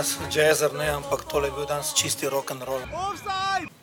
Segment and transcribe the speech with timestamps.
[0.00, 2.80] Veste, da sem jaz jazzer, ne, ampak tole je bil danes čisti rock and roll.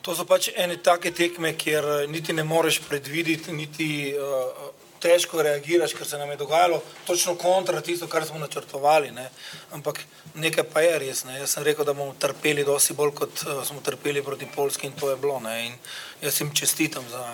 [0.02, 3.86] To so pač ene take tekme, kjer eh, niti ne moreš predvideti, niti
[4.18, 9.12] uh, težko reagiraš, ker se nam je dogajalo točno kontra tisto, kar smo načrtovali.
[9.14, 9.28] Ne.
[9.78, 10.02] Ampak
[10.34, 11.22] nekaj pa je res.
[11.28, 11.38] Ne.
[11.38, 14.98] Jaz sem rekel, da bomo trpeli dosti bolj, kot uh, smo trpeli proti Polski in
[14.98, 15.38] to je bilo.
[15.44, 15.54] Ne.
[15.68, 15.78] In
[16.26, 17.24] jaz jim čestitam za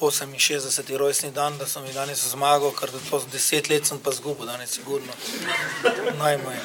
[0.00, 0.96] 68.
[0.96, 4.46] rojstni dan, da sem jih danes zmagal, ker to z deset let sem pa zgubil,
[4.46, 5.12] danes sigurno
[6.18, 6.56] najmanj.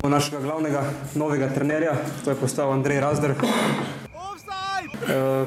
[0.00, 3.40] Po našega glavnega novega trenerja, to je postal Andrej Razdr, eh,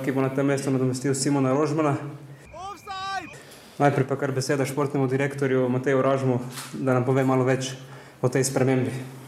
[0.05, 1.97] ki bo na tem mestu nadomestil Simona Rožmana.
[3.81, 6.39] Najprej pa kar beseda športnemu direktorju Mateju Ražmu,
[6.73, 7.73] da nam pove malo več
[8.21, 9.22] o tej spremembi.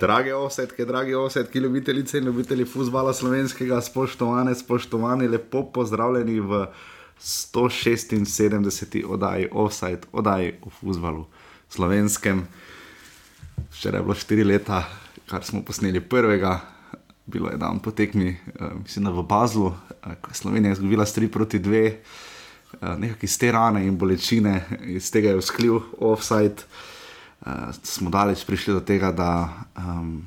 [0.00, 6.66] Drage osetke, dragi osetki, ljubitelice in ljubitelji futbola slovenskega, spoštovane, spoštovani, lepo pozdravljeni v
[7.20, 9.04] 176.
[9.04, 11.26] oddaji Offside, oddaji o futbalu
[11.68, 12.46] slovenskem.
[13.70, 14.84] Včeraj je bilo 4 leta,
[15.28, 16.60] kar smo posneli prvega,
[17.26, 19.74] bilo je dan po tekmi, uh, mislim, da v Bazlu, uh,
[20.20, 25.10] ko je Slovenija izgubila 3 proti 2, uh, nekaj iz te rane in bolečine, iz
[25.12, 26.64] tega je vzklil offside
[27.46, 30.22] uh, smo daleč prišli do tega, da um,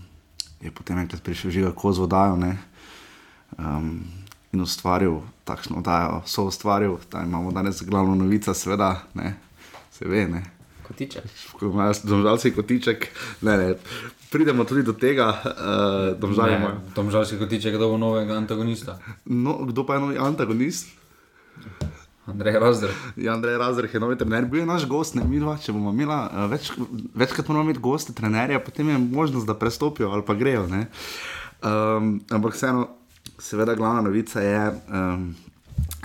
[0.62, 2.58] je potem enkrat prišel žiga koz vodajo ne,
[3.58, 4.00] um,
[4.54, 9.36] in ustvaril takšno oddajo, so ustvaril, da imamo danes glavno novico, seveda, ne,
[9.92, 10.28] se ve.
[10.28, 10.44] Ne.
[10.88, 11.24] Kotiček.
[11.60, 13.08] Ko imajo domžalci kotiček,
[13.42, 13.76] ne, ne.
[14.32, 16.82] Pridemo tudi do tega, uh, domžalci imajo.
[16.96, 19.00] Domžalci kotiček, kdo bo novega antagonista.
[19.26, 21.03] No, kdo pa je novi antagonist?
[22.26, 22.90] Andrej Razdr.
[23.16, 25.92] Ja, Andrej Razdr je novi trener, bil je naš gost, ne mi dva, če bomo
[25.92, 26.70] imeli uh, več,
[27.20, 30.64] večkrat moramo imeti goste, trenerja, potem je možnost, da prestopijo ali pa grejo.
[30.64, 32.88] Um, ampak vseeno,
[33.40, 35.26] seveda, glavna novica je, um,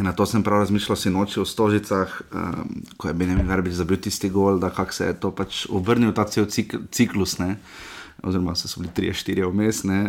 [0.03, 4.03] na to sem prav razmišljal si noči v Stožicah, um, ko je Benjamin Verbič zabil
[4.03, 7.39] tisti gol, da kako se je to pač obrnil, ta cel cik, ciklus.
[7.39, 7.61] Ne?
[8.27, 10.03] Oziroma, so bili tri, štiri vmes, uh,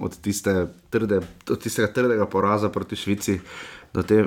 [0.00, 3.42] od, tiste trde, od tistega trdega poraza proti Švici
[3.92, 4.24] do te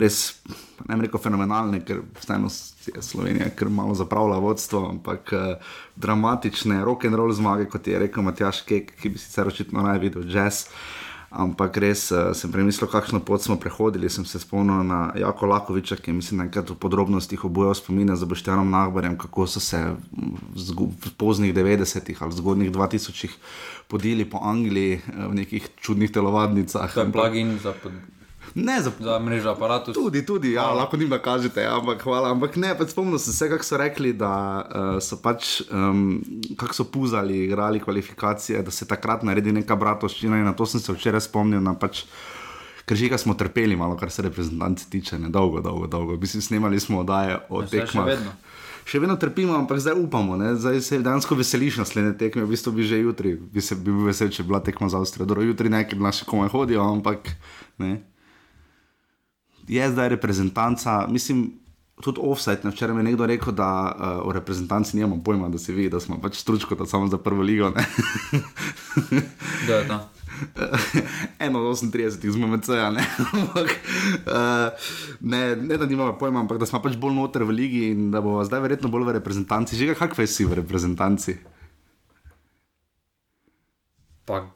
[0.00, 0.42] res,
[0.88, 2.50] ne reko, fenomenalne, ker vseeno
[2.86, 7.98] je Slovenija kar malo zapravila vodstvo, ampak uh, dramatične rock and roll zmage, kot je
[7.98, 10.68] rekel Matjaš Kek, ki bi sicer očitno naj videl jazz.
[11.34, 14.06] Ampak res uh, sem premislil, kakšno pot smo prehodili.
[14.06, 18.26] Sem se spomnil na Jako Lakoviča, ki je mislim, da v podrobnostih obujal spomine za
[18.26, 20.86] Boštjanom Nagbarjem, kako so se v,
[21.18, 23.34] poznih 90-ih ali zgodnih 2000-ih
[23.90, 26.94] podili po Angliji uh, v nekih čudnih telovadnicah.
[26.94, 27.90] To je plagin za pod...
[28.54, 29.94] Ne, za, za mrežo aparatov.
[29.94, 32.30] Tudi, tudi, ja, lahko jim kažete, ja, ampak hvala.
[32.30, 34.30] Ampak ne, pač spomnim se vse, kako so rekli, da
[34.62, 36.22] uh, so pač, um,
[36.54, 40.80] kako so puzali, igrali kvalifikacije, da se takrat naredi neka bratovščina in na to sem
[40.80, 41.62] se včeraj spomnil.
[41.64, 42.06] Na pač,
[42.84, 46.16] Ker že smo trpeli, malo kar se reprezentanci tiče, ne dolgo, dolgo, dolgo.
[46.20, 48.04] Mislim, snemali smo oddaje o ja, tekmah.
[48.04, 48.32] Še vedno.
[48.84, 50.52] Še vedno trpimo, ampak zdaj upamo, ne?
[50.60, 54.12] zdaj se dejansko veseliš naslednje tekme, v bistvu bi že jutri, bi se bi bil
[54.12, 55.24] vesel, če bi bila tekma za Avstrijo.
[55.24, 57.32] Dobro, jutri nekaj naši komaj hodijo, ampak
[57.80, 58.02] ne
[59.68, 61.52] je zdaj reprezentanca, mislim,
[62.02, 62.64] tudi offset.
[62.64, 66.00] Včeraj mi je nekdo rekel, da uh, o reprezentanci nimamo pojma, da se vidi, da
[66.00, 67.70] smo pač stručko, da samo za prvo ligo.
[69.68, 70.08] da, da.
[71.38, 72.82] Eno od 38 iz MMC, ne.
[74.34, 74.72] uh,
[75.20, 78.20] ne, ne, da nimamo pojma, ampak da smo pač bolj noter v ligi in da
[78.20, 79.76] bomo zdaj verjetno bolj v reprezentanci.
[79.76, 81.38] Že kakve si v reprezentanci?
[84.24, 84.53] Pa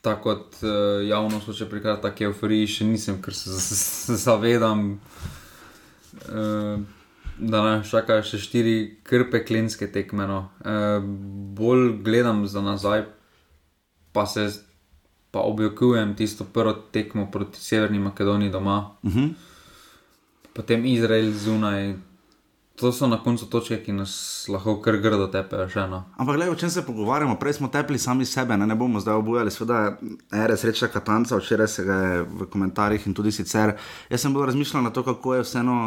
[0.00, 5.00] tako kot uh, javnost hoče prikazati, tako euforiji še nisem, ker se zavedam,
[6.28, 6.78] uh,
[7.38, 8.76] da nas čakajo še štiri
[9.06, 10.26] krpe klinske tekme.
[10.30, 10.40] No.
[10.62, 11.02] Uh,
[11.58, 13.06] bolj gledam za nazaj,
[14.12, 14.48] pa se
[15.30, 18.96] pa objokujem tisto prvo tekmo proti Severni Makedoniji doma.
[19.02, 19.24] Uh mhm.
[19.24, 19.34] -huh.
[20.52, 21.94] Potem Izrael zunaj,
[22.78, 24.12] To so na koncu točke, ki nas
[24.48, 25.66] lahko kar grdo tepejo.
[25.72, 26.04] Še, no.
[26.14, 27.34] Ampak, gledaj, o čem se pogovarjamo?
[27.40, 29.50] Prej smo tepli sami sebe, ne, ne bomo zdaj obujali.
[29.50, 33.74] Sveda je res reča Katanca, včeraj se ga je v komentarjih in tudi sicer.
[34.12, 35.78] Jaz sem bolj razmišljal na to, kako je vseeno.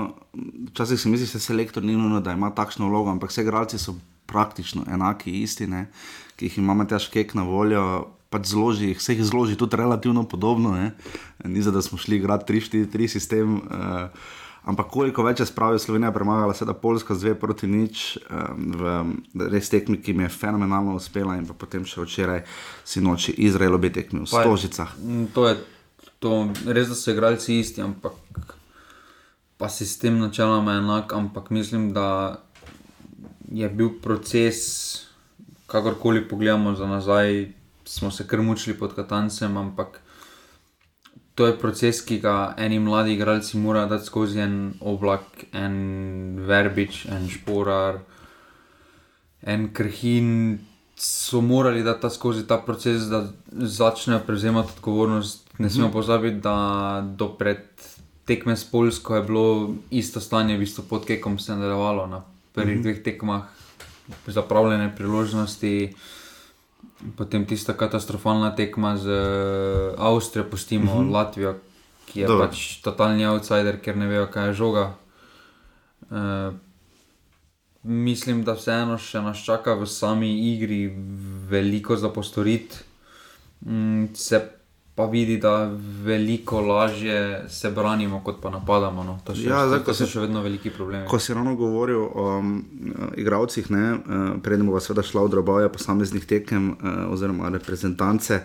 [0.73, 3.79] Včasih si misliš, da se selektor ni nujno, da ima takšno vlogo, ampak vse igralci
[3.79, 3.95] so
[4.27, 5.85] praktično enaki, isti, ne,
[6.35, 7.85] ki jih imamo težke na voljo.
[8.31, 10.75] Pač zloži, vse jih zloži tudi relativno podobno.
[10.75, 10.93] Ne.
[11.43, 13.57] Ni za da smo šli igrati 3-4-3 sistem.
[13.67, 18.19] Uh, Ampak koliko več je spravil Slovenija, premagala se da Poljska z dve proti nič,
[18.29, 22.43] um, v res tekmi, ki mi je fenomenalno uspela, in potem še včeraj
[22.85, 24.93] si noči Izrael obe tekmi v Stožicah.
[25.33, 25.55] To je
[26.21, 28.13] to, res, da so igralci isti, ampak
[29.57, 32.37] pa sistem načeloma enak, ampak mislim, da
[33.49, 34.61] je bil proces,
[35.65, 37.49] kakorkoli pogledamo za nazaj,
[37.85, 40.01] smo se kar mučili pod Katancem, ampak
[41.41, 45.23] to je proces, ki ga eni mladi igralci morajo dati skozi en oblak,
[45.57, 45.77] en
[46.45, 47.97] verbič, en šporar.
[49.41, 50.59] en krhin,
[50.95, 55.49] so morali dati ta skozi ta proces, da začnejo prevzemati odgovornost.
[55.57, 55.93] Ne smemo -hmm.
[55.93, 57.65] pozabiti, da do pred
[58.25, 62.21] tekme s Polsko je bilo isto stanje, v bistvu pod kekom se je nadaljevalo na
[62.53, 62.83] prvih mm -hmm.
[62.83, 63.41] dveh tekmah,
[64.27, 65.93] zapravljene priložnosti.
[67.18, 69.09] Potem tista katastrofalna tekma z
[69.98, 71.09] Avstrijo, pustimo uh mhm.
[71.09, 71.13] -huh.
[71.13, 71.56] Latvijo,
[72.06, 72.48] ki je Dobre.
[72.48, 74.94] pač totalni outsider, ker ne vejo, kaj je žoga.
[76.09, 76.53] Uh,
[77.83, 80.94] mislim, da vseeno še nas čaka v sami igri
[81.50, 82.75] veliko za postoriti.
[83.65, 84.60] Mm, se
[84.95, 85.71] pa vidi, da
[86.03, 89.03] veliko lažje se branimo, kot pa napadamo.
[89.03, 89.19] No.
[89.23, 91.07] To, še, ja, zdaj, to so še vedno veliki problemi.
[91.07, 92.53] Ko si ravno govoril o um,
[93.17, 98.43] igravcih, uh, predtem bo seveda šla v droboje posameznih tekem uh, oziroma reprezentance.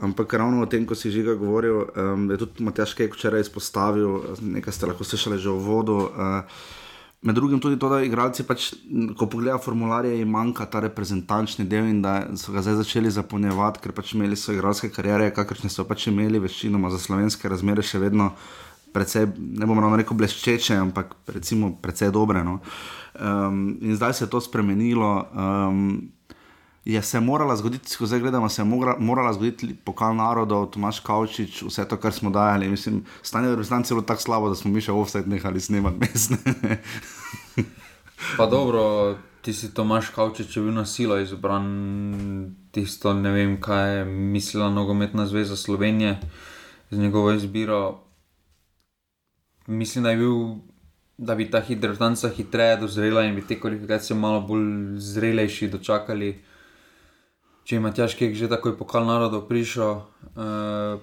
[0.00, 4.38] Ampak ravno o tem, ko si že govoril, um, je tudi Matjaš Kejk včeraj izpostavil,
[4.40, 5.98] nekaj ste lahko slišali že v vodu.
[6.06, 6.78] Uh,
[7.22, 8.70] Med drugim tudi to, da igralci, pač,
[9.18, 13.82] ko pogledajo formularje, jim manjka ta reprezentančni del in da so ga zdaj začeli zapolnjevati,
[13.84, 18.00] ker pač imeli so igralske karijere, kakršne so pač imeli, večinoma za slovenske razmere, še
[18.00, 18.30] vedno
[18.94, 22.40] precej, ne bomo ravno rekel, bleščeče, ampak recimo precej dobre.
[22.46, 22.56] No.
[23.20, 25.12] Um, in zdaj se je to spremenilo.
[25.36, 25.84] Um,
[26.84, 28.66] je se morala zgoditi, ko zdaj gledamo, se je
[28.98, 32.68] morala zgoditi pokal narodov, Tomaš Kavčič, vse to, kar smo dajali.
[32.68, 33.56] Mislim, stanje je
[33.90, 36.38] bilo tako slabo, da smo mi še offset nehali snemati mesne.
[38.38, 41.68] pa dobro, ti si Tomaš Kavčič, bi bil na silo izbran,
[42.72, 46.18] tisto ne vem, kaj je mislila nogometna zveza Slovenije
[46.90, 48.00] z njegovo izbiro.
[49.66, 50.36] Mislim, da je bil.
[51.20, 56.30] Da bi ta hidrotanca hitreje dozrela in bi te kvalifikacije malo bolj zrelejši dočakali
[57.64, 60.02] če ima težke, že takoj pokal narodov prišel.
[60.34, 61.00] Uh,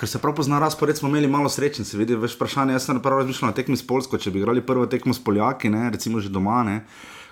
[0.00, 2.72] Ker se prav pozna razpored, smo imeli malo sreče, se vidi več vprašanj.
[2.72, 5.68] Jaz sem prvo razmišljal na tekmi s Polsko, če bi igrali prvo tekmo s Poljaki,
[5.68, 6.76] ne, recimo že doma, ne,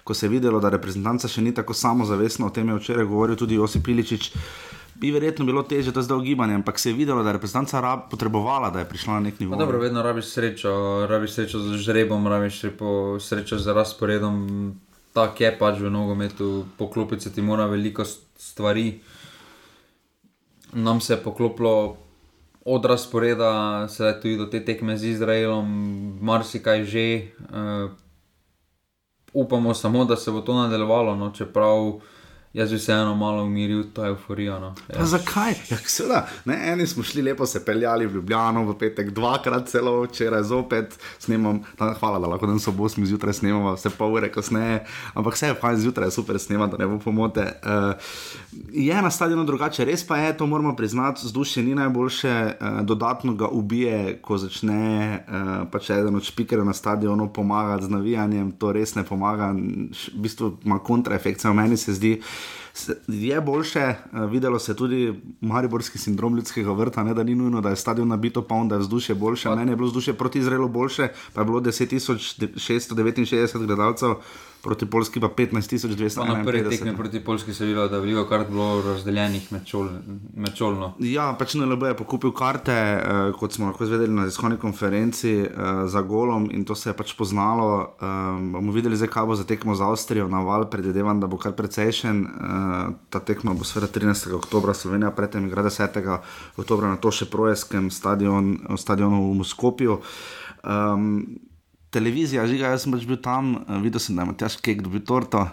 [0.04, 3.40] ko se je videlo, da reprezentanca še ni tako samozavestna, o tem je včeraj govoril
[3.40, 4.28] tudi Josip Piličič.
[5.00, 8.68] Bi verjetno bilo teže to zdaj ugibanje, ampak se je videlo, da je reprezentanca potrebovala,
[8.74, 9.56] da je prišla na nek nivo.
[9.56, 10.72] Dobro, vedno rabiš srečo,
[11.08, 12.66] rabiš srečo z žrebom, rabiš
[13.22, 14.44] srečo z razporedom
[15.18, 19.00] tako je pač v nogometu, poklopiti se ti mora veliko stvari.
[20.72, 21.96] Nam se je poklopilo
[22.64, 25.66] od razporeda, sedaj tudi do te tekme z Izraelom,
[26.20, 27.06] marsikaj že.
[27.50, 27.90] Uh,
[29.32, 32.00] upamo samo, da se bo to nadaljevalo, no, čeprav
[32.52, 34.58] jaz bi se eno malo umiril, to je euforija.
[34.58, 34.74] No.
[34.94, 35.04] Ja.
[35.04, 35.54] Zakaj?
[35.70, 40.02] Ja, seveda, ne, eni smo šli lepo se peljali v Ljubljano v petek, dvakrat celo,
[40.02, 41.60] včeraj zopet snemam.
[41.76, 44.80] Ta, hvala, da lahko dan so bosmi zjutraj snemamo, vse pol ure kasneje,
[45.14, 47.44] ampak vse je fajn zjutraj, super snemati, da ne bo pomote.
[47.62, 48.12] Uh,
[48.72, 53.34] je na stadionu drugače, res pa je, to moramo priznati, vzdušje ni najboljše, uh, dodatno
[53.34, 58.72] ga ubije, ko začne uh, pač eden od špikerjev na stadionu pomagati z navijanjem, to
[58.72, 62.16] res ne pomaga, v bistvu ima kontraefekt, v meni se zdi
[63.08, 63.96] je boljše, eh,
[64.30, 68.42] videlo se tudi mariborski sindrom ljudskega vrta, ne, da ni nujno, da je stadion nabito,
[68.42, 69.50] pa onda je vzdušje boljše.
[69.50, 74.14] Meni je bilo vzdušje proti Izraelu boljše, pa je bilo 10.669 gledalcev
[74.68, 76.28] proti Polski pa 15.200.
[76.28, 80.54] Na prvi tekmi proti Polski se je videlo, da je veliko kart bilo razdeljenih med
[80.54, 80.92] čolno.
[81.00, 85.48] Ja, pač NLB je pokupil karte, eh, kot smo lahko izvedeli na tiskovni konferenci eh,
[85.88, 87.96] za golom in to se je pač poznalo.
[87.96, 88.04] Eh,
[88.52, 91.56] bomo videli, zdaj, kaj bo za tekmo z Avstrijo na val, predvidevam, da bo kar
[91.56, 92.24] precejšen.
[92.26, 94.34] Eh, ta tekma bo seveda 13.
[94.36, 96.20] oktober, Slovenija predtem igra 10.
[96.56, 100.00] oktober na to še projeskem stadion, stadionu v Moskopju.
[100.64, 101.38] Um,
[101.98, 105.02] televizija, žiga, jaz sem pač bil tam, uh, videl sem, da ima težko kek dobi
[105.04, 105.48] torto.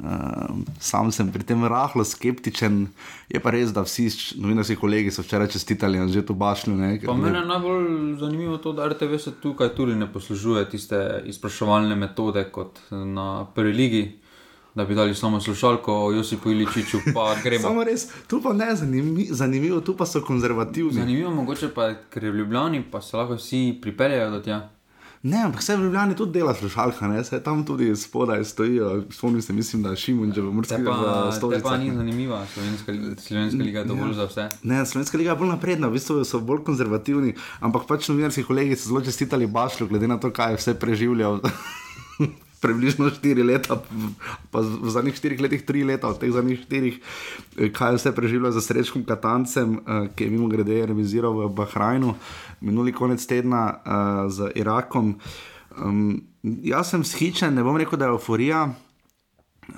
[0.00, 2.86] Uh, sam sem pri tem rahlo skeptičen,
[3.28, 4.06] je pa res, da vsi
[4.38, 6.72] novinarski kolegi so včeraj čestitali in že to bašli.
[6.72, 12.46] Mene je najbolj zanimivo to, da RTV se tukaj tudi ne poslužuje tiste izpraševalne metode
[12.54, 14.04] kot na prvi ligi.
[14.74, 17.62] Da bi dali samo slušalko, Josipu Iličiču, pa gremo.
[17.62, 20.92] samo res, tu pa ne zanimivo, zanimivo, tu pa so konzervativni.
[20.92, 24.60] Zanimivo, mogoče pa, ker je v Ljubljani, pa se lahko vsi pripeljejo do tja.
[25.22, 27.24] Ne, ampak vse v Ljubljani tudi dela slušalka, ne?
[27.24, 29.04] se tam tudi spodaj stojijo.
[29.10, 30.74] Spomnim se, mislim, da Šimun že v Murski
[31.36, 31.62] stolici.
[31.62, 34.14] To pa ni zanimiva, slovenska, slovenska liga je dovolj ja.
[34.14, 34.48] za vse.
[34.62, 38.76] Ne, slovenska liga je bolj napredna, v bistvu so bolj konzervativni, ampak pač novinarski kolegi
[38.76, 41.40] so zelo čestitali Bašlju, glede na to, kaj je vse preživljal.
[42.60, 43.80] Približno 4 leta,
[44.52, 46.92] pa v zadnjih 4 letih 3 leta, od teh zadnjih 4,
[47.56, 52.14] eh, kaj vse preživljal za srečkim Katancem, eh, ki je mimo grede reviziral v Bahrajnu
[52.60, 55.16] minuli konec tedna uh, z Irakom.
[55.80, 58.60] Um, jaz sem shičen, ne bom rekel, da je euforija,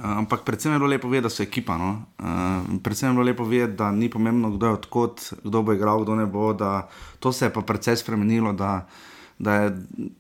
[0.03, 1.79] ampak predvsem je bilo lepo vedeti, da so ekipa.
[1.79, 1.91] No?
[2.19, 6.03] Uh, predvsem je bilo lepo vedeti, da ni pomembno, kdo je odkot, kdo bo igral,
[6.03, 6.53] kdo ne bo.
[7.19, 8.53] To se je pa precej spremenilo.
[8.53, 8.87] Da,
[9.43, 9.71] da je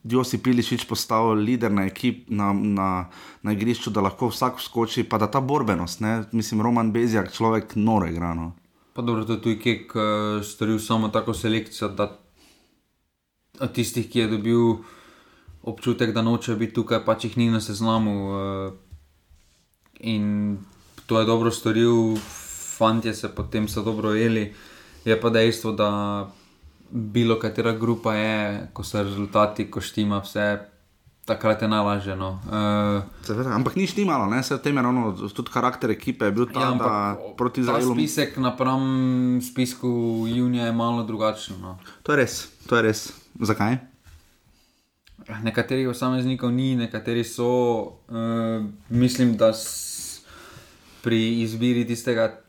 [0.05, 2.88] Josip Piličič postal voditelj na, ekip, na, na,
[3.43, 6.25] na igrišču, da lahko vsak skoči, pa da ta borbenost, ne?
[6.33, 8.50] mislim, Roman Bezjak, človek noro igrano.
[8.93, 12.11] Pa dobro, to je tudi kek uh, storil samo tako selekcijo, da
[13.61, 14.83] od tistih, ki je dobil
[15.62, 18.19] občutek, da noče biti tukaj, pač jih ni na seznamu.
[18.26, 18.75] Uh,
[20.00, 20.59] in
[21.07, 22.19] to je dobro storil,
[22.75, 24.50] fanti se potem so dobro jeli.
[25.05, 25.91] Je pa dejstvo, da
[26.92, 30.58] bilo katera grupa je, ko so rezultati, ko štima vse.
[31.25, 32.16] Takrat je najlažje.
[32.18, 32.40] No.
[32.50, 36.76] Uh, ampak ni štimalo, vse v tem je ravno, tudi karakter ekipe je bil tam,
[36.76, 37.94] ja, da proti Izraelu.
[37.94, 39.88] Spisek napram spisku
[40.26, 41.62] junija je malo drugačen.
[41.62, 41.78] No.
[42.02, 43.12] To je res, to je res.
[43.38, 43.78] Zakaj?
[45.46, 48.02] Nekaterih posameznikov ni, nekateri so.
[48.11, 49.54] Uh, mislim, da
[51.02, 52.42] pri izbiri tistega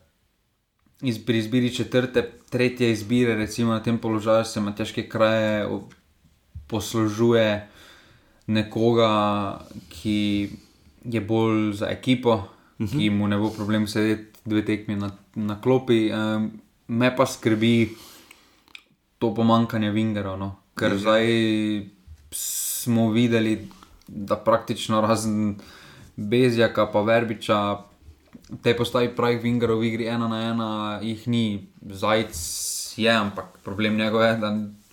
[1.02, 5.66] iz, pri izbiri četrte, tretje izbire, recimo na tem položaju, se ima težke kraje,
[6.70, 7.48] poslužuje
[8.46, 9.10] nekoga,
[9.90, 10.50] ki
[11.04, 12.44] je bolj za ekipo, uh
[12.78, 12.90] -huh.
[12.98, 16.12] ki mu ne bo problem sedeti dve tekmi na, na klopi.
[16.12, 17.96] Um, me pa skrbi
[19.18, 20.56] to pomankanje Vingerov, no?
[20.78, 21.00] ker uh -huh.
[21.00, 21.26] zdaj
[22.30, 23.68] smo videli,
[24.08, 25.56] da praktično razen
[26.16, 27.78] Bezjaka, pa Verbiča
[28.62, 30.70] te postavi pravih vingerov v igri ena na ena,
[31.02, 32.34] jih ni, zajec
[32.96, 34.50] je, ampak problem njegov je, da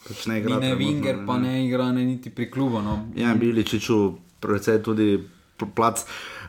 [0.08, 0.60] pač ne igra.
[0.60, 2.82] Ne vinger, pa ne igra ne niti pri klubu.
[2.82, 3.00] No.
[3.16, 5.20] Ja, bili čiču, predvsej tudi
[5.76, 6.06] plac.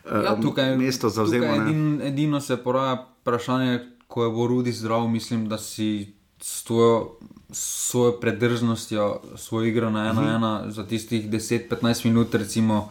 [0.06, 1.54] Ja, tukaj je mesto za vzemo.
[1.54, 7.18] Edin, edino se poraja vprašanje, ko je bo Rudi zdrav, mislim, da si s tvojo,
[7.50, 10.36] svojo predržnostjo, svojo igro na ena, uh -huh.
[10.36, 12.90] ena za tistih 10-15 minut, recimo,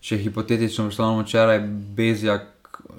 [0.00, 1.60] če hipotetično poslovimo včeraj,
[1.96, 2.51] Bezjak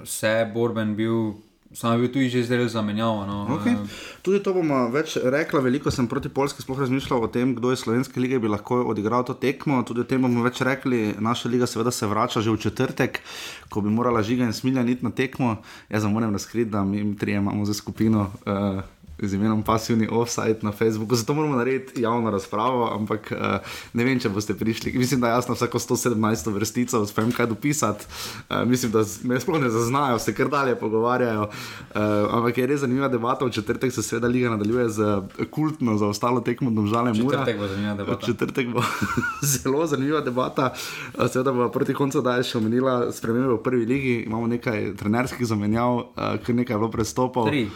[0.03, 1.33] vse borben bil.
[1.73, 3.25] Sam je bil tudi že zdaj zamenjal.
[3.25, 3.49] No.
[3.57, 3.73] Okay.
[4.21, 5.57] Tudi to bomo več rekli.
[5.57, 9.25] Veliko sem proti Polski sploh razmišljal o tem, kdo je slovenske lige bi lahko odigral
[9.25, 9.81] to tekmo.
[9.81, 11.17] Tudi o tem bomo več rekli.
[11.17, 13.21] Naša liga seveda se vrača že v četrtek,
[13.73, 15.57] ko bi morala žiga in smilja niti na tekmo.
[15.89, 18.29] Jaz moram razkriti, da mi trije imamo za skupino.
[18.45, 18.85] Uh,
[19.27, 21.15] z imenom Passivni Offside na Facebooku.
[21.15, 23.57] Zato moramo narediti javno razpravo, ampak uh,
[23.93, 24.93] ne vem, če boste prišli.
[24.97, 28.05] Mislim, da jasno vsako 117 vrstico uspem kaj dopisati.
[28.49, 31.41] Uh, mislim, da me sploh ne zaznajo, se kar dalje pogovarjajo.
[31.41, 33.45] Uh, ampak je res zanimiva debata.
[33.45, 37.37] V četrtek se seveda liga nadaljuje z kultno za ostalo tekmo domžale Mura.
[37.37, 38.25] Četrtek bo zanimiva debata.
[38.25, 38.83] Četrtek bo
[39.53, 40.73] zelo zanimiva debata.
[41.17, 44.15] Uh, seveda bo proti koncu daj še omenila spremembe v prvi ligi.
[44.27, 47.49] Imamo nekaj trenerskih zamenjav, uh, kar nekaj je bilo prestopov.
[47.49, 47.67] Tri.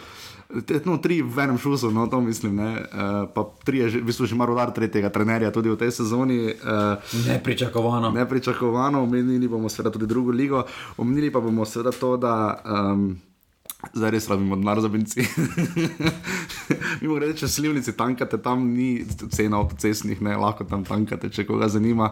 [0.84, 2.56] No, tri v enem šusu, no, to mislim.
[2.56, 2.80] Uh,
[3.28, 6.56] pa tri je že, v bistvu že malo rodar tretjega trenerja tudi v tej sezoni.
[6.56, 6.96] Uh,
[7.28, 8.08] nepričakovano.
[8.16, 10.64] Nepričakovano, omenili bomo seveda tudi drugo ligo,
[10.96, 12.64] omenili pa bomo seveda to, da.
[12.64, 13.27] Um,
[13.78, 15.26] Zdaj res rabimo denar za benzin.
[17.00, 21.68] Mi gremo reči, slivnici tankate, tam ni cena avtocestnih, ne lahko tam tankate, če koga
[21.70, 22.08] zanima.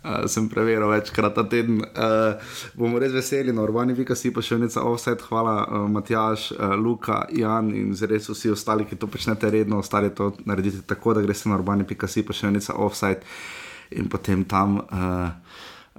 [0.00, 1.82] Uh, sem preveril večkrat ta teden.
[1.92, 2.40] Uh,
[2.72, 5.20] bomo res veseli na urbani vika, si pa še nekaj offset.
[5.28, 10.08] Hvala, uh, Matjaš, uh, Luka, Jan in res vsi ostali, ki to počnete redno, ostali
[10.16, 13.28] to naredite tako, da greste na urbani vika, si pa še nekaj offset
[13.92, 14.80] in potem tam.
[14.88, 15.49] Uh, Eh,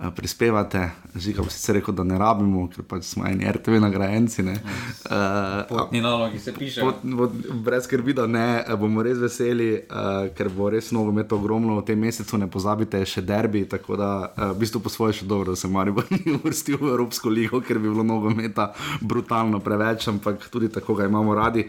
[0.10, 4.42] prispevate, žiga, sicer rekel, da ne rabimo, ker pač smo eni RTV nagrajenci.
[4.42, 6.82] Uh, Ni nalogi, se piše.
[6.82, 11.14] Pot, pot, brez skrbi, da ne, eh, bomo res veseli, uh, ker bo res novo
[11.14, 14.90] meto ogromno v tem mesecu, ne pozabite še derbi, tako da uh, v bistvu po
[14.90, 18.34] svoje še dobro, da se Marijo ni uvrstil v Evropsko ligo, ker bi bilo novo
[18.34, 21.68] meta brutalno preveč, ampak tudi tako ga imamo radi.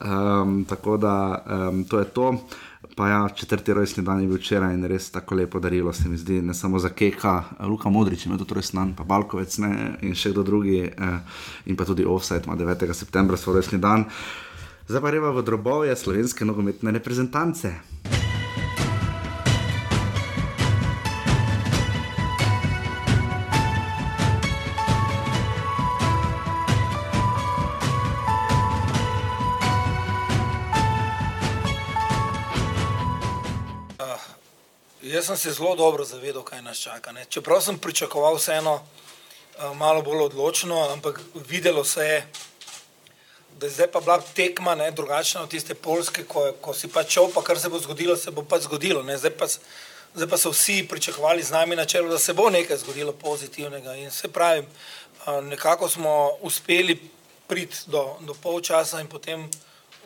[0.00, 2.32] Um, tako da um, to je to.
[2.94, 6.16] Pa ja, četrti rojstni dan je bil včeraj in res tako lepo darilo se mi
[6.16, 10.14] zdi, ne samo za Keka, Luka Modrič ima tudi rojstni dan, pa Balkovec ne, in
[10.14, 11.18] še kdo drugi, eh,
[11.66, 12.94] in pa tudi Offset ima 9.
[12.94, 14.04] septembra svoj rojstni dan.
[14.88, 17.74] Zdaj pa reva v drobove slovenske nogometne reprezentance.
[35.26, 37.12] Jaz sem se zelo dobro zavedal, kaj nas čaka.
[37.12, 37.24] Ne.
[37.28, 42.20] Čeprav sem pričakoval vseeno uh, malo bolj odločno, ampak videlo se je,
[43.58, 47.10] da je zdaj pa bila tekma ne, drugačna od tiste polske, ko, ko si pač
[47.18, 49.02] šel, pa kar se bo zgodilo, se bo pač zgodilo.
[49.02, 49.48] Zdaj pa,
[50.14, 53.96] zdaj pa so vsi pričakovali z nami na čelu, da se bo nekaj zgodilo pozitivnega.
[53.98, 57.00] In se pravi, uh, nekako smo uspeli
[57.46, 59.50] priti do, do polčasa in potem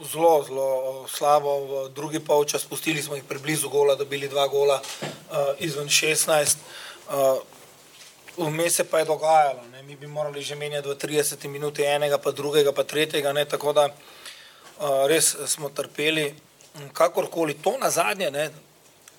[0.04, 5.36] zelo, zelo slabo v drugi polčas, spustili smo jih preblizu gola, dobili dva gola uh,
[5.58, 6.56] izven 16.
[7.10, 7.38] Uh,
[8.36, 9.82] Vmes se pa je dogajalo, ne?
[9.82, 13.44] mi bi morali že menjati v 30 minuti enega, pa drugega, pa tretjega, ne?
[13.44, 16.34] tako da uh, res smo trpeli.
[16.92, 18.50] Kakorkoli to na zadnje, ne?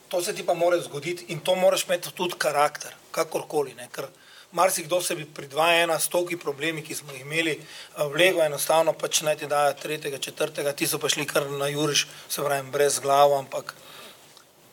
[0.09, 3.73] To se ti pa mora zgoditi in to moraš imeti tudi karakter, kakorkoli.
[3.75, 3.89] Ne?
[3.91, 4.07] Ker
[4.51, 8.93] marsikdo se bi pri 2-1 s toki problemi, ki smo jih imeli, eh, vlego enostavno
[8.93, 12.69] pač naj ti dajo tretjega, četrtega, ti so pa šli kar na juriš, se pravi,
[12.71, 13.73] brez glava, ampak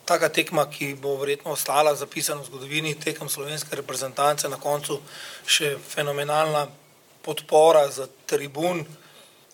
[0.05, 5.01] taka tekma, ki bo verjetno ostala zapisana v zgodovini tekem slovenske reprezentance, na koncu
[5.45, 6.67] še fenomenalna
[7.21, 8.85] podpora za tribun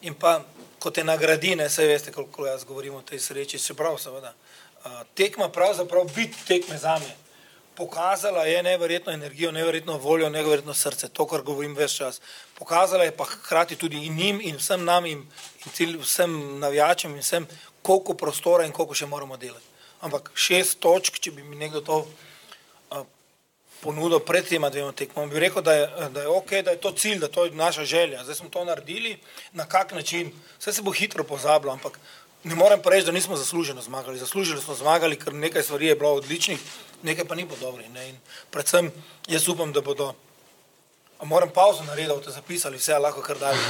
[0.01, 0.41] in pa
[0.79, 4.33] kot te nagradine, vse veste, koliko jaz govorim o tej sreči, se pravi, seveda.
[5.17, 7.24] Tekma pravzaprav biti tekme za me
[7.75, 12.21] pokazala je neverjetno energijo, neverjetno voljo, neverjetno srce, to, kar govorim več čas.
[12.59, 15.23] Pokazala je pa hkrati tudi in njim in vsem nam in,
[15.65, 17.47] in cilj, vsem navijačem in vsem,
[17.81, 19.65] koliko prostora in koliko še moramo delati.
[20.05, 23.05] Ampak šest točk, če bi mi nekdo to uh,
[23.81, 26.91] ponudil pred tema dvema tekmama, bi rekel, da je, da je ok, da je to
[26.91, 28.23] cilj, da to je naša želja.
[28.23, 29.17] Zdaj smo to naredili,
[29.53, 31.99] na kak način, vse se bo hitro pozabilo, ampak
[32.45, 34.19] Ne morem pa reči, da nismo zasluženo zmagali.
[34.19, 36.59] Zaslužili smo zmagali, ker nekaj stvari je bilo odličnih,
[37.01, 37.87] nekaj pa ni bilo dobrih.
[38.51, 38.91] Predvsem
[39.27, 40.13] jaz upam, da bodo.
[41.19, 43.59] A moram pauzo narediti, da boste zapisali vse, lahko kar dalje.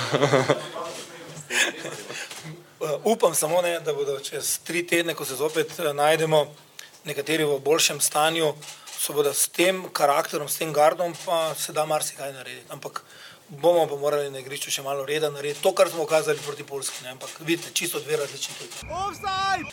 [3.03, 6.45] upam samo, ne, da bodo čez tri tedne, ko se zopet eh, najdemo,
[7.05, 8.53] nekateri v boljšem stanju,
[8.99, 12.65] so bodo s tem karakterom, s tem gardom, pa se da marsikaj narediti.
[12.69, 13.03] Ampak
[13.49, 17.03] bomo pa morali na igrišču še malo reda narediti, to, kar smo pokazali proti Polski.
[17.03, 17.15] Ne?
[17.15, 19.71] Ampak vidite, čisto dve različni tekmi.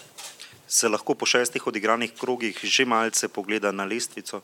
[0.68, 4.42] Se lahko po šestih odigranih krogih že malce pogleda na lestvico?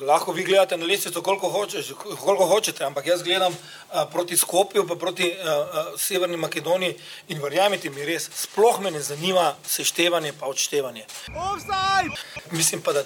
[0.00, 3.54] Lahko vi gledate na lestvico, koliko, hočeš, koliko hočete, ampak jaz gledam
[3.92, 6.96] a, proti Skopju, pa proti a, a, Severni Makedoniji
[7.28, 11.06] in verjamete mi res, sploh me ne zanima seštevanje pa odštevanje.
[11.30, 12.10] Obstaj!
[12.50, 13.04] Mislim pa, da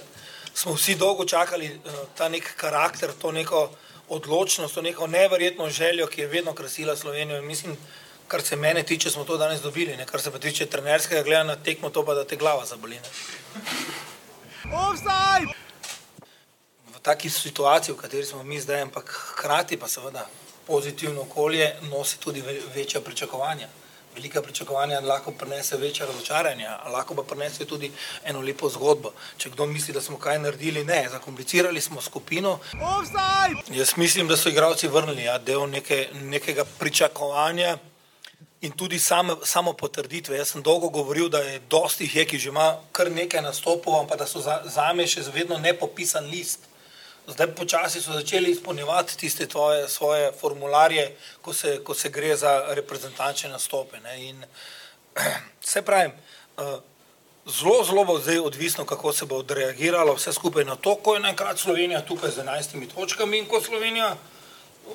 [0.55, 3.69] smo vsi dolgo čakali a, ta nek karakter, to neko
[4.09, 7.39] odločnost, to neko neverjetno željo, ki je vedno krasila Slovenijo.
[7.39, 7.77] In mislim,
[8.29, 10.07] kar se mene tiče, smo to danes dobili, ne?
[10.07, 12.99] kar se pa tiče trenerskega gledanja na tekmo, to pa da te glava zaboli.
[16.95, 20.29] V taki situaciji, v kateri smo mi zdaj, ampak hkrati pa seveda
[20.67, 22.43] pozitivno okolje nosi tudi
[22.75, 23.69] večja pričakovanja
[24.15, 27.91] velika pričakovanja lahko prinese večje razočaranje, lahko pa prinese tudi
[28.25, 29.13] eno lepo zgodbo.
[29.37, 32.59] Če kdo misli, da smo kaj naredili, ne, zakomplicirali smo skupino.
[32.99, 33.77] Obstaj!
[33.79, 37.79] Jaz mislim, da so igravci vrnili ja, del neke, nekega pričakovanja
[38.61, 40.37] in tudi same, samo potrditve.
[40.37, 44.19] Jaz sem dolgo govoril, da je dosti jih, ki že ima kar nekaj nastopov, ampak
[44.19, 46.72] da so za, za me še vedno nepopisan list.
[47.27, 52.65] Zdaj počasi so začeli izpolnjevati tiste tvoje, svoje formularje, ko se, ko se gre za
[52.75, 54.01] reprezentančne nastope.
[54.01, 54.29] Ne.
[54.29, 54.45] In
[55.63, 56.11] vse pravim,
[56.59, 56.79] eh,
[57.47, 61.21] zelo, zelo bo zdaj odvisno, kako se bo odreagiralo vse skupaj na to, ko je
[61.21, 64.17] najkrat Slovenija tukaj z 11 točkami in ko Slovenija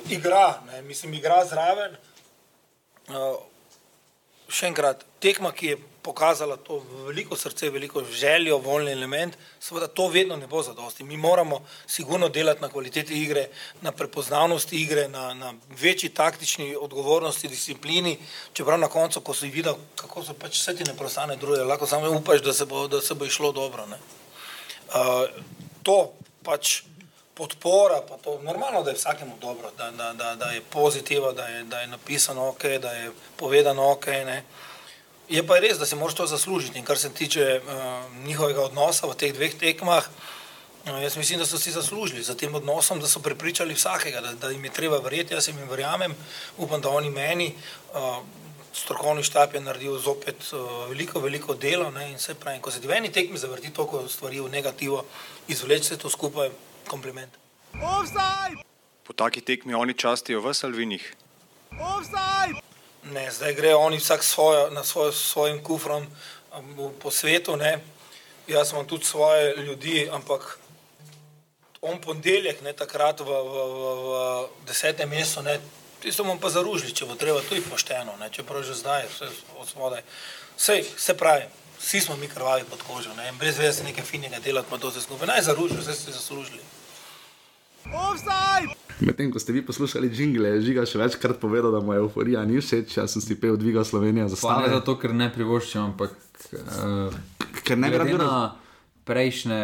[0.09, 0.81] igra, ne.
[0.81, 1.95] mislim, igra zraven.
[3.07, 3.35] Eh,
[4.49, 10.07] še enkrat, tekma, ki je pokazala to veliko srce, veliko željo, voljni element, seveda to
[10.07, 11.03] vedno ne bo zadosti.
[11.03, 13.47] Mi moramo sigurno delati na kvaliteti igre,
[13.81, 18.17] na prepoznavnosti igre, na, na večji taktični odgovornosti, disciplini,
[18.53, 21.87] čeprav na koncu, ko si videl, kako so pač vse ti ne prostane druge, lahko
[21.87, 23.83] samo upaš, da se bo, da se bo išlo dobro.
[23.87, 25.27] Uh,
[25.83, 26.83] to pač
[27.35, 31.47] podpora, pa to normalno, da je vsakemu dobro, da, da, da, da je pozitivno, da,
[31.63, 34.07] da je napisano ok, da je povedano ok.
[34.07, 34.43] Ne.
[35.29, 36.79] Je pa res, da se moraš to zaslužiti.
[36.79, 41.45] In kar se tiče uh, njihovega odnosa v teh dveh tekmah, uh, jaz mislim, da
[41.45, 44.99] so si zaslužili za tem odnosom, da so prepričali vsakega, da, da jim je treba
[45.03, 45.33] verjeti.
[45.33, 46.15] Jaz jim verjamem,
[46.57, 47.53] upam, da oni meni.
[47.93, 48.23] Uh,
[48.73, 51.91] strokovni štab je naredil zopet uh, veliko, veliko delo.
[51.91, 55.03] Ne, in se pravi, ko se ti v eni tekmi zavrti toliko stvari v negativo,
[55.47, 56.49] izvleči se to skupaj,
[56.87, 57.35] kompliment.
[57.73, 58.63] Offside!
[59.03, 61.15] Po taki tekmi oni častijo v Salvinih.
[61.79, 62.66] Offside!
[63.03, 66.07] Ne, zdaj grejo oni vsak svojo, na svoj, svojim kufrom
[66.99, 67.55] po svetu.
[67.55, 67.79] Ne.
[68.47, 70.59] Jaz imam tudi svoje ljudi, ampak
[71.81, 75.59] on ponedeljek, ne takrat v, v, v, v desetem mestu, ne,
[76.01, 79.29] tisto bomo pa zaružili, če bo treba, to je pošteno, ne, čeprav že zdaj, vse
[79.59, 80.03] od spodaj.
[80.57, 81.45] Vse, vse pravi,
[81.79, 85.01] vsi smo mi krvavi pod kožo, ne, brez veze nekaj finega delati, pa to se
[85.01, 86.63] skupaj, naj zaružijo, vse ste zaslužili.
[87.93, 88.75] Offside!
[88.99, 92.41] Medtem ko ste vi poslušali jingle, je žiga še večkrat povedal, da mu je euforija
[92.49, 94.67] ni všeč, jaz sem si pel dviga Slovenija za stanje.
[94.67, 96.15] Ne zato, ker ne privoščam, ampak
[96.57, 97.13] uh,
[97.61, 98.31] ker ne gre na
[99.05, 99.59] prejšnje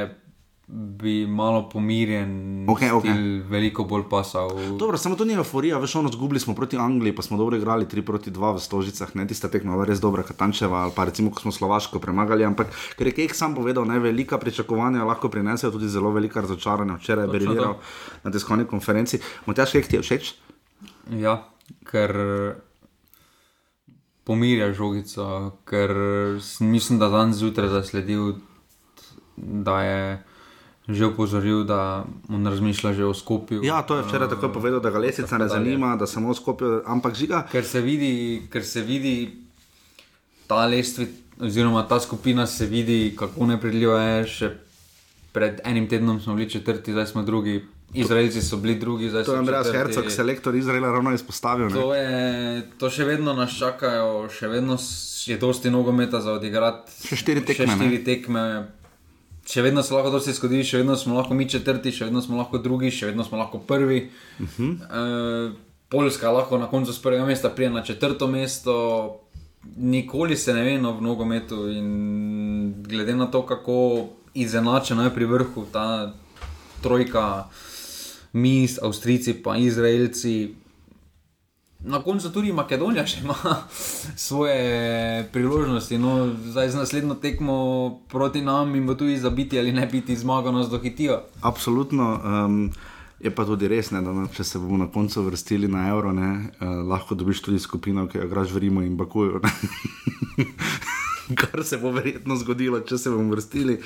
[0.67, 3.43] bi malo pomirjen, okay, okay.
[3.49, 4.49] veliko bolj pasal.
[4.79, 7.85] Dobro, samo to ni euforija, veš, ono zgubili smo proti Angliji, pa smo dobro igrali
[7.85, 11.43] 3 proti 2 v Stožicah, ne tista tekma, res dobra, Katančeva ali pa recimo, ko
[11.43, 15.91] smo Slovaško premagali, ampak ker je Kek sam povedal, ne velika pričakovanja lahko prinesejo tudi
[15.91, 16.95] zelo velika razočaranja.
[16.95, 17.75] Včeraj je bil
[18.23, 19.19] na tiskovni konferenci.
[19.45, 20.33] Motež, kaj ti je všeč?
[21.19, 21.43] Ja,
[21.91, 22.15] ker
[24.23, 25.91] pomirja žogico, ker
[26.63, 28.39] mislim, da dan zjutraj zasledil
[29.37, 30.23] da je
[30.87, 33.63] že upozoril, da on razmišlja že o skupju.
[33.63, 37.15] Ja, to je včeraj tako povedal, da ga lesica ne zanima, da samo skopijo, ampak
[37.15, 37.47] žiga.
[37.51, 39.31] Ker se vidi, ker se vidi
[40.47, 41.07] ta lestvi,
[41.39, 44.27] oziroma ta skupina se vidi, kako nepredljiva je.
[44.27, 44.51] Še
[45.33, 47.63] pred enim tednom smo bili četrti, zdaj smo drugi.
[47.93, 49.93] Izraelci so bili drugi, zdaj To je so Andreas četrti.
[49.93, 51.67] Hercog, selektor Izraela, ravno izpostavil.
[51.67, 51.73] Ne?
[51.73, 54.77] To, je, to še vedno nas čakajo, še vedno
[55.25, 56.91] je dosti nogometa za odigrati.
[57.07, 58.43] Še štiri tekme, Še štiri tekme.
[59.43, 62.37] Še vedno se lahko dosti zgodi, še vedno smo lahko mi četrti, še vedno smo
[62.39, 64.09] lahko drugi, še vedno smo lahko prvi.
[64.39, 64.77] Uh -huh.
[64.79, 65.53] e,
[65.89, 69.19] Poljska lahko na koncu z prvega mesta prije na četrto mesto.
[69.77, 75.25] Nikoli se ne ve no, v nogometu, in glede na to, kako izenačena je pri
[75.25, 76.13] vrhu ta
[76.81, 77.47] trojka,
[78.33, 80.55] mi, Avstrijci, pa Izraelci,
[81.83, 83.35] Na koncu tudi Makedonija še ima
[84.27, 85.97] svoje priložnosti.
[85.99, 87.57] No, zdaj z naslednjo tekmo
[88.07, 91.21] proti nam in bo tudi zabiti ali ne biti zmaga nas dohitijo.
[91.41, 92.19] Absolutno.
[92.23, 92.71] Um,
[93.19, 96.31] je pa tudi res, ne, da če se bomo na koncu vrstili na evro, ne,
[96.59, 99.39] uh, lahko dobiš tudi skupino, ki jo igraš v Rimu in Bakuju.
[101.39, 103.79] Kar se bo verjetno zgodilo, če se bomo vrstili.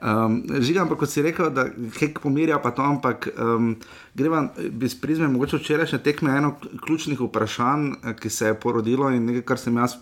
[0.00, 1.66] Um, Žiga, ampak kot si rekel, da
[1.98, 3.74] hek pomirja, pa to, ampak um,
[4.14, 6.54] greva s prizme mogoče včerajšnje tekme eno
[6.86, 9.98] ključnih vprašanj, eh, ki se je porodilo in nekaj, kar sem jaz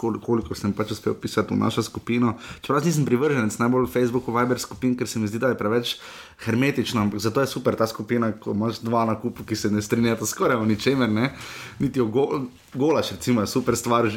[0.00, 2.34] koliko sem pač uspel pisati v našo skupino.
[2.60, 5.96] Čeprav nisem privrženec najbolj Facebooku, Viber skupin, ker se mi zdi, da je preveč
[6.44, 9.82] hermetično, ampak zato je super ta skupina, ko imaš dva na kupu, ki se ne
[9.82, 11.32] strinjata skoraj o ničemer, ne?
[11.78, 12.26] niti o go
[12.74, 14.10] golaš, recimo, super stvar.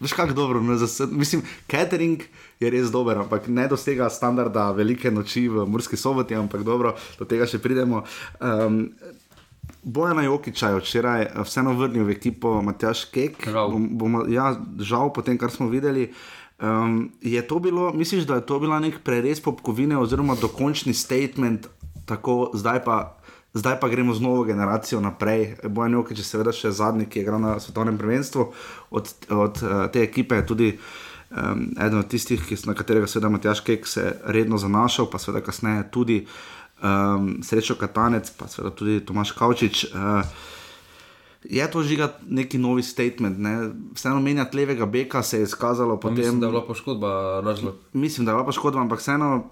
[0.00, 2.22] Veš, kako dobro, ne, zase, mislim, catering
[2.60, 7.24] je res dober, ampak ne dosega standarda velike noči v Murski soboti, ampak dobro, do
[7.24, 8.02] tega še pridemo.
[8.40, 8.88] Um,
[9.88, 13.48] Bojana Jokiča je včeraj eh, vseeno vrnil v ekipo Matjaš Kek.
[13.48, 16.12] Bom, bomo, ja, žal, po tem, kar smo videli.
[16.60, 21.68] Um, je to bilo, misliš, da je to bila nek prerez popkovine oziroma dokončni statement,
[22.04, 23.14] tako zdaj pa.
[23.56, 25.56] Zdaj pa gremo z novo generacijo naprej.
[25.64, 28.44] Bojan Jokič je seveda še zadnji, ki je igral na svetovnem prvenstvu.
[28.92, 30.68] Od, od uh, te ekipe je tudi
[31.32, 35.40] um, eden od tistih, ki, na katerega seveda Matjaš Kek se redno zanašal, pa seveda
[35.48, 36.18] kasneje tudi
[36.82, 39.84] um, Srečo Katanec, pa seveda tudi Tomaš Kavčič.
[39.92, 40.22] Uh,
[41.44, 43.70] je to žiga neki novi statement, ne?
[43.94, 46.16] vseeno menjati levega beka se je izkazalo Pa potem.
[46.16, 47.74] Mislim, da je bila poškodba razlog.
[47.92, 49.50] Mislim, da je bila poškodba, ampak vseeno.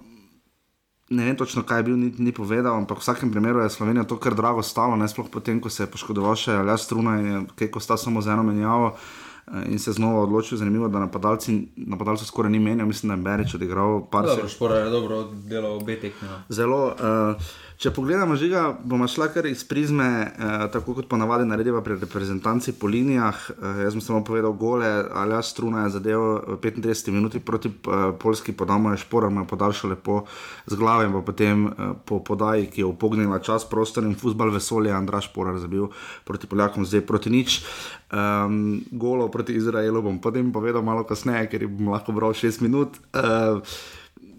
[1.09, 4.03] Ne vem točno, kaj je bil, ni, ni povedal, ampak v vsakem primeru je Slovenija
[4.03, 7.27] to kar drago stalo, ne sploh potem, ko se je poškodoval še Aljaš Struna in
[7.27, 9.26] je Keko sta samo z eno menjavo eh,
[9.69, 10.57] in se znova odločil.
[10.57, 14.75] Zanimivo, da napadalci, napadalcev skoraj ni menjal, mislim, da je Berič odigral par Dobro, špora
[14.75, 16.27] je dobro delal obe tekmi.
[16.27, 16.41] no.
[16.49, 16.85] Zelo.
[16.85, 17.41] Uh,
[17.77, 22.73] če pogledamo, žiga, bomo šla kar iz prizme, uh, tako kot ponavadi narediva pri reprezentanci
[22.79, 23.37] po linijah.
[23.53, 27.69] Uh, jaz sem samo povedal gole, ali jaz struna je zadev v 35 minuti proti
[27.69, 30.23] uh, Polski, podamo je špora, mu je podaljšal lepo
[30.65, 34.91] z glave in potem uh, po podaji, ki je upognila čas, prostor in futbal vesolje,
[34.91, 35.85] Andraš Porar zabil
[36.25, 37.61] proti Poljakom, zdaj proti nič.
[38.07, 42.97] Um, golo proti Izraelu bom potem povedal malo kasneje, ker bom lahko bral 6 minut.
[43.13, 43.61] Uh,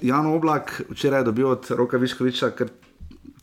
[0.03, 2.71] Jan Oblak včeraj je dobil od Roka Viškoviča kar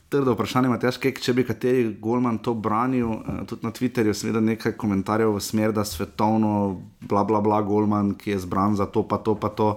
[0.10, 3.10] trdo vprašanje, Matjaš, Kek, če bi kateri golman to branil.
[3.18, 6.52] Uh, tudi na Twitterju sem videl nekaj komentarjev v smer, da svetovno,
[7.10, 9.70] bla bla bla, golman, ki je zbran za to, pa to, pa to,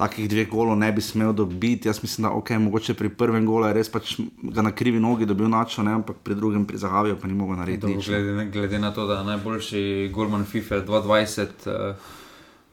[0.00, 1.88] takih dveh golov ne bi smel dobiti.
[1.88, 5.28] Jaz mislim, da ok, mogoče pri prvem golu je res pač ga na krivi nogi
[5.28, 8.78] dobil načo, ne, ampak pri drugem pri Zahaviju pa ni mogel narediti Dobro, glede, glede
[8.78, 12.10] na to, da je najboljši golman FIFA 2020, uh,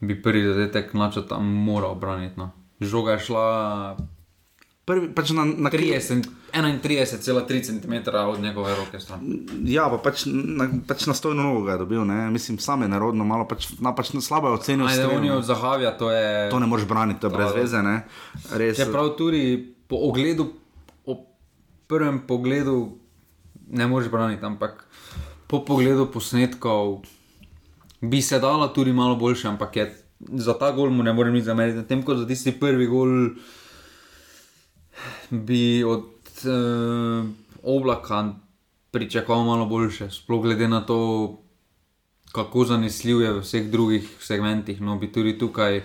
[0.00, 2.40] bi prvi zadetek načo tam moral braniti.
[2.40, 2.50] No.
[2.80, 3.46] Žoga je šla
[4.82, 5.94] Prvi, pač na, na krivi.
[5.94, 9.20] 30, 31,3 cm od njegove roke stran.
[9.62, 12.26] Ja, pa pač na, pač na stojno nogo je dobil, ne?
[12.34, 14.90] mislim, sam je narodno, malo pač, na, pač slabo je ocenil.
[14.90, 16.50] Ajde, on je od Zahavja, to je.
[16.50, 17.82] To ne moreš braniti, to je brez veze.
[17.82, 18.02] Ne?
[18.58, 19.54] Res, Čeprav tudi
[19.86, 20.50] po ogledu,
[21.06, 21.30] po
[21.86, 22.98] prvem pogledu,
[23.70, 24.82] ne moreš braniti, ampak
[25.46, 27.06] po pogledu posnetkov
[28.02, 29.86] bi se dala tudi malo boljše, ampak je,
[30.42, 31.86] za ta gol mu ne morem nič zameriti.
[31.86, 33.38] Tem, ko za tisti prvi gol
[35.30, 36.04] bi od
[36.44, 37.28] uh,
[37.62, 38.34] oblaka
[38.90, 40.98] pričakoval malo boljše, sploh glede na to,
[42.32, 44.80] kako zanesljiv je v vseh drugih segmentih.
[44.80, 45.82] No, bi tudi tukaj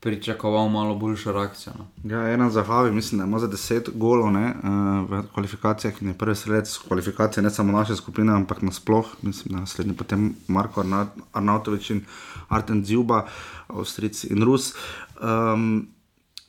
[0.00, 1.72] pričakoval malo boljšo reakcijo.
[1.78, 1.86] No.
[2.10, 6.08] Ja, ena za Havi, mislim, da ima za 10 golov ne, uh, v kvalifikacijah in
[6.08, 9.06] je prvi sredec kvalifikacije ne samo naše skupine, ampak nasploh.
[9.22, 12.04] Mislim, da naslednji potem Marko Arna- Arnautovič in
[12.48, 13.26] Arten Zjuba,
[13.68, 14.74] Avstrijci in Rus.
[15.20, 15.93] Um,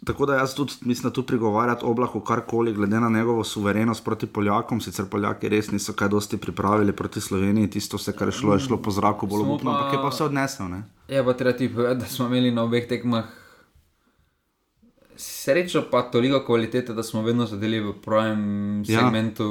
[0.05, 4.27] Tako da jaz tudi mislim, da tu prigovarjati oblaku karkoli, glede na njegovo suverenost proti
[4.27, 8.53] Poljakom, sicer Poljaki res niso kaj dosti pripravili proti Sloveniji, tisto vse, kar je šlo,
[8.53, 10.67] je šlo po zraku, bolj obupno, pa- ampak je pa vse odnesel.
[10.67, 10.83] Ne?
[11.07, 13.25] Je pa treba ti povedati, da smo imeli na obeh tekmah
[15.17, 18.41] Srečo pa toliko kvalitete, da smo vedno zadeli v pravem
[18.83, 18.99] Ja.
[18.99, 19.45] segmentu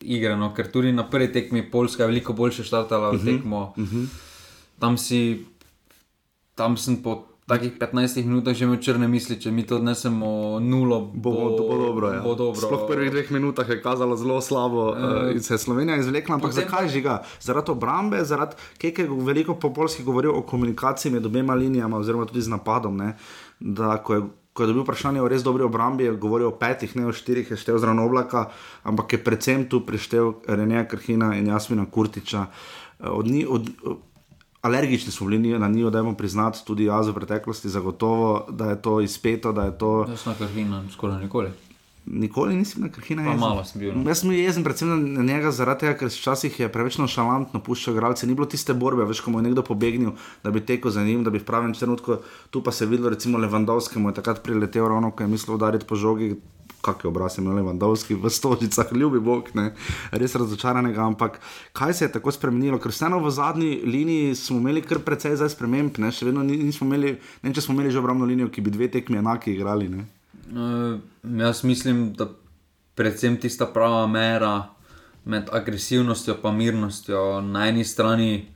[0.00, 0.34] igre.
[0.34, 3.74] No, ker tudi na prvi tekmi Poljska je veliko boljše štartala v Mhm, tekmo.
[4.78, 5.46] Tam si,
[6.54, 11.00] tam sem po takih 15 minutah že imel črne misli, če mi to odnesemo nulo,
[11.10, 12.06] Bo, bo, to bo dobro.
[12.08, 12.20] Ja.
[12.20, 12.54] Bo dobro.
[12.56, 14.96] Sploh v prvih dveh minutah je kazalo zelo slabo uh,
[15.28, 16.34] in se je Slovenija izvlekla.
[16.34, 17.18] Ampak potem zakaj žiga?
[17.38, 22.24] Zaradi obrambe, zaradi Keke je veliko po polski govoril o komunikaciji med obema linijama, oziroma
[22.24, 22.96] tudi z napadom.
[22.96, 23.16] Ne?
[23.60, 26.94] Da, ko je, ko je dobil vprašanje o res dobri obrambi, je govoril o petih,
[26.94, 28.46] ne o štirih, je štev zraven oblaka,
[28.82, 32.46] ampak je predvsem tu prištev Renija Krhina in Jasmina Kurtiča.
[33.00, 33.70] Eh, Od, ni- od,
[34.62, 38.82] Alergični smo bili na njih, da je priznati tudi jaz v preteklosti, zagotovo, da je
[38.82, 40.06] to izpeto, da je to.
[40.08, 41.50] Jaz na krhina skoraj nikoli.
[42.06, 43.38] Nikoli nisem na krhina jezen.
[43.38, 44.02] malo sem bil, no.
[44.08, 48.26] Jaz sem jezen predvsem na njega, zaradi tega, ker včasih je preveč nonšalantno puščal igralce.
[48.26, 51.24] Ni bilo tiste borbe, veš, ko mu je nekdo pobegnil, da bi tekel za njim,
[51.24, 52.16] da bi v pravem trenutku,
[52.50, 55.86] tu pa se je videlo, recimo Levandovskemu je takrat priletel ravno, ko je mislil udariti
[55.86, 56.36] po žogi.
[56.80, 59.74] Kak je obraz imel Levandovski v stožicah, ljubi Bog, ne?
[60.10, 61.04] res razočaranega.
[61.04, 61.36] Ampak
[61.72, 62.78] kaj se je tako spremenilo?
[62.78, 66.08] Ker vseeno v zadnji liniji smo imeli kar precej zdaj sprememb, ne?
[66.08, 68.88] še vedno ni- nismo imeli, ne če smo imeli že obrambno linijo, ki bi dve
[68.88, 69.88] tekmi enaki igrali.
[69.88, 70.06] Ne?
[70.50, 71.00] Uh,
[71.38, 72.26] jaz mislim, da
[72.94, 74.68] predvsem tista prava mera
[75.24, 77.40] med agresivnostjo in mirnostjo.
[77.40, 78.48] Na eni strani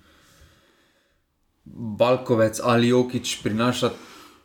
[1.64, 3.90] Balkovec ali Jokič prinaša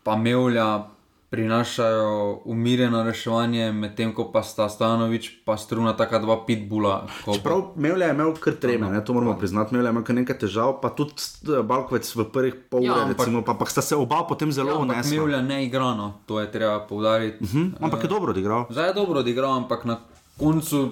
[0.04, 0.88] pa Mevlja,
[1.30, 7.06] prinašajo umirjeno reševanje, medtem ko pa sta Stanovič pa struna taka dva pitbula.
[7.26, 9.74] ko Čeprav Mevlja je imel kar treme, ne, to moramo priznati.
[9.74, 11.14] Mevlja je imel kar nekaj težav, pa tudi
[11.48, 14.52] eh, Balkovec v prvih pol Ja, ure, ampak- recimo, pa, pa sta se oba potem
[14.52, 15.14] zelo Ja, unesla.
[15.14, 17.46] Mevlja ne igra, no, to je treba poudariti.
[17.46, 18.66] Hm, ampak je dobro odigral.
[18.70, 20.00] Zdaj je dobro odigral, ampak na
[20.36, 20.92] koncu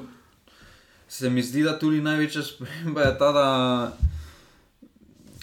[1.07, 3.47] se mi zdi, da tudi največja sprememba je ta, da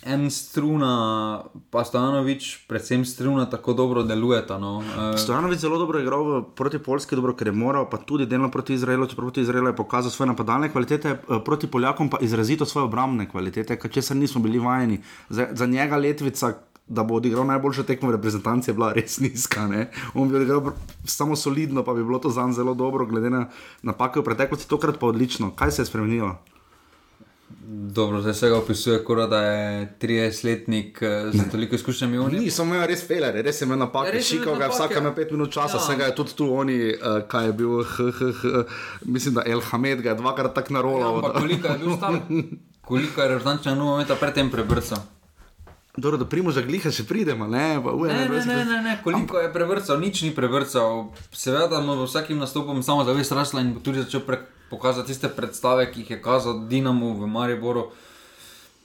[0.04, 4.58] en struna, pa Stanovič, predvsem struna, tako dobro delujeta.
[4.58, 4.82] No.
[4.82, 8.50] Eh, Stojanovic zelo dobro je igral proti Poljski, dobro, ker je moral, pa tudi delno
[8.50, 12.66] proti Izraelu, čeprav proti Izraelu je pokazal svoje napadalne kvalitete, eh, proti Poljakom pa izrazito
[12.66, 15.00] svoje obrambne kvalitete, kar česar nismo bili vajeni.
[15.28, 16.52] Za, za njega Letvica.
[16.86, 19.66] Da bo odigral najboljšo tekmo v reprezentanci, je bila res nizka.
[19.66, 19.86] Ne?
[20.14, 20.60] On bi odigral
[21.04, 23.46] samo solidno, pa bi bilo to za njega zelo dobro, glede na
[23.82, 25.50] napake v preteklosti, tokrat pa odlično.
[25.56, 26.36] Kaj se je spremenilo?
[27.88, 29.66] Dobro, zdaj se ga opisuje, kot da je
[29.98, 32.18] 30-letnik eh, z toliko izkušnjami.
[32.30, 35.30] Ni, samo imel res feler, res je imel napake, šikal ga je vsaka ima pet
[35.30, 35.78] minut časa, Ja.
[35.78, 35.84] ja.
[35.84, 38.64] vsega je tudi tu oni, uh, kaj je bil, h, h, h,
[39.04, 41.16] mislim, da El Hamed ga je dvakrat tako Ja, narolal.
[41.16, 42.14] ampak da- koliko je bil star?
[42.82, 44.98] Koliko je reprezentančnega nogometa predtem prebrcal?
[45.96, 48.94] Dobro, do primoža gliha še pridemo, ne, pa uje, Ne, ne, ne, ne, ne.
[49.00, 51.04] koliko je prevrcal, nič ni prevrcal.
[51.30, 54.40] Seveda, no, vsakim nastopom samo zavest rasla in tudi začel pre,
[54.74, 57.86] pokazati tiste predstave, ki jih je kazal Dinamo v Mariboru.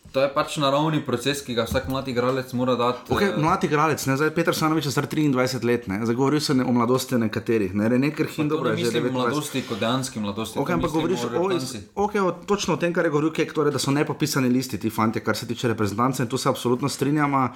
[0.09, 3.11] To je pač naravni proces, ki ga vsak mlad igralec mora dati.
[3.13, 6.41] Okay, eh, mlad igralec, ne, zdaj Petr Sanovič je star 23 let, ne, zdaj govoril
[6.41, 9.13] sem o mladosti nekaterih, ne, René Krhin, dobro, je mislim 29.
[9.13, 10.57] mladosti kot dejanski mladosti.
[10.59, 11.93] Ok, to ampak govoriš o, reprezentanci.
[11.93, 14.89] okay, o, točno o tem, kar je govoril Kek, torej, da so nepopisani listi ti
[14.89, 17.49] fanti, kar se tiče reprezentance in tu se absolutno strinjamo.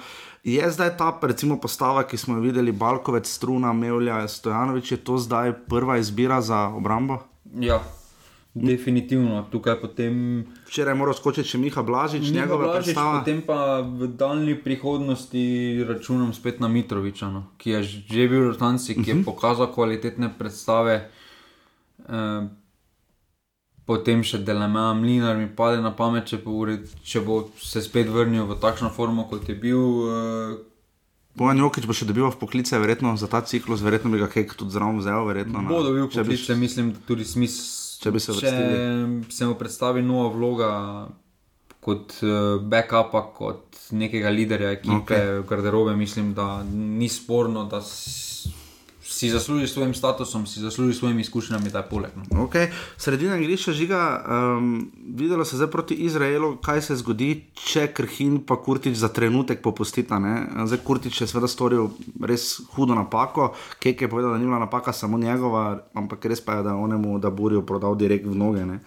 [0.44, 5.18] Je zdaj ta recimo, postava, ki smo jo videli, Balkovec, Struna, Mevlja, Stojanovič, je to
[5.18, 7.18] zdaj prva izbira za obrambo?
[7.58, 7.82] Ja,
[8.54, 9.44] definitivno.
[9.44, 10.44] Tukaj potem.
[10.64, 13.18] Včeraj je moral skočiti še Miha Blažič, Miha njegova Blažič, predstava.
[13.18, 15.44] Potem pa v daljni prihodnosti
[15.84, 19.10] računam spet na Mitroviča, no, ki je že bil v Rotanci, ki Mhm.
[19.12, 21.10] je pokazal kvalitetne predstave.
[22.00, 22.42] Eh,
[23.84, 26.64] Potem še Delamea Mlinar mi pade na pamet, če bo,
[27.04, 29.76] če bo se spet vrnil v takšno formo, kot je bil.
[30.08, 30.56] eh,
[31.36, 34.54] Bojan Jokič bo še dobival v poklice, verjetno za ta ciklus, verjetno bi ga Kek
[34.54, 35.20] tudi zraven vzel.
[35.22, 37.83] Verjetno, Bo dobil poklice, mislim, da tudi smisel.
[38.04, 38.54] Če bi se če
[39.32, 40.70] se mu predstavi nova vloga
[41.84, 45.42] kot uh, backupa, kot nekega liderja ekipe, okay.
[45.48, 47.82] garderobe, mislim, da ni sporno, da
[49.14, 52.10] si zasluži s svojim statusom, si zasluži s svojimi izkušnjami ta poleg.
[52.16, 52.46] No.
[52.46, 52.66] Okay.
[52.96, 54.00] Sredina igrišča žiga,
[54.58, 59.62] um, videlo se zdaj proti Izraelu, kaj se zgodi, če Krhin pa Kurtič za trenutek
[59.62, 60.18] popustita.
[60.18, 60.34] Ne?
[60.66, 64.92] Zdaj Kurtič je seveda storil res hudo napako, Kek je povedal, da ni bila napaka
[64.92, 68.66] samo njegova, ampak res pa je, da je onemu, da Burijo prodal direkt v noge.
[68.66, 68.80] Ne?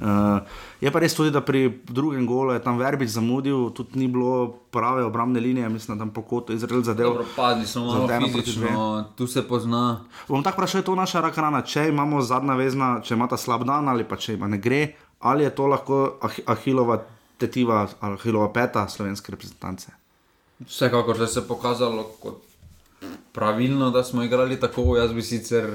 [0.00, 0.40] Uh,
[0.80, 4.48] je pa res tudi, da pri drugem golu je tam Verbič zamudil, tudi ni bilo
[4.72, 7.06] prave obrambne linije, mislim, da tam po kotu Izrael zadev.
[7.06, 10.00] Dobro, padli smo malo fizično, tu se pozna.
[10.28, 13.88] Bom tako vprašal, je to naša rakrana, če imamo zadnja vezna, če imata slab dan
[13.92, 17.02] ali pa če ima ne gre, ali je to lahko ah Ahilova
[17.38, 19.92] tetiva, Ahilova peta slovenske reprezentance.
[20.64, 22.40] Vsekakor se je pokazalo kot
[23.32, 24.96] pravilno, da smo igrali tako.
[24.96, 25.74] Jaz bi sicer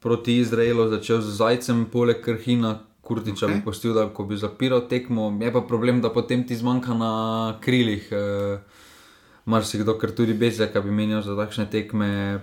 [0.00, 3.54] proti Izraelu začel z zajcem, poleg Krhina, Kurtiča okay.
[3.54, 5.30] bi postil, da ko bi zapiral tekmo.
[5.40, 7.12] Je pa problem, da potem ti zmanjka na
[7.62, 8.08] krilih.
[8.10, 8.82] Eh,
[9.46, 12.40] Marsikdo, ker tudi Bezjaka bi menjal za takšne tekme.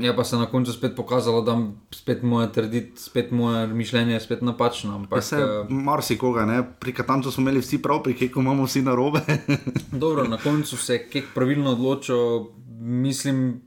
[0.00, 1.58] Je pa se na koncu spet pokazalo, da
[1.92, 4.94] spet moje trditi, spet moje mišljenje je spet napačno.
[4.94, 5.36] Ampak, Se
[5.68, 6.62] marsikoga, ne?
[6.80, 9.20] pri Katancu smo imeli vsi prav, pri Keku imamo vsi na robe.
[10.04, 12.46] Dobro, na koncu se je Kek pravilno odločil.
[12.80, 13.60] Mislim,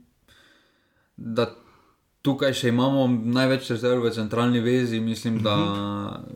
[1.17, 1.60] da
[2.21, 4.99] tukaj še imamo največ rezerv v centralni vezi.
[4.99, 5.55] Mislim, da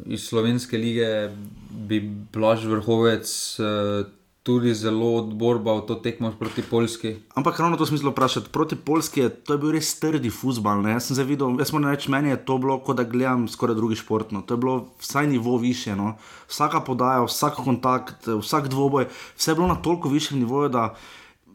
[0.06, 1.30] iz slovenske lige
[1.70, 2.02] bi
[2.34, 4.12] Blaž Vrhovec eh,
[4.46, 7.16] tudi zelo odborbal to tekmo proti Poljski.
[7.34, 8.50] Ampak ravno to smislo vprašati.
[8.54, 10.86] Proti Polski je to je bil res trdi futbal.
[10.86, 13.98] Jaz sem videl, jaz moram reči, meni je to bilo, kot da gledam skoraj drugi
[13.98, 14.44] športno.
[14.46, 15.96] To je bilo vsaj nivo više.
[15.96, 16.14] No?
[16.46, 20.94] Vsaka podaja, vsak kontakt, vsak dvoboj, vse je bilo na toliko višjem nivoju, da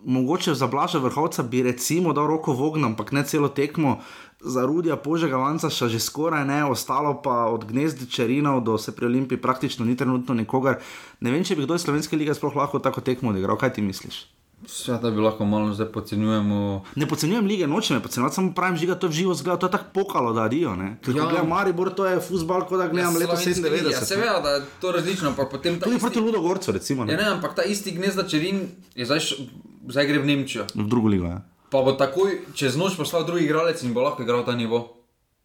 [0.02, 3.98] mogoče za blaža vrhovca bi recimo dal roko v ognjem, ampak ne celo tekmo.
[4.40, 9.06] Za Rudija Požega Vanca še že skoraj ne, ostalo pa od gnezdičarinov do se pri
[9.06, 10.80] Olimpiji praktično ni trenutno nikogar.
[11.20, 13.56] Ne vem, če bi kdo iz Slovenske lige sploh lahko tako tekmo odigral.
[13.56, 14.24] Kaj ti misliš?
[14.62, 16.56] Sveda bi lahko malo zdaj podcenjujemo.
[16.94, 19.72] Ne podcenjujem lige, nočem je podcenjevati, samo pravim, žiga to v živo zgleda, to je
[19.72, 20.72] tako pokalo, da adijo.
[20.98, 21.16] Ker Ja.
[21.18, 21.28] ja.
[21.28, 23.90] gledam Maribor, to je futbal, kot da gledam leto Slovenske lige, 97.
[23.90, 27.16] Ja, seveda, da je to različno, ampak potem Tudi isti- proti Ludogorcu, recimo, Ja, ne?
[27.18, 29.48] ne, ampak ta isti gnezda čerin je zdaj, š-
[29.88, 30.66] zdaj gre v Nemčijo.
[30.74, 31.26] v drugo ligo.
[31.26, 31.40] Ja.
[31.70, 34.96] Pa bo takoj čez noč poslal drugi igralec in bo lahko igral ta nivo.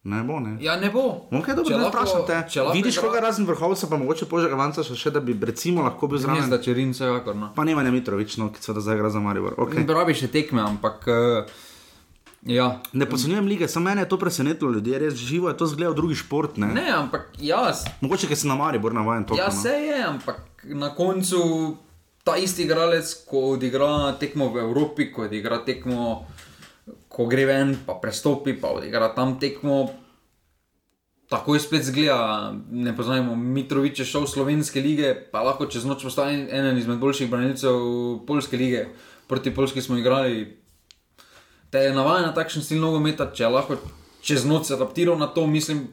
[0.05, 0.57] Ne bo, ne.
[0.61, 1.25] Ja, ne bo.
[1.31, 2.37] Ok, dobro, Če ne lahko- vprašam te.
[2.47, 5.81] če lahko Vidiš koga razen vrhovca, pa mogoče Požega Vanca še, še da bi recimo
[5.81, 6.41] lahko bil zraven.
[6.41, 7.33] Gnezda čerin, vsekakor.
[7.35, 7.49] No.
[7.55, 9.57] Pa nema ne Mitrovič, no, ki seveda zdaj igra za Maribor.
[9.57, 9.81] Okay.
[9.83, 11.07] Pravi še tekme, ampak.
[11.07, 11.49] Uh,
[12.43, 12.81] ja.
[12.93, 16.15] Ne podcenjujem lige, samo mene je to presenetilo, ljudje res živo je to zgledal drugi
[16.15, 16.57] šport.
[16.57, 16.67] Ne?
[16.67, 17.85] Ne, ampak jaz.
[18.01, 19.33] Mogoče, ker sem na Maribor navajen to.
[19.33, 21.41] Ja, se je, ampak na koncu
[22.25, 26.25] ta isti igralec, ko odigra tekmo v Evropi, ko odigra tekmo,
[27.07, 29.85] ko gre ven, pa prestopi, pa odigra tam tekmo.
[31.29, 36.05] Takoj spet zgleda, ne poznamo, Mitrovič je šel v slovenske lige, pa lahko čez noč
[36.05, 37.77] postane eden izmed boljših branilcev
[38.27, 38.87] polske lige.
[39.25, 40.61] Proti Polski smo igrali,
[41.73, 43.77] te je navaden na takšen stil nogometa, če je lahko
[44.25, 45.87] čez noč se adaptiral na to, mislim,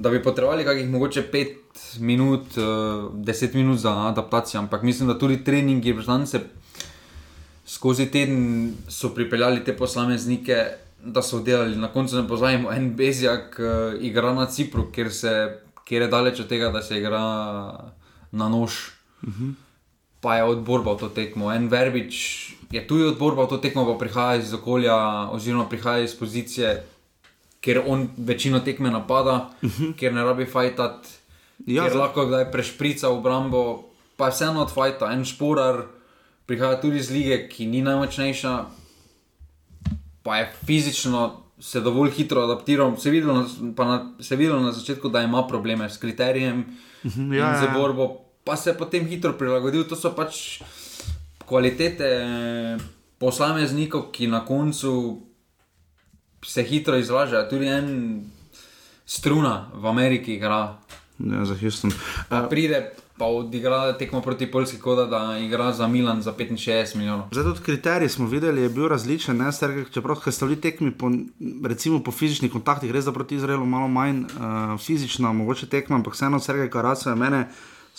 [0.00, 2.64] da bi potrebovali kakih mogoče 5 minut, uh,
[3.14, 6.40] 10 minut za adaptacijo, ampak mislim, da tudi treningi reprezentance
[7.66, 10.64] skozi teden so pripeljali te posameznike,
[11.04, 11.76] da so delali.
[11.76, 15.34] Na koncu ne pozajemo, en Bezjak uh, igra na Cipru, kjer, se,
[15.84, 17.20] kjer je daleč od tega, da se igra
[18.32, 18.72] na nož.
[20.20, 21.52] Pa je odborbal to tekmo.
[21.52, 22.16] En Verbič
[22.70, 24.96] je tudi odborbal to tekmo, pa prihaja iz okolja,
[25.32, 26.74] oziroma prihaja iz pozicije,
[27.60, 29.94] ker on večino tekme napada, uh -huh.
[29.96, 31.08] ker ne rabi fajtati,
[31.66, 33.84] Ja, ja, ker za- lahko kdaj prešprica v obrambo,
[34.16, 35.12] pa je vseeno od fajta.
[35.12, 35.84] En šporar
[36.46, 38.64] prihaja tudi iz lige, ki ni najmočnejša,
[40.22, 42.96] pa je fizično se dovolj hitro adaptiral.
[42.96, 46.64] Se je videlo na, na, se videlo na začetku, da ima probleme s kriterijem
[47.04, 47.60] ja, ja, in ja.
[47.60, 49.84] z borbo, pa se je potem hitro prilagodil.
[49.84, 50.62] To so pač
[51.44, 52.08] kvalitete
[53.18, 55.20] posameznikov, ki na koncu
[56.44, 57.48] se hitro izražajo.
[57.50, 58.24] Tudi en
[59.06, 60.76] struna v Ameriki igra,
[61.20, 61.92] Ja, za Houston.
[62.28, 66.96] pa Uh, pride pa odigra tekmo proti Poljski, kot da, igra za Milan za 65
[66.96, 67.26] milijonov.
[67.30, 71.10] Zdaj tudi kriterij smo videli, je bil različen, ne, Sergej, čeprav sta bili tekmi po,
[71.64, 76.14] recimo po fizičnih kontaktih, res da proti Izraelu malo manj uh, fizična, mogoče tekma, ampak
[76.14, 77.48] vseeno Sergej Karaca je mene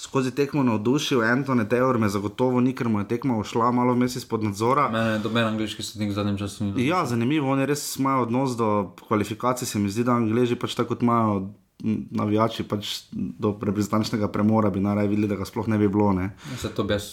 [0.01, 4.15] skozi tekmo navdušil, Antone Teor me zagotovo ni, ker mu je tekma ušla malo vmes
[4.15, 4.87] izpod nadzora.
[4.89, 6.87] Mene doben angliški sodnik v zadnjem času ni.
[6.87, 8.71] Ja, zanimivo, oni res imajo odnos do
[9.07, 11.51] kvalifikacij, se mi zdi, da Angliji pač tako imajo
[12.11, 16.13] navijači pač do reprezentančnega premora, bi naj videli, da ga sploh ne bi bilo.
[16.17, 16.31] Ne.
[16.57, 17.11] Se to bi jaz.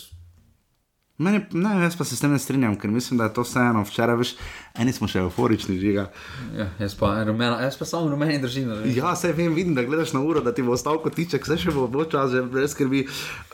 [1.19, 3.83] Meni, ne, jaz pa se s tem ne strinjam, ker mislim, da je to vseeno.
[3.83, 4.37] Včeraj, veš,
[4.79, 6.09] eni smo še euforični, žiga.
[6.57, 8.71] Ja, jaz pa, rumena, jaz pa samo rumeni držim.
[8.95, 11.59] Ja, sej vem, vidim, da gledaš na uro, da ti bo ostal kot tiček, vse
[11.65, 13.05] še bo, bo čas, že brez skrbi.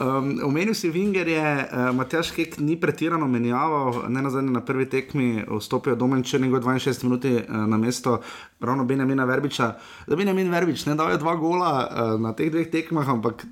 [0.02, 4.64] Um, omenil si Vinger, je uh, Matjaš Kek ni pretirano menjaval, ne na zadnje na
[4.64, 8.20] prvi tekmi vstopijo Domen Črnigoj 62 minuti uh, na mesto
[8.64, 9.74] ravno Benjamina Verbiča.
[10.06, 13.44] Da Benjamin Verbič ne dal je dva gola uh, na teh dveh tekmah, ampak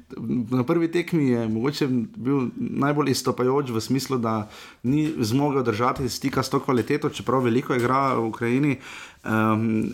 [0.50, 4.48] na prvi tekmi je mogoče bil najbolj izstopajoč v smislu, da
[4.82, 8.76] ni zmogel držati stika s to kvaliteto, čeprav veliko igra v Ukrajini.
[9.22, 9.86] Um,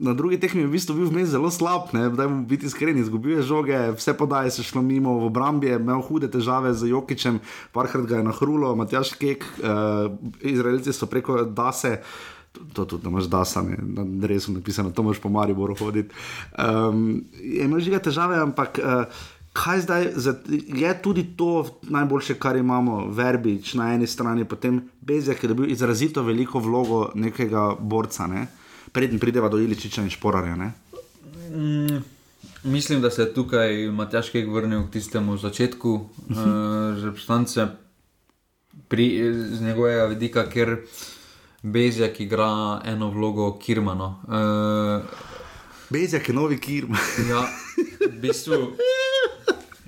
[0.00, 2.96] na drugi tekmi je v bistvu bil vmes zelo slab, ne, da mu biti iskren,
[2.96, 6.88] izgubil je žoge, vse podaje se šlo mimo, v obrambi je imel hude težave z
[6.88, 7.42] Jokičem,
[7.76, 10.08] parkrat ga je nahrulo, Matjaš Kek, uh,
[10.40, 12.00] Izraelci so preko Dase.
[12.72, 16.16] To tudi, da imaš dasane, na drevesu napisano, to moraš po Mariboru hoditi.
[16.56, 19.04] Um, imaš že težave, ampak uh,
[19.52, 20.34] kaj zdaj, za,
[20.66, 25.70] je tudi to najboljše, kar imamo, Verbič na eni strani, potem Bezjak, ki je dobil
[25.70, 28.46] izrazito veliko vlogo nekega borca, ne?
[28.92, 30.56] preden prideva do Iličiča in Šporarja.
[30.56, 30.72] Ne?
[31.50, 32.02] Mm,
[32.62, 36.94] mislim, da se je tukaj Matjaš Kek vrnil k tistemu začetku uh -huh.
[36.96, 37.66] uh, reprezentance
[38.88, 40.76] pri- z njegovega vidika, ker
[41.62, 44.20] Bezjak igra eno vlogo Kirmano.
[44.26, 45.04] Uh,
[45.90, 46.94] Bezjak je novi kirm.
[47.30, 47.46] ja,
[48.10, 48.54] v bistvu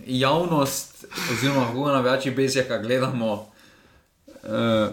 [0.06, 4.88] javnost, oziroma kako na večji Bezjaka gledamo, uh,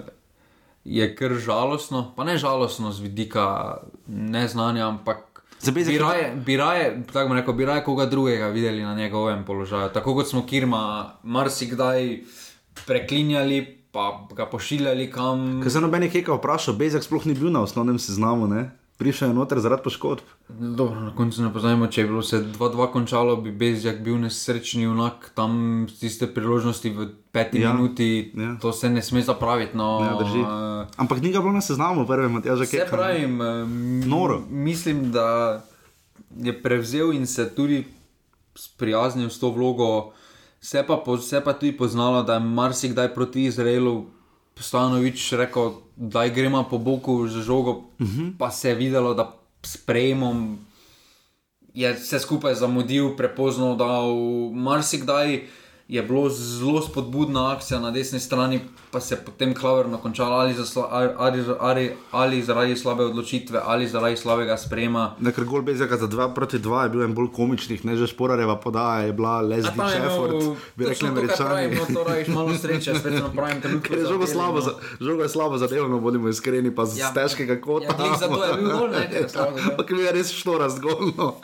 [0.86, 5.18] je kar žalostno, pa ne žalostno z vidika neznanja, ampak.
[5.60, 9.45] Za Bezjaka- Bi raje, bi raje, tako rekel, bi raje koga drugega videli na njegovem
[9.45, 9.89] položaju.
[9.89, 10.82] Tako kot smo Kirma
[11.24, 12.20] marsikdaj
[12.86, 13.60] preklinjali,
[13.91, 15.62] pa ga pošiljali kam.
[15.64, 18.72] Ker se noben je keka vprašal, Bezjak sploh ni bil na osnovnem seznamu, ne?
[19.00, 20.28] Prišel je noter zaradi poškodb.
[20.50, 24.84] Dobro, na koncu ne poznamo, če je bilo se 2-2 končalo, bi Bezjak bil nesrečni
[24.84, 25.54] junak, tam
[25.88, 27.00] s tiste priložnosti v
[27.32, 28.58] peti Ja, ja, minuti, ja.
[28.58, 29.72] to se ne sme zapraviti.
[29.74, 30.39] No, Ja, drži.
[30.39, 32.91] eh, Ampak ni ga bilo na seznamu, prve Matjaža Se Keka.
[32.91, 33.66] pravim, eh,
[34.06, 34.41] Noro.
[34.43, 35.62] mislim, da
[36.38, 37.86] je prevzel in se tudi
[38.54, 40.12] sprijaznil s to vlogo.
[40.62, 44.06] Se pa, po- se pa tudi poznalo, da je marsikdaj proti Izraelu
[44.58, 48.22] Stanovič rekel, da gremo po boku z žogo, uh Mhm.
[48.22, 48.34] -huh.
[48.38, 50.58] pa se je videlo, da s prejemom
[51.74, 54.16] je vse skupaj zamudil, prepozno dal.
[54.54, 55.41] Marsikdaj
[55.88, 58.60] je bilo zelo spodbudna akcija na desni strani,
[58.92, 60.88] pa se je potem klavrno končala ali, sla,
[61.18, 65.16] ali, ali, ali, zaradi slabe odločitve, ali zaradi slabega sprejema.
[65.20, 68.08] Ne, ker gol Bezjaka za 2 proti 2 je bil en bolj komičnih, ne že
[68.08, 71.76] Šporareva podaja je bila Leslie Shefford, bi rekli američani.
[71.76, 73.88] No, to rajiš malo sreče, spet na pravem trenutku.
[73.90, 74.62] Ker je žogo slabo, no.
[74.62, 77.96] za, žogo je slabo zadevno, bodimo iskreni, pa z ja, Ja, težkega kota.
[78.06, 79.06] ja, zato je bil gol, ne.
[79.72, 81.42] Ampak mi je res šlo razgolno.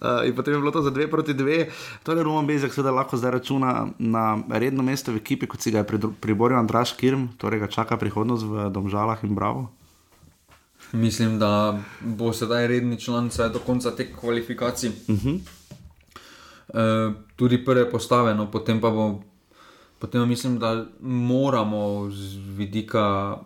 [0.00, 1.66] Uh, in potem je bilo to za 2 proti 2.
[2.02, 5.82] Torej, Roman Bezjak seveda lahko zdaj računa na redno mesto v ekipi, kot si ga
[5.82, 9.68] je priboril Andraš Kirm, torej ga čaka prihodnost v Domžalah in Bravo.
[10.96, 14.88] Mislim, da bo sedaj redni član vsaj do konca teh kvalifikacij.
[14.88, 15.36] Uh -huh.
[16.72, 19.20] e, tudi prve postave, no, potem pa bo.
[19.98, 23.36] Potem mislim, da moramo z vidika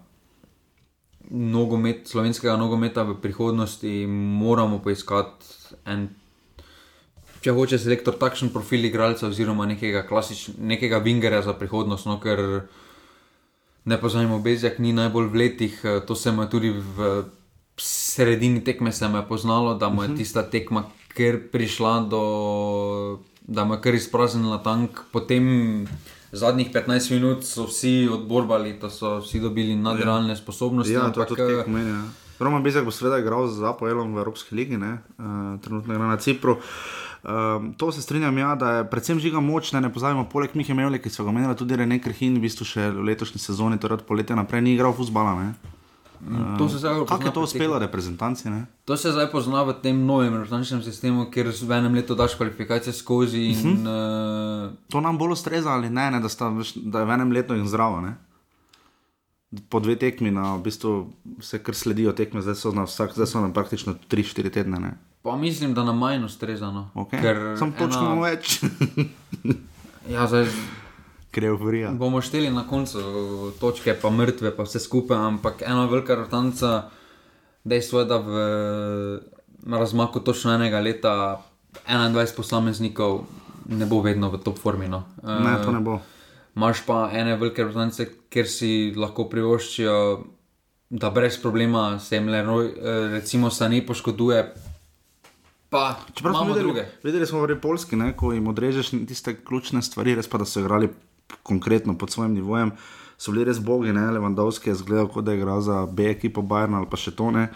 [1.30, 5.45] nogomet, slovenskega nogometa v prihodnosti moramo poiskati
[5.85, 6.09] en,
[7.41, 12.62] če hoče selektor, takšen profil igralca oziroma nekega klasičnega, nekega vingerja za prihodnost, no, ker
[13.85, 17.24] ne pozajmo, Bezjak ni najbolj v letih, eh, to se mu je tudi v
[17.76, 23.80] sredini tekme je poznalo, da mu je tista tekma kar prišla do, da mu je
[23.80, 25.87] kar izpraznila tank, potem
[26.32, 31.28] zadnjih 15 minut so vsi odborbali, da so vsi dobili nadrealne sposobnosti, Ja, to ampak
[31.28, 31.91] tudi eh, tek meni.
[31.91, 32.03] Ja.
[32.39, 34.99] Roman Bezjak bo seveda igral z Apoelom v Evropski ligi, ne?
[35.18, 36.59] uh, trenutno igra na Cipru.
[37.25, 40.99] Um, to se strinjam, ja, da je predvsem žiga močna, ne pozabimo, poleg Miha Mevle,
[41.01, 44.05] ki so ga menili tudi Rene Krhin, v bistvu še v letošnji sezoni, torej od
[44.05, 45.33] poletja naprej, ni igral fusbala.
[45.41, 45.75] Ne?
[46.59, 48.51] to se zdaj Kako pozna je to uspelo reprezentanci?
[48.51, 48.66] Ne?
[48.85, 52.93] To se zdaj pozna v tem novem reprezentančnem sistemu, kjer v enem letu daš kvalifikacije
[52.93, 54.68] skozi in uh -huh.
[54.68, 57.55] uh, To nam bolj ustreza ali ne, ne da, sta, da je v enem letu
[57.55, 58.01] in zdravo.
[58.01, 58.16] Ne?
[59.68, 63.27] Po dve tekmi, na, v bistvu se kar sledijo tekme, zdaj so na vsak, zdaj
[63.27, 64.81] so na praktično 3-4 tedne.
[64.81, 64.99] Ne?
[65.25, 66.70] Pa mislim, da nam manj ustreza.
[66.70, 66.91] No.
[66.95, 67.59] Okay.
[67.59, 68.20] Sam točno ena...
[68.20, 68.61] več,
[70.12, 70.51] Ja, zdaj
[71.33, 71.91] ker je euforija.
[71.97, 73.01] bomo šteli na koncu
[73.61, 76.91] točke, pa mrtve, pa vse skupaj, ampak ena velika rotanca,
[77.64, 78.45] dejstvo je, da v
[79.64, 81.14] razmaku točno enega leta
[81.89, 83.25] 21 posameznikov
[83.72, 84.89] ne bo vedno v top formi.
[84.93, 85.07] No.
[85.25, 85.99] Ne, to ne bo.
[86.55, 89.97] Imáš pa ene velike rotance, kjer si lahko privoščijo,
[90.95, 94.45] da brez problema se jim le, eh, recimo, se ne poškoduje.
[95.75, 96.87] Pa, Čeprav smo imamo videli, druge.
[97.03, 100.61] videli smo v Polski, ne, ko jim odrežeš tiste ključne stvari, res pa da so
[100.62, 100.89] igrali
[101.43, 102.70] konkretno pod svojim nivojem,
[103.18, 106.43] so bili res bogi, ne, Levandovski je zgledal, kot da je igral za B ekipo
[106.47, 107.49] Bayern ali pa še to ne.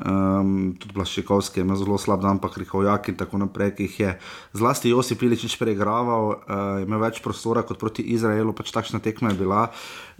[0.00, 3.96] Um, tudi Blaščikovski je imel zelo slab dan, pa Krihovjak in tako naprej, ki jih
[4.00, 4.12] je
[4.56, 9.40] zlasti Josip Piličič preigraval, uh, imel več prostora kot proti Izraelu, pač takšna tekma je
[9.42, 9.64] bila.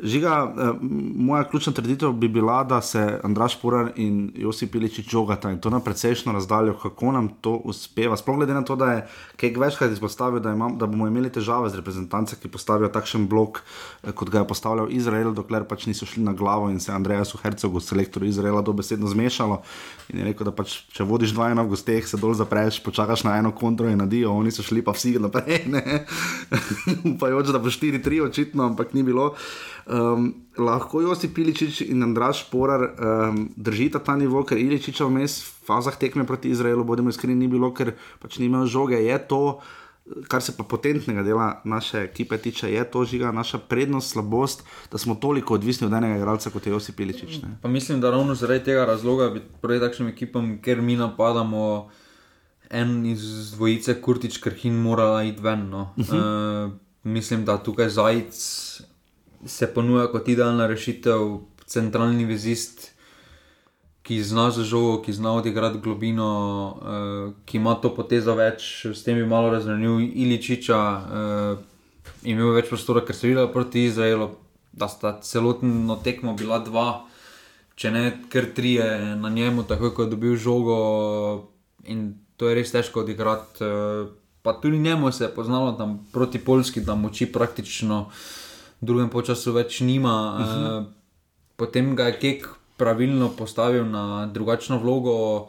[0.03, 0.77] Žiga, uh,
[1.17, 5.71] moja ključna trditev bi bila, da se Andraš Purar in Josip Piličič žogata in to
[5.71, 8.17] na precejšno razdaljo, kako nam to uspeva.
[8.17, 11.71] Sploh glede na to, da je Kek večkrat izpostavil, da, imam, da bomo imeli težave
[11.71, 13.63] z reprezentance, ki postavijo takšen blok,
[14.05, 17.39] eh, kot ga je postavljal Izrael, dokler pač niso šli na glavo in se Andrejasu
[17.43, 19.63] Hercogu, selektorju Izraela, dobesedno zmešalo.
[20.09, 23.25] In je rekel, da pač, če vodiš dva ena v gosteh, se dol zapreš, počakaš
[23.25, 25.65] na eno kontro in nadijo, oni so šli pa vsi naprej.
[27.15, 29.35] Upajoč, da bo 4-3 očitno, ampak ni bilo.
[29.91, 35.67] Um, lahko Josip Piličič in Andraš Porar um, držita ta nivo, ker Iličiča vmes v
[35.67, 39.01] fazah tekme proti Izraelu, bodimo iskreni, ni bilo, ker pač ni imel žoge.
[39.03, 39.59] Je to,
[40.31, 44.63] kar se pa potentnega dela naše ekipe tiče, je to žiga naša prednost, slabost,
[44.93, 47.43] da smo toliko odvisni od enega igralca kot je Josip Piličič.
[47.43, 47.59] Ne?
[47.63, 51.91] Pa mislim, da ravno zaradi tega razloga bi proti takšnim ekipam, ker mi napadamo
[52.71, 55.67] en iz dvojice, Kurtič, Krhin, mora iti ven.
[55.67, 55.91] No.
[55.97, 56.67] Uh -huh.
[56.67, 56.73] uh,
[57.03, 58.39] mislim, da tukaj Zajec
[59.47, 62.91] se ponuja kot idealna rešitev, centralni vezist.
[64.03, 66.31] ki zna za žogo, ki zna odigrati globino,
[66.83, 71.61] uh, ki ima to potezo več, s tem bi malo razvrnil Iličiča, uh,
[72.27, 74.31] imel več prostora, ker se je videl proti Izraelu,
[74.73, 77.05] da sta celotno tekmo bila dva,
[77.77, 78.79] če ne kar tri
[79.21, 80.81] na njemu, tako kot je dobil žogo.
[81.87, 83.63] In to je res težko odigrati.
[83.63, 84.11] Uh,
[84.43, 88.09] pa tudi njemu se je poznalo tam proti Polski, da moči praktično
[88.81, 90.37] drugem času več nima.
[90.41, 90.79] Uh -huh.
[90.79, 90.87] uh,
[91.57, 95.49] potem ga je Kek pravilno postavil na drugačno vlogo,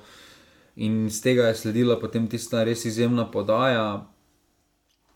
[0.76, 4.06] in z tega je sledila potem tista res izjemna podaja.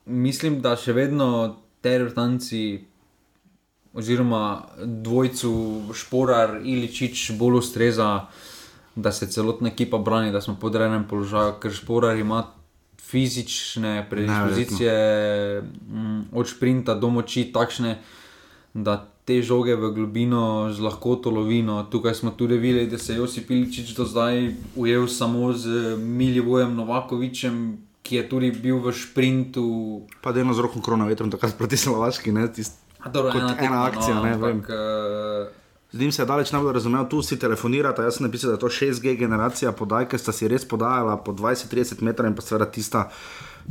[0.06, 2.86] Mislim, da še vedno te vrtanci,
[3.96, 5.52] oziroma dvojcu
[5.94, 8.28] Šporar ali Čič, bolj ustreza,
[8.96, 12.44] da se celotna ekipa brani, da smo pod rejem položaju, ker Šporar ima
[13.02, 14.94] fizične predispozicije,
[15.62, 17.98] mm, od sprinta do moči, takšne,
[18.74, 21.84] da te žoge v globino z lahkoto lovino.
[21.90, 26.76] Tukaj smo tudi videli, da se je Josip Iličič do zdaj ujel samo z Miljevojem
[26.76, 27.78] Novakovičem.
[28.06, 30.06] Ki je tudi bil v sprintu.
[30.22, 32.30] Pa da je z roko korona vetrom, tako proti Slovaški.
[32.32, 32.78] Ne, tist,
[33.14, 34.60] Dobro, ena, ena akcija, no, ne ampak, vem.
[34.60, 35.65] uh,
[35.96, 38.04] Z njim se je daleč najbolj razumel, tu si telefonirate.
[38.04, 41.32] Jaz sem napisal, da je to 6G generacija podaj, ker sta si res podajala po
[41.32, 43.06] 20-30 metrov in pa seveda tista,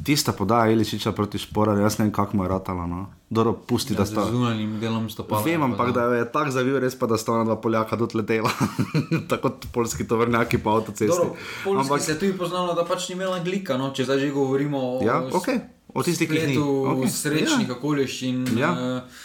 [0.04, 1.84] tista podaja Iličiča proti šporarju.
[1.84, 2.86] Jaz ne vem, kako mu je ratala.
[2.86, 3.02] No.
[3.30, 4.24] Dobro, pusti, da z sta.
[4.30, 5.42] zunanjim delom stopala.
[5.44, 8.50] Vem, ampak da je tako zavil, res pa da sta ona dva Poljaka dotletela.
[9.28, 11.28] tako kot polski tovrnjaki po avtocesti.
[11.64, 13.76] Poljski Ampak, se je tudi poznalo, da pač ni imela glika.
[13.76, 13.92] No?
[13.92, 15.60] Če zdaj že govorimo o, Ja, okej.
[15.92, 16.56] O tistih, ki jih ni.
[16.56, 17.76] spletu Okej, srečnih ja.
[17.76, 18.44] okoliščin.
[18.56, 18.72] Ja.
[18.72, 19.24] eh,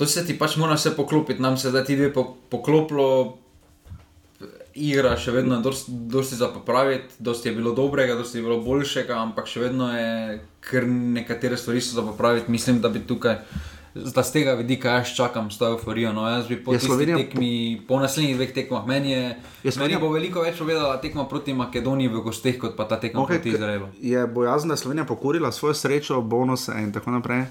[0.00, 3.36] To se ti pač mora vse poklopiti, nam se zdaj ti dve po, poklopilo,
[4.74, 8.60] igra še vedno je dosti, dosti za popraviti, dosti je bilo dobrega, dosti je bilo
[8.60, 12.48] boljšega, ampak še vedno je kar nekatere stvari so za popraviti.
[12.48, 13.42] Mislim, da bi tukaj.
[13.90, 16.12] Da z tega vidika jaz čakam s to euforijo.
[16.12, 17.50] No, jaz bi po, Je tisti Slovenija- tekmi,
[17.88, 19.34] po naslednjih dveh tekmah, meni, je, Je
[19.64, 23.20] meni Slovenija- bo veliko več povedala tekma proti Makedoniji v gosteh, kot pa ta tekma
[23.20, 23.88] okay, proti Izraelu.
[24.00, 27.44] Je bojazen, da Slovenija pokurila svojo srečo, bonuse in tako naprej.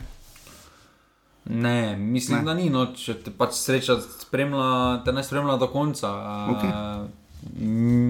[1.45, 2.45] Ne, mislim, Ne.
[2.45, 2.69] da ni.
[2.69, 6.11] No, če te pač sreča spremlja, te ne spremlja do konca.
[6.53, 6.69] Okej.
[6.69, 7.07] Uh,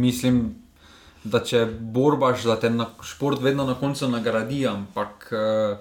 [0.02, 0.56] mislim,
[1.24, 5.78] da če borbaš, da te na šport vedno na koncu nagradi, ampak uh,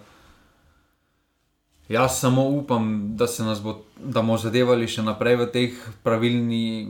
[1.89, 3.81] jaz samo upam, da se nas bo.
[3.99, 6.87] Da bomo zadevali še naprej v teh pravilnih,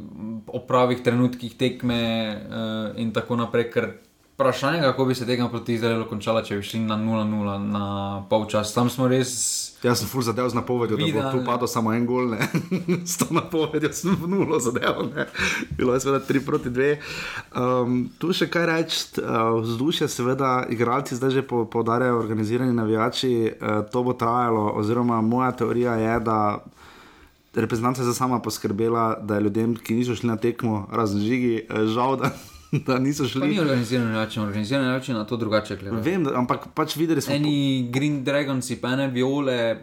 [0.52, 2.02] opravih trenutkih tekme
[2.36, 3.70] uh, in tako naprej.
[3.72, 3.86] Ker
[4.38, 7.86] vprašanje, kako bi se tega proti Izraelu končala, če bi šli na 0-0 na
[8.30, 8.70] polčas.
[8.74, 9.32] Tam smo res
[9.82, 12.46] Jaz sem ful zadev z napovedjo, da bo Videl, tu padel samo en gol, ne.
[13.10, 15.26] s to napovedjo sem v nulo zadev, ne.
[15.78, 16.88] Bilo je seveda 3 proti 2.
[17.54, 23.32] Um, tu še kaj reči, uh, vzdušje, seveda, igralci zdaj že po- poudarjajo, organizirani navijači,
[23.54, 26.38] uh, to bo trajalo, oziroma moja teorija je, da.
[27.58, 31.66] Reprezentanta je za sama poskrbela, da je ljudem, ki niso šli na tekmo, razen žigi,
[31.66, 32.30] eh, žal, da,
[32.86, 33.60] da niso Pa ni šli.
[33.60, 35.96] organiziran način, organiziran način na to drugače gleda.
[35.96, 37.34] Vem, da, ampak pač videli smo.
[37.34, 37.54] Eni
[37.90, 39.78] Green Dragons, pa ene viole,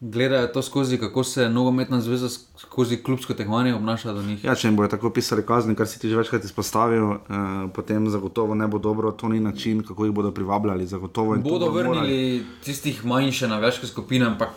[0.00, 4.44] gledajo to skozi, kako se nogometna zveza skozi klubsko tekmovanje obnaša do njih.
[4.44, 7.18] Ja, če jim bodo tako pisali kazni, kar si ti že večkrat izpostavil, eh,
[7.74, 10.86] potem zagotovo ne bo dobro, to ni način, kako jih bodo privabljali.
[10.86, 11.98] Zagotovo to Bodo bodo morali.
[11.98, 14.48] vrnili tistih manjše navijaške skupine, ampak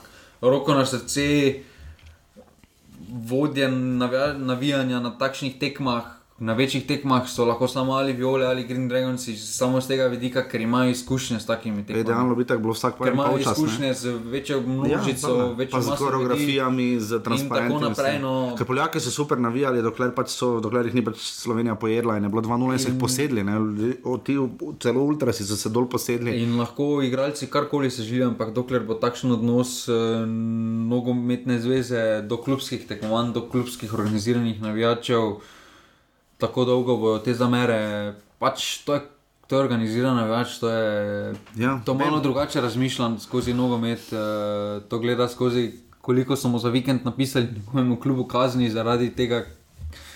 [0.41, 1.53] roko na srce,
[3.09, 6.18] vodje navija, navijanja na takšnih tekmah.
[6.39, 10.47] Na večjih tekmah so lahko samo ali Viole ali Green Dragons, samo z tega vidika,
[10.47, 12.01] ker imajo izkušnje s takimi tekmami.
[12.01, 13.45] Idealno bi tako bilo vsak Ker imajo polčas.
[13.45, 13.51] ne.
[13.51, 18.19] izkušnje z večjo množico, Ja, ja, pa večjo z koreografijami, z transparentnostjo.
[18.21, 22.17] No, Ker Poljaki so super navijali, dokler, pač so, dokler jih ni pač Slovenija pojedla
[22.17, 23.43] in je bilo 2-0 in so jih posedli.
[23.43, 23.57] Ne?
[24.03, 24.37] O, Ti,
[24.79, 26.39] celo ultrasi so se dol posedli.
[26.43, 29.93] In lahko igralci karkoli se želijo, ampak dokler bo takšen odnos eh,
[30.89, 35.39] nogometne zveze do klubskih tekmovanj, do klubskih organiziranih navijačev,
[36.39, 37.79] tako dolgo bodo te zamere.
[38.37, 39.01] Pač to je,
[39.45, 40.83] to je organiziran navijač, to je
[41.57, 42.23] Ja, to malo vem.
[42.23, 44.17] drugače razmišljam skozi nogomet, eh,
[44.81, 45.71] to gleda skozi.
[46.01, 49.45] Koliko smo za vikend napisali njegovemu klubu kazni zaradi tega,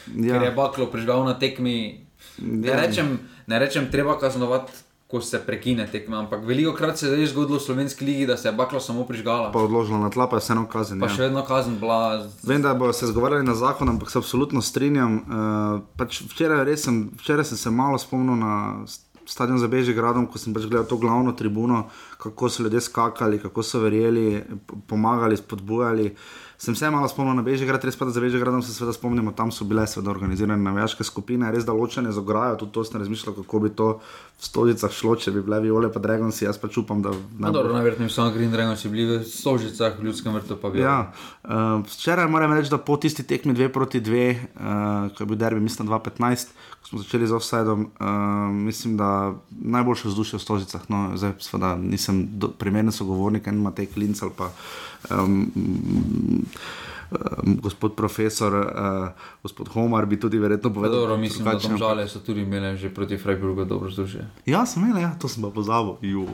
[0.09, 0.33] ja.
[0.33, 1.99] ker je baklo prižgal na tekmi.
[2.37, 2.75] Ne, Ja.
[2.77, 4.71] rečem, ne rečem, treba kaznovati,
[5.13, 8.37] ko se prekine tekma, ampak veliko krat se je že zgodilo v slovenski ligi, da
[8.37, 9.51] se je baklo samo prižgala.
[9.51, 10.97] Pa odložila na tla, pa je vseeno kazen.
[10.97, 11.13] Pa ja.
[11.13, 12.25] še vedno kazen bila.
[12.41, 15.19] Vem, da bodo se zgovarjali na zakon, ampak se absolutno strinjam.
[15.21, 18.55] Uh, pač včeraj, res sem, včeraj sem se malo spomnil na
[19.29, 21.83] stadion za Bežigradom, ko sem pač gledal to glavno tribuno,
[22.17, 24.41] kako so ljudje skakali, kako so verjeli,
[24.89, 26.09] pomagali, spodbujali.
[26.63, 29.51] Sem se malo spomnil na Bežigrad, res pa da za Bežigradom se seveda spomnimo, tam
[29.51, 33.35] so bile seveda organizirane navijaške skupine, res da ločene z ograjo, tudi to sem razmišljal,
[33.35, 37.01] kako bi to v stolicah šlo, če bi bile viole pa Dragonsi, jaz pa čupam,
[37.03, 40.79] da No, dobro, najverjetneje so Green Dragons bili v Stožicah, v ljudskem vrtu pa bi.
[40.79, 41.11] Ja,
[41.43, 45.41] uh, včeraj moram reči, da po tisti tekmi 2 proti 2, uh, ko je bil
[45.43, 48.07] derbi, mislim 2-15, ko smo začeli z offsajdom, uh,
[48.51, 50.81] mislim, da najboljše vzdušje v Stožicah.
[50.89, 54.51] No, zdaj, seveda, nisem do, primeren sogovornik, en Matej Klinc ali pa.
[55.09, 55.51] Um,
[57.13, 59.09] Um, gospod profesor, uh,
[59.43, 60.99] gospod Homar bi tudi verjetno povedal.
[60.99, 64.27] Dobro, mislim, da ampak- žale so tudi imeli že proti Freiburgu dobro vzdušje.
[64.45, 65.97] Ja, sem imel, ja, to sem pa pozabil.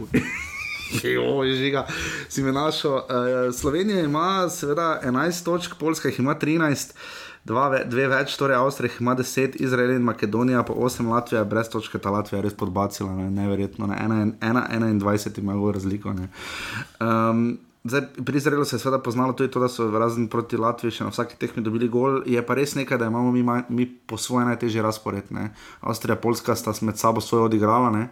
[1.04, 1.88] Joj, žiga,
[2.30, 2.92] si me našel.
[2.92, 3.02] Uh,
[3.54, 6.94] Slovenija ima seveda 11 točk, Poljska jih ima 13,
[7.50, 11.70] dva, ve- dve več, torej Avstrija ima 10, Izrael in Makedonija pa 8, Latvija brez
[11.70, 13.98] točke, ta Latvija je res podbacila, ne, neverjetno, ne,
[14.42, 16.14] 1-21 ima razliko.
[16.14, 16.30] ne.
[17.00, 17.50] Um,
[17.84, 21.06] Zdaj, pri Izraelu se je seveda poznalo tudi to, da so razen proti Latviji še
[21.06, 22.18] na vsaki tekmi dobili gol.
[22.28, 23.40] Je pa res nekaj, da imamo mi,
[23.70, 25.32] mi po svoje najtežji razpored.
[25.32, 25.46] Ne.
[25.82, 27.90] Avstrija in Poljska sta med sabo svoje odigrala.
[27.90, 28.10] Ne.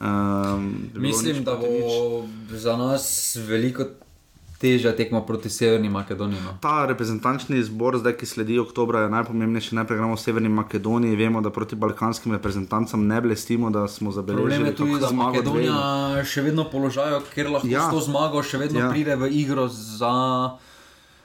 [0.00, 1.70] Um, Mislim, da bo
[2.50, 3.06] za nas
[3.38, 3.86] veliko
[4.64, 6.40] težja tekma proti Severni Makedoniji.
[6.40, 6.54] No.
[6.58, 9.76] Ta reprezentančni zbor, zdaj, ki sledi oktobra, je najpomembnejši.
[9.76, 11.16] Najprej gremo v Severni Makedoniji.
[11.16, 15.16] Vemo, da proti balkanskim reprezentancam ne blestimo, da smo zabeležili Problem je tudi, da dve.
[15.18, 15.76] Makedonija
[16.24, 17.80] še vedno položajo, ker lahko Ja.
[17.82, 18.88] s to zmago še vedno Ja.
[18.88, 20.14] pride v igro za,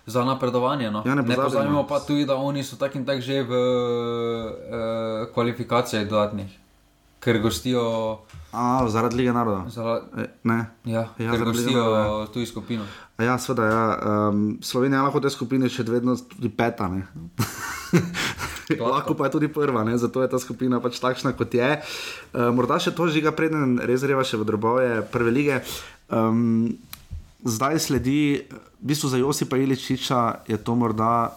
[0.06, 0.92] za napredovanje.
[0.92, 1.04] No.
[1.06, 1.88] Ja, ne ne pozabimo.
[1.88, 3.60] pa tudi, da oni so tak in tak že v uh,
[5.30, 6.52] kvalifikacijah dodatnih,
[7.20, 7.84] ker gostijo.
[8.52, 9.66] A, zaradi lige naroda.
[9.70, 10.66] Za, E, ne.
[10.86, 12.84] ja, Ja, ja, ker gostijo Liga tuji skupino.
[13.18, 13.64] A Ja, seveda.
[13.66, 13.84] Ja.
[14.30, 16.88] Um, Slovenija lahko v tej skupini še vedno tudi peta.
[18.80, 19.98] lahko pa je tudi prva, ne?
[19.98, 21.82] zato je ta skupina pač takšna, kot je.
[22.34, 25.60] Uh, morda še to žiga, preden res reva še v drobove prve lige.
[26.10, 26.78] Um,
[27.44, 28.48] zdaj sledi,
[28.80, 31.36] v bistvu za Josipa Iličiča je to morda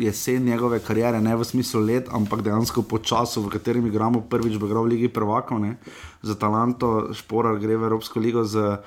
[0.00, 4.56] jesen njegove kariere, ne v smislu let, ampak dejansko po času, v katerem igramo prvič
[4.56, 5.76] v igro v Ligi Prvakov, ne?
[6.22, 8.80] za Talanto, Šporar gre v Evropsko ligo z,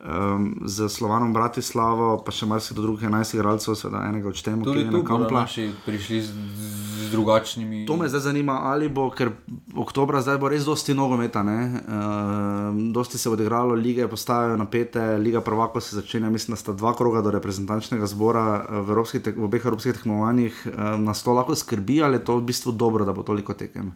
[0.00, 4.90] um, z Slovanom Bratislavo, pa še marsikdo drugih 11 igralcev, seveda enega odštejemo, ki je
[4.90, 7.82] na naši prišli z, z drugačnimi.
[7.88, 9.32] To me zdaj zanima, ali bo, ker
[9.74, 11.58] oktober zdaj bo res dosti nogometa, ne?
[11.82, 16.72] Uh, dosti se bo odigralo, lige postajajo napete, liga prvako se začenja, mislim, da sta
[16.72, 20.62] dva kroga do reprezentančnega zbora eh, v, evropskih tek- v obeh evropskih tekmovanjih.
[20.66, 23.92] Uh, nas to lahko skrbi, ali je to v bistvu dobro, da bo toliko tekem?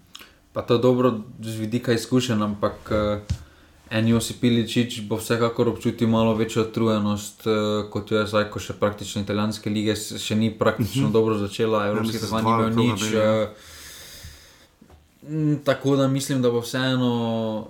[0.52, 3.40] Pa to je dobro z vidika izkušenj, ampak uh,
[3.92, 8.60] en Josip Iličič bo vsekakor občutil malo večjo utrujenost, uh, kot jo je zdaj, ko
[8.60, 13.04] še praktično italijanske lige še ni praktično dobro začela, evropski mislim, tekmovanj ni imel nič.
[13.12, 13.26] ja.
[13.42, 13.48] Uh,
[15.28, 17.12] mm, Tako da mislim, da bo vseeno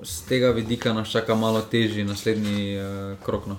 [0.02, 3.50] z tega vidika nas čaka malo težji naslednji uh, krok.
[3.50, 3.58] No.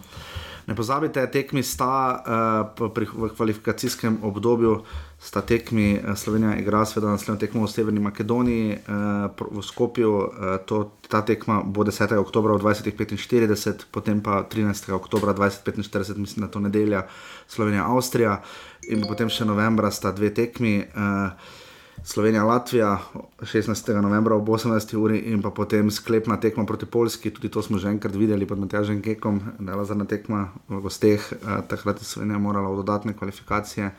[0.68, 4.78] Ne pozabite, tekmi sta uh, pri, v kvalifikacijskem obdobju,
[5.20, 10.30] sta tekmi uh, Slovenija igra, seveda naslednjo tekmo v Severni Makedoniji, uh, v Skopju, uh,
[10.66, 12.16] to, ta tekma bo 10.
[12.16, 14.93] oktober v 2045, potem pa 13.
[14.95, 17.03] oktober 2045, mislim, da to nedelja
[17.47, 18.39] Slovenija, Avstrija
[18.88, 20.80] in potem še novembra sta dve tekmi.
[20.95, 21.59] Uh,
[22.06, 22.99] Slovenija, Latvija,
[23.39, 24.01] 16.
[24.01, 24.95] novembra ob 18.
[24.97, 28.60] uri in pa potem sklepna tekma proti Poljski, tudi to smo že enkrat videli pod
[28.60, 33.14] Matjažem Kekom, da je zadnja tekma v gosteh, eh, takrat je Slovenija morala v dodatne
[33.14, 33.91] kvalifikacije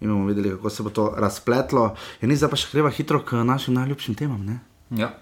[0.00, 1.94] in bomo videli, kako se bo to razpletlo.
[2.20, 4.42] In zdaj pa še greva hitro k našim najljubšim temam.
[4.44, 4.58] Ne?
[4.90, 5.14] Ja.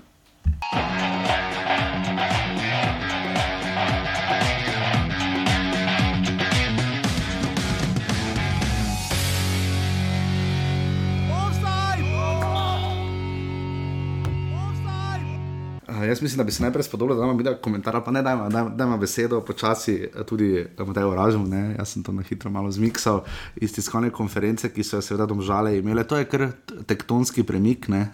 [16.12, 18.98] Jaz mislim, da bi se najprej spodobilo, da imamo video komentar, pa ne, da imamo
[18.98, 21.38] besedo počasi eh, tudi Mateo Ražu.
[21.38, 21.74] Ne?
[21.78, 23.22] Jaz sem to na hitro malo zmiksal
[23.56, 26.04] iz tiskovne konference, ki so jo seveda domžale imele.
[26.04, 26.48] To je kar
[26.86, 28.06] tektonski premik, uh,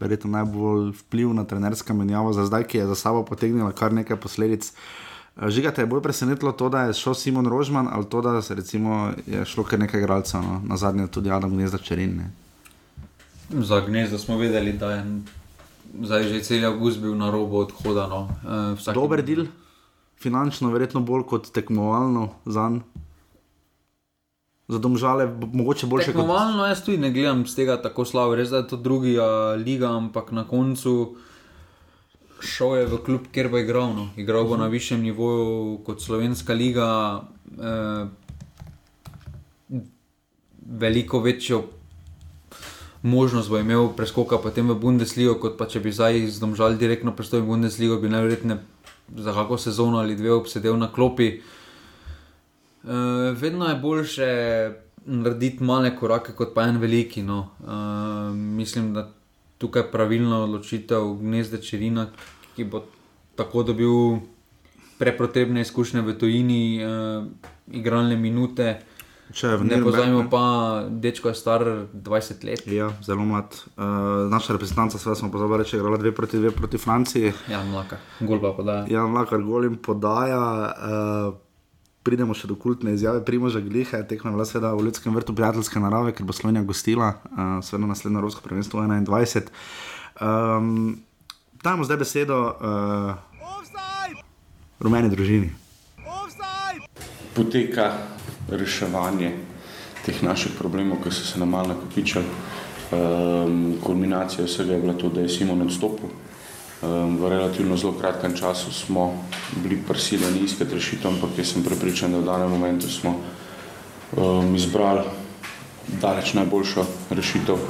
[0.00, 4.16] verjetno najbolj vpliv na trenerska menjava za zdaj, ki je za sabo potegnila kar nekaj
[4.16, 4.72] posledic.
[5.36, 8.42] Eh, Žiga te je bolj presenetilo to, da je šel Simon Rožman ali to, da
[8.42, 10.60] se recimo je šlo kar nekaj igralcev, no?
[10.64, 12.16] na zadnje tudi Adam Gnezda Čerin.
[12.16, 12.30] Ne?
[13.64, 15.04] Za gnezdo smo vedeli, da je
[16.02, 18.06] zdaj že cel avgust bil na robu odhoda.
[18.06, 18.28] No.
[18.44, 19.46] Uh, vsak Dober del,
[20.20, 23.08] finančno, verjetno bolj kot tekmovalno za njega.
[24.70, 28.52] Za domžale, mogoče boljše kot Tekmovalno jaz tudi ne gledam z tega tako slabo, res
[28.54, 31.16] da je to druga liga, ampak na koncu
[32.38, 33.90] šel je v klub, kjer bo igral.
[33.96, 34.06] No.
[34.16, 37.22] Igral bo na višjem nivoju kot slovenska liga,
[37.58, 38.06] eh,
[40.70, 41.64] veliko večjo
[43.02, 47.14] možnost bo imel preskoka potem v Bundesligo, kot pa če bi zdaj z domžal direktno
[47.16, 48.60] prestopil v Bundesligo, bi najverjetneje
[49.16, 51.40] za kako sezono ali dve obsedel na klopi.
[52.82, 54.28] Uh, vedno je boljše
[55.06, 57.22] narediti male korake, kot pa en veliki.
[57.22, 57.50] No.
[57.60, 59.08] Uh, mislim, da
[59.58, 62.06] tukaj je pravilna odločitev gnezda Čirina,
[62.56, 62.84] ki bo
[63.36, 64.20] tako dobil
[64.98, 67.26] prepotrebne izkušnje v tujini, uh,
[67.72, 68.80] igralne minute.
[69.62, 70.42] Ne pozajmo pa,
[70.90, 71.62] dečko je star
[71.94, 72.66] 20 let.
[72.66, 73.54] Ja, zelo mlad.
[73.76, 73.84] Uh,
[74.30, 77.32] naša reprezentanca, sve smo pozabili reči, igrala dve proti dve proti Franciji.
[77.50, 78.86] Ja, mlaka, gol pa podaja.
[78.90, 80.74] Ja, mlaka, gol jim podaja.
[80.74, 81.34] Uh,
[82.02, 86.14] pridemo še do kultne izjave Primoža Gliha, tekmo je seveda v ljudskem vrtu prijateljske narave,
[86.16, 89.50] ker bo Slovenija gostila, uh, seveda naslednjo Evropsko prvenstvo 21.
[90.20, 91.00] Um,
[91.62, 93.14] dajmo zdaj besedo uh,
[94.80, 95.52] rumeni družini.
[97.36, 97.92] Poteka
[98.50, 99.32] reševanje
[100.06, 102.24] teh naših problemov, ki so se nam malo nakopičili.
[102.90, 106.08] Um, kulminacija vsega je bila to, da je Simon odstopil.
[106.82, 109.24] Um, v relativno zelo kratkem času smo
[109.62, 113.14] bili prisiljeni iskati rešitev, ampak jaz sem prepričan, da v danem momentu smo
[114.16, 115.04] um, izbrali
[116.00, 117.62] daleč najboljšo rešitev,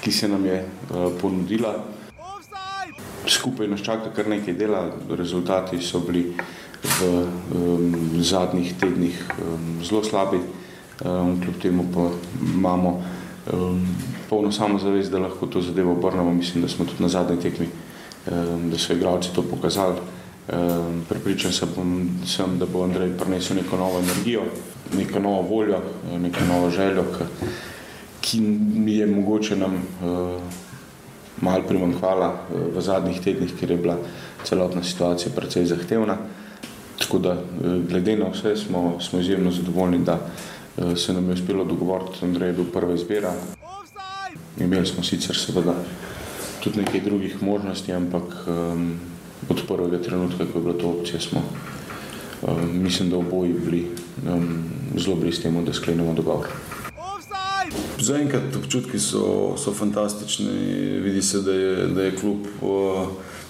[0.00, 1.74] ki se nam je uh, ponudila.
[3.26, 6.30] Skupaj nas čaka kar nekaj dela, rezultati so bili
[6.86, 10.40] v um, zadnjih tednih um, zelo slabi,
[11.04, 12.08] um, kljub temu pa
[12.54, 13.02] imamo
[13.52, 13.86] um,
[14.30, 16.32] polno samozavest, da lahko to zadevo obrnemo.
[16.32, 17.68] Mislim, da smo tudi na zadnji tekmi,
[18.30, 20.00] um, da so igralci to pokazali.
[20.46, 24.42] Um, Pripričan sem, bom, sem, da bo Andrej prinesel neko novo energijo,
[24.94, 25.80] neko novo voljo,
[26.18, 27.04] neko novo željo,
[28.20, 28.42] ki
[28.86, 30.40] je mogoče nam uh,
[31.40, 33.98] malo primanjkvala uh, v zadnjih tednih, ker je bila
[34.44, 36.16] celotna situacija precej zahtevna.
[37.06, 37.36] Tako da,
[37.88, 40.18] glede na vse, smo, smo izjemno zadovoljni, da
[40.96, 43.32] se nam je uspelo dogovoriti, da je bil prva izbira.
[44.60, 45.74] Imeli smo sicer seveda
[46.64, 48.94] tudi nekaj drugih možnosti, ampak um,
[49.48, 51.42] od prvega trenutka, ko je bila to opcija, smo,
[52.42, 53.86] um, mislim, da oboji bili
[54.26, 54.64] um,
[54.98, 56.46] zelo blizu temu, da sklenemo dogovor.
[58.00, 60.50] Zaenkrat občutki so, so fantastični.
[61.04, 62.66] Vidi se, da je, da je klub v,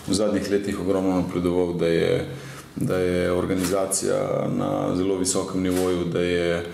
[0.06, 2.28] v zadnjih letih ogromno napredoval, da je
[2.76, 6.66] da je organizacija na zelo visokem nivoju, da je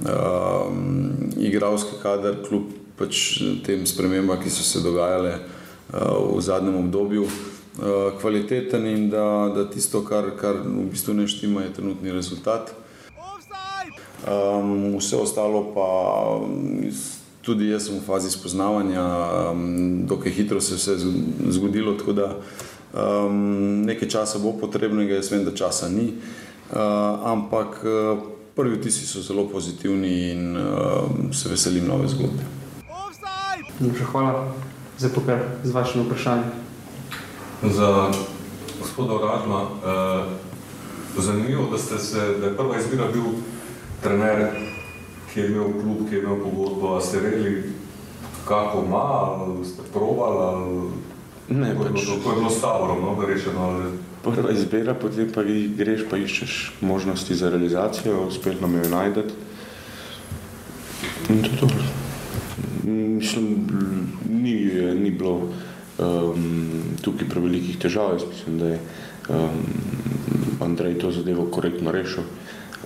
[0.00, 2.62] um, igralski kader, kljub
[2.98, 9.52] pač tem spremembam, ki so se dogajale uh, v zadnjem obdobju, uh, kvaliteten in da,
[9.54, 12.72] da tisto, kar, kar v bistvu ne štima, je trenutni rezultat.
[14.22, 15.88] Um, vse ostalo pa.
[17.42, 19.02] Tudi jaz sem v fazi spoznavanja,
[19.50, 21.10] um, dokaj hitro se je vse
[21.50, 22.60] zgodilo, tako da uh,
[22.92, 26.76] Um, nekaj časa bo potrebnega, jaz vem, da časa ni, uh,
[27.24, 28.20] ampak uh,
[28.52, 32.44] prvi vtisi so zelo pozitivni in uh, se veselim nove zgodbe.
[33.80, 34.52] Najlepša hvala
[34.98, 36.52] za pokar z vašim vprašanjem.
[37.62, 38.12] Za
[38.78, 40.28] gospoda Ražma, uh,
[41.16, 43.40] zanimivo, da, se, da je prva izbira bil
[44.02, 44.52] trener,
[45.32, 47.00] ki je imel klub, ki je imel pogodbo.
[47.00, 47.72] Ste vedeli,
[48.48, 49.08] kako ima,
[49.64, 50.92] ste probali?
[51.48, 53.60] Ne, to, pač, to je bilo stavro, no, rečeno.
[53.60, 53.90] Ali...
[54.22, 55.42] Prva izbira, potem pa
[55.76, 59.34] greš, pa iščeš možnosti za realizacijo, uspeh nam jo najdete.
[61.28, 61.82] In to je dobro.
[62.84, 63.66] Mislim,
[64.30, 64.54] ni,
[64.94, 65.50] ni bilo
[65.98, 68.14] um, tukaj prevelikih težav.
[68.14, 68.78] Jaz mislim, da je
[69.28, 69.66] um,
[70.62, 72.22] Andrej to zadevo korektno rešil.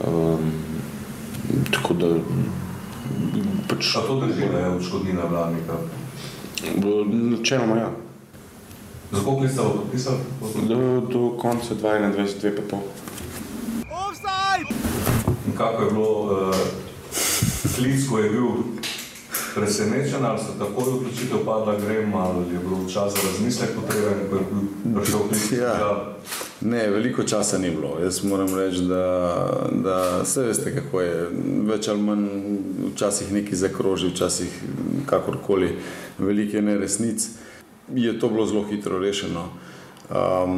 [0.01, 0.53] Um,
[1.71, 2.15] tako da.
[3.69, 5.79] Pač, A to drži, da je odškodnina vladnika?
[7.13, 7.93] Načeloma, ja.
[9.13, 10.17] Za koliko ste podpisali?
[10.69, 12.81] Do, do konca 2021, pa pol.
[15.47, 16.55] In kako je bilo, uh,
[17.77, 18.47] klic, ko je bil
[19.55, 24.37] presenečen, ali so tako odločitev padla, grem, ali je bil čas za razmislek potreben, ko
[24.37, 25.53] je bil prišel klic?
[25.53, 25.65] Ja.
[25.65, 26.17] ja.
[26.61, 27.99] Ne, veliko časa ni bilo.
[28.03, 29.05] Jaz moram reči, da,
[29.71, 31.29] da vse veste, kako je.
[31.67, 32.29] Več ali manj
[32.95, 34.63] včasih nekaj zakroži, včasih
[35.07, 35.77] kakorkoli,
[36.19, 37.47] velike neresnice
[37.95, 39.49] je to bilo zelo hitro rešeno.
[40.11, 40.51] Um,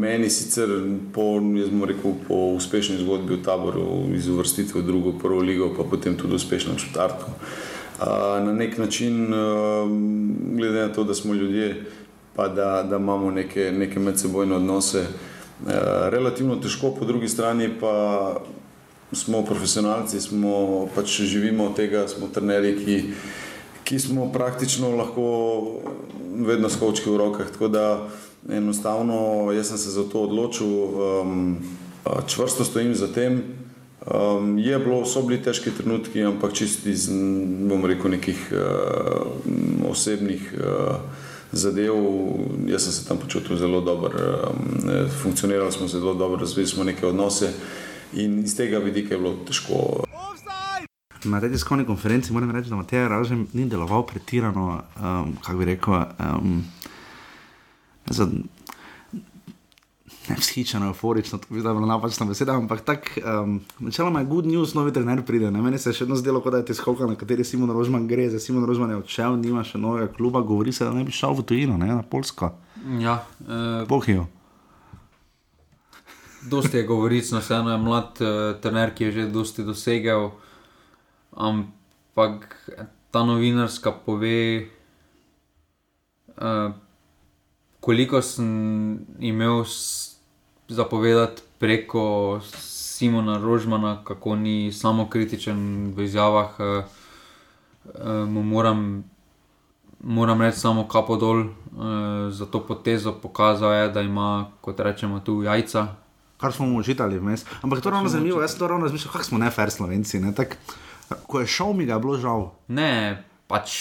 [0.00, 0.68] meni sicer
[1.14, 1.40] po,
[1.86, 6.34] rekel, po uspešni zgodbi v taboru, iz uvrstitve v drugo, prvo ligo, pa potem tudi
[6.34, 7.32] uspešno četrto.
[7.32, 9.88] Uh, na nek način, uh,
[10.58, 11.84] glede na to, da smo ljudje,
[12.36, 15.72] pa da, da imamo neke, neke medsebojne odnose, uh,
[16.08, 18.36] relativno težko, po drugi strani pa
[19.12, 23.02] smo profesionalci, smo pač živimo od tega, smo trenerji, ki
[23.92, 25.24] ki smo praktično lahko
[26.46, 27.50] vedno s kočki v rokah.
[27.52, 28.08] Tako da
[28.48, 31.56] enostavno jaz sem se za to odločil, um,
[32.26, 33.42] čvrsto stojim za tem.
[34.06, 37.10] Um, je bilo, so bili težki trenutki, ampak čisto iz
[37.84, 40.96] rekel, nekih uh, osebnih uh,
[41.52, 41.94] zadev.
[42.66, 44.18] Jaz sem se tam počutil zelo dobro,
[44.48, 44.88] um,
[45.22, 47.52] funkcionirali smo zelo dobro, razvili smo neke odnose,
[48.12, 50.04] In iz tega vidika je bilo težko.
[51.24, 55.64] Na tej tiskovni konferenci moram reči, da Matej Ražem ni deloval pretirano, um, kako bi
[55.64, 56.64] rekel, um,
[58.06, 58.26] za,
[60.28, 64.46] ne vzhičeno, euforično, to bi zdaj bila napačna beseda, ampak tako, um, načeloma je good
[64.46, 65.50] news, novi trener pride.
[65.50, 65.62] Ne?
[65.62, 68.30] Meni se je še vedno zdelo, kot da je tiskovka, na kateri Simon Rožman gre,
[68.30, 71.38] za Simon Rožman je odšel, nima še novega kluba, govori se, da ne bi šel
[71.38, 71.90] v tujino, ne?
[71.94, 72.50] na Polsko.
[72.98, 74.26] Ja, eh, Bohijo.
[76.42, 80.32] dosti je govoric, no, vseeno je mlad uh, trener, ki je že dosti dosegel.
[81.32, 82.70] Ampak
[83.10, 84.68] ta novinarska pove,
[86.36, 86.72] uh,
[87.80, 89.64] koliko sem imel
[90.68, 96.84] zapovedati preko Simona Rožmana, kako ni samo kritičen v izjavah, uh,
[97.84, 99.04] uh, mu moram.
[100.04, 101.46] Moram reči samo kapo dol, uh,
[102.30, 105.94] za to potezo pokazal je, da ima, kot rečemo, tu jajca,
[106.42, 107.44] Kar smo mu užitali vmes.
[107.62, 110.20] Ampak to je ravno zanimivo, jaz to ravno razmišljal, kako smo nefer slovenci.
[110.20, 110.34] Ne?
[110.34, 110.56] Tak,
[111.26, 112.50] ko je šel, mi ga je bilo žal.
[112.68, 113.76] Ne, pač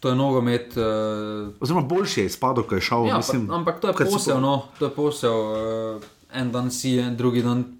[0.00, 0.76] to je nogomet.
[0.76, 3.06] Uh, Oziroma, boljši je izpadel, ko je šel.
[3.06, 5.34] ja, mislim, pa, ampak to je kad so posel, no, to je posel.
[5.34, 6.02] Uh,
[6.32, 7.77] en dan si, en drugi dan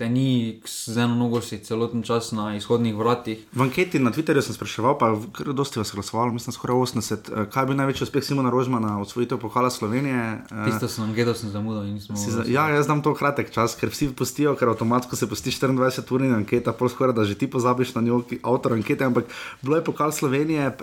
[0.00, 3.44] te ni, z eno nogo si celoten čas na izhodnih vratih.
[3.52, 7.28] V anketi na Twitterju sem spraševal, pa kar dosti vas je glasovalo, mislim, skoraj 80.
[7.28, 10.16] eh, Kaj bil največji uspeh Simona Rožmana, osvojitev pokala Slovenije?
[10.48, 12.16] Eh, Tisto sem anketo sem zamudil in nismo.
[12.16, 15.52] si za, ja, jaz dam to kratek čas, ker vsi pustijo, ker avtomatsko se pusti
[15.52, 19.28] 24 ur in anketa, pol skoraj da že ti pozabiš na njo, avtor ankete, ampak
[19.60, 20.74] bilo je pokal Slovenije, eh,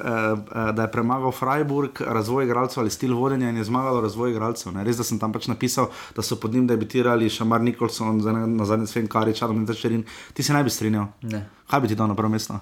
[0.78, 4.78] da je premagal Freiburg, razvoj igralcev ali stil vodenja in je zmagalo razvoj igralcev.
[4.78, 4.86] Ne?
[4.86, 8.22] Res, da sem tam pač napisal, da so pod njim debitirali Šamar Nikolson,
[8.58, 10.04] na zadnje Sven Karič, Adam Tečerin.
[10.34, 11.08] Ti se ne bi strinjal.
[11.24, 12.60] Ne, Kaj bi ti dal na prvo mesto?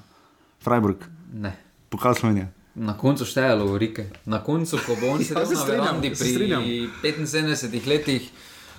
[0.62, 0.98] Freiburg,
[1.34, 1.56] ne.
[1.90, 2.52] pokal Slovenije.
[2.76, 4.10] Na koncu šteje lovorike.
[4.26, 6.64] Na koncu, ko bo on Ja, se na verandi se strinjam.
[7.02, 8.30] pri 75 letih,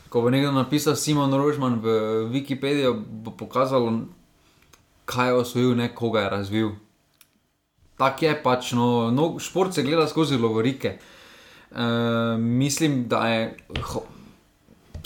[0.08, 1.86] ko bo nekdo napisal Simon Rožman v
[2.30, 2.92] Wikipediji,
[3.24, 4.04] bo pokazalo,
[5.04, 6.70] kaj je osvojil, ne koga je razvil.
[7.96, 10.98] Tak je pač, no, no šport se gleda skozi lovorike.
[11.72, 11.84] E,
[12.36, 14.02] mislim, da je ho,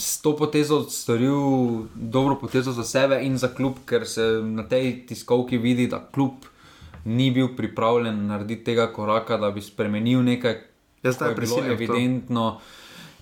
[0.00, 5.06] s to potezo storil dobro potezo za sebe in za klub, ker se na tej
[5.06, 6.48] tiskovki vidi, da klub
[7.04, 10.60] ni bil pripravljen narediti tega koraka, da bi spremenil nekaj,
[11.02, 11.72] kar je bilo v to.
[11.72, 12.46] evidentno.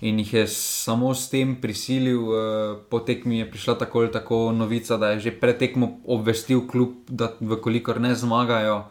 [0.01, 4.51] In jih je samo s tem prisilil, uh, po tekmi je prišla tako ali tako
[4.55, 8.85] novica, da je že pred tekmo obvestil klub, da vkolikor ne zmagajo,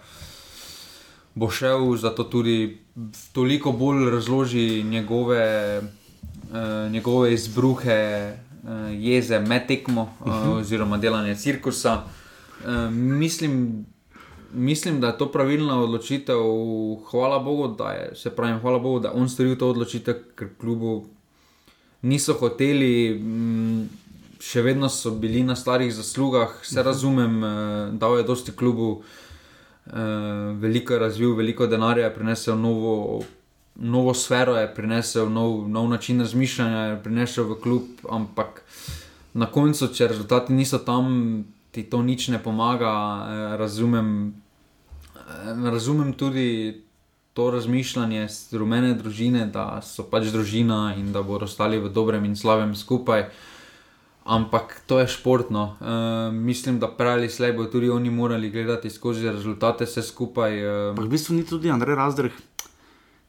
[1.34, 2.76] bo šel, zato tudi
[3.32, 5.80] toliko bolj razloži njegove,
[6.50, 8.32] uh, njegove izbruhe,
[8.62, 12.02] uh, jeze med tekmo uh, oziroma delanje cirkusa.
[12.64, 13.86] Uh, mislim,
[14.52, 16.38] mislim, da je to pravilna odločitev.
[17.10, 20.48] Hvala Bogu, da je, se pravi, hvala Bogu, da je on storil to odločitev, ker
[20.60, 21.06] klubu
[22.02, 23.18] niso hoteli.
[23.22, 23.88] mm,
[24.38, 27.48] Še vedno so bili na starih zaslugah, vse razumem, eh,
[27.98, 29.02] dal je dosti klubu,
[29.86, 29.92] eh,
[30.62, 33.24] veliko je razvil, veliko denarja je prinesel, novo,
[33.78, 38.62] novo sfero je prinesel, nov, nov način razmišljanja je prinesel v klub, ampak
[39.34, 42.92] na koncu, če rezultati niso tam, ti to nič ne pomaga.
[42.92, 44.34] eh, Razumem,
[45.14, 46.82] eh, razumem tudi
[47.38, 52.34] to razmišljanje rumene družine, da so pač družina in da bodo ostali v dobrem in
[52.36, 53.28] slabem skupaj.
[54.28, 55.76] Ampak to je športno.
[55.80, 55.92] E,
[56.32, 60.58] mislim, da prej ali slej bodo tudi oni morali gledati skozi rezultate, vse skupaj.
[60.58, 62.34] E, Ampak v bistvu ni tudi Andrej Razdrh.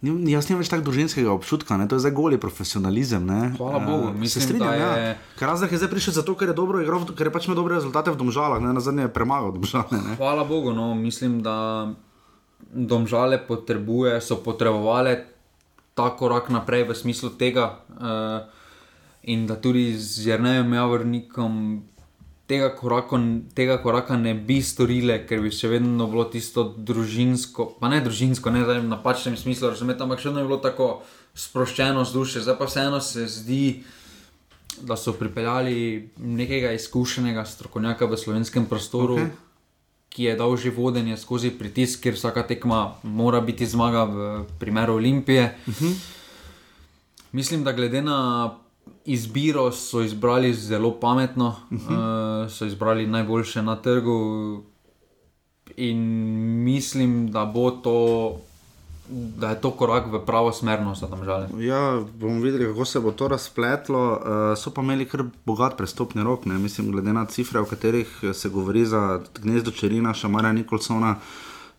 [0.02, 1.84] Ni, ni- jaz nimam več tako družinskega občutka, ne?
[1.84, 3.20] to je zdaj goli profesionalizem.
[3.22, 3.52] Ne?
[3.54, 4.91] Hvala Bogu, Eh, se mislim, strinjam, da ja.
[4.97, 7.58] je- Ker Razdrh je zdaj prišel zato, ker je dobro igral, ker je pač imel
[7.58, 8.72] dobre rezultate v Domžalah, ne?
[8.72, 9.91] na zadnje je premagal Domžale.
[9.91, 10.16] Ne?
[10.16, 11.91] Hvala Bogu, no, mislim, da
[12.62, 15.18] domžale potrebuje, so potrebovali
[15.93, 18.47] ta korak naprej v smislu tega, uh,
[19.24, 21.84] in da tudi z Jrnejem Javornikom
[22.50, 23.20] tega koraka,
[23.56, 28.54] tega koraka ne bi storile, ker bi še vedno bilo tisto družinsko, pa ne družinsko,
[28.54, 30.89] ne zdaj v napačnem smislu, razumete, ampak še vedno je bilo tako
[31.38, 33.64] sproščeno vzdušje, zdaj pa vseeno se zdi.
[34.80, 39.47] Da so pripeljali nekega izkušenega strokovnjaka v slovenskem prostoru, okay
[40.10, 44.16] ki je dal že vodenje skozi pritisk, ker vsaka tekma mora biti zmaga v
[44.60, 45.56] primeru Olimpije.
[45.68, 45.93] Uh -huh.
[47.32, 48.50] Mislim, da glede na
[49.06, 52.44] izbiro so izbrali zelo pametno, uh -huh.
[52.46, 54.64] uh, so izbrali najboljše na trgu
[55.78, 56.00] in
[56.64, 58.38] mislim, da bo to.
[59.12, 61.48] Da je to korak v pravo smer, no, tam žal.
[61.60, 64.12] Ja, bomo videli, kako se bo to razpletlo.
[64.12, 66.60] Uh, so pa imeli kar bogat prestopni rok, ne?
[66.60, 71.16] mislim, glede na cifre, o katerih se govori za gnezdo Čerina, Šamara Nikolsona,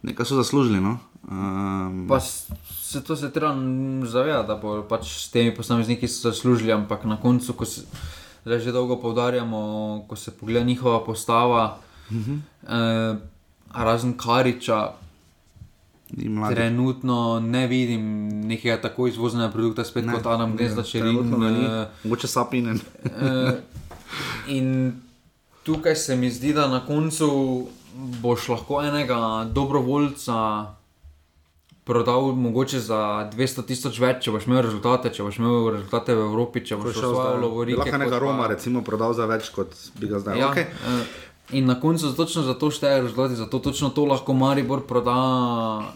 [0.03, 0.81] nekaj so zaslužili.
[0.81, 0.99] No?
[1.31, 2.51] Um, Pa s-
[2.91, 3.55] se to se treba
[4.07, 7.87] zavedati, da bo pač s temi posamezniki zaslužili, ampak na koncu, ko se
[8.45, 9.61] zdaj že dolgo poudarjamo,
[10.09, 11.79] ko se pogleda njihova postava.
[12.11, 12.39] Uh -huh.
[12.63, 13.19] eh,
[13.75, 14.93] razen Kariča,
[16.51, 21.51] trenutno ne vidim nekega tako izvoznega produkta, spet ne, kot Adam Gnezda, če Trenutno ga
[21.51, 21.61] ni.
[21.61, 21.87] rečem.
[22.05, 22.81] Mogoče sapinen.
[23.05, 23.53] Eh,
[24.49, 24.93] in
[25.63, 30.67] tukaj se mi zdi, da na koncu boš lahko enega dobrovoljca
[31.91, 36.23] prodal mogoče za 200 tisoč več, če boš imel rezultate, če boš imel rezultate v
[36.23, 37.81] Evropi, če boš šel v Lovorike.
[37.81, 40.39] Lahko enega kot pa- Roma, recimo, prodal za več, kot bi ga zdaj.
[40.39, 40.71] Ja, Okay.
[40.71, 45.15] eh, In na koncu točno zato šteje rezultati, zato točno to lahko Maribor proda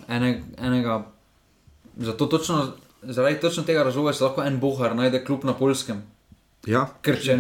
[0.08, 1.04] ene, enega.
[1.96, 2.72] Zato točno,
[3.04, 6.02] zaradi točno tega razloga se lahko en bohar najde kljub na polskem.
[6.66, 7.36] Ja, Ker če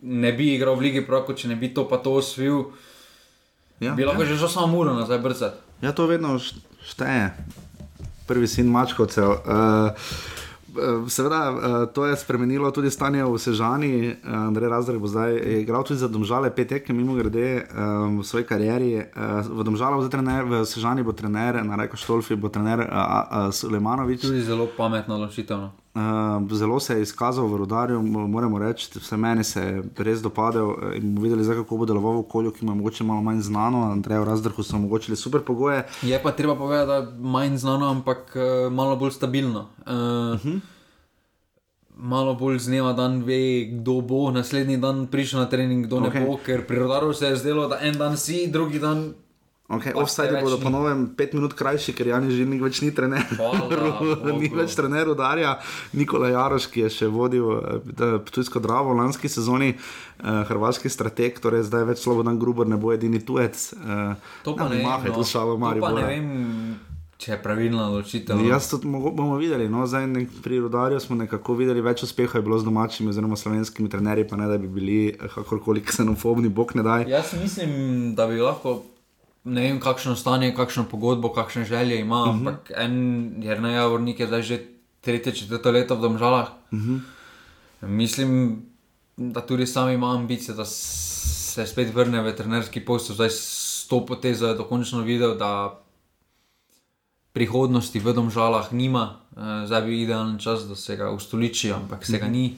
[0.00, 2.64] ne bi igral v Ligi Proko, če ne bi to pa to osvojil,
[3.80, 4.28] ja, bi lahko ja.
[4.28, 5.60] že šel samo uro nazaj brcati.
[5.82, 6.38] ja, to vedno
[6.82, 7.34] šteje.
[8.26, 9.30] Prvi sin mačkovcev.
[9.30, 9.90] Uh,
[11.08, 14.16] Seveda, eh, to je spremenilo tudi stanje v Sežani.
[14.24, 17.68] Andrej Razdrek bo zdaj igral tudi za Domžale, pet tekem, mimo grede
[18.16, 19.04] v svoji karieri.
[19.52, 22.88] V Domžalu bo trener, v Sežani bo trener, na Reko Štolfi bo trener
[23.52, 24.24] Sulejmanovič.
[24.24, 25.81] Tudi zelo pametna odločitev.
[25.94, 30.22] Uh, zelo se je izkazal v rodarju, mo- moramo reči, vse meni se je res
[30.22, 33.20] dopadel eh, in bomo videli, zdaj, kako bo deloval v okolju, ki je mogoče malo
[33.20, 33.82] manj znano.
[33.92, 35.84] Andreju Razdrhu so omogočili super pogoje.
[36.02, 39.60] Je pa treba povedati, da je manj znano, ampak eh, malo bolj stabilno.
[39.60, 40.60] Uh, uh -huh.
[41.96, 46.14] Malo bolj z dneva dan ve, kdo bo naslednji dan prišel na trening, kdo okay.
[46.14, 49.14] Ne bo, ker pri rodaru se je zdelo, da en dan si, drugi dan.
[49.68, 53.24] Okay, Pa Offside bodo po novem pet minut krajši, ker Jan Žilnik več ni trener.
[53.38, 55.54] Hvala ni več trener udarja.
[55.96, 61.40] Nikola Jaroš, ki je še vodil eh, Ptujsko Dravo v lanski sezoni, eh, hrvaški strateg,
[61.40, 63.56] torej zdaj več Slobodan Gruber ne bo edini tujec.
[63.80, 64.84] Eh, To pa ne vem.
[64.84, 65.16] Mahaj, no.
[65.16, 66.28] to šalo ne vem,
[67.16, 68.36] če je pravilna odločitev.
[68.36, 68.44] no.
[68.50, 69.70] Jaz tudi bomo videli.
[69.72, 73.38] No, zdaj nek, pri rodarju smo nekako videli več uspehov, je bilo z domačimi oziroma
[73.40, 77.08] slovenskimi trenerji, pa ne da bi bili eh, kakorkoli ksenofobni, bog ne daj.
[77.08, 78.82] Jaz mislim, da bi lahko,
[79.44, 82.30] ne vem, kakšno stanje, kakšno pogodbo, kakšne želje ima, uh -huh.
[82.30, 84.58] ampak en Jrnej Javornik je zdaj že
[85.00, 86.48] tretje, četrto leto v Domžalah.
[86.70, 87.00] Uh -huh.
[87.80, 88.62] Mislim,
[89.16, 93.14] da tudi sam ima ambicije, da se spet vrne v trenerski posel.
[93.14, 95.82] Zdaj s to potezo je dokončno videl, da
[97.32, 102.18] prihodnosti v Domžalah nima, Eh, zdaj bi idealen čas, da se ga ustoliči, ampak se
[102.18, 102.56] ga ni.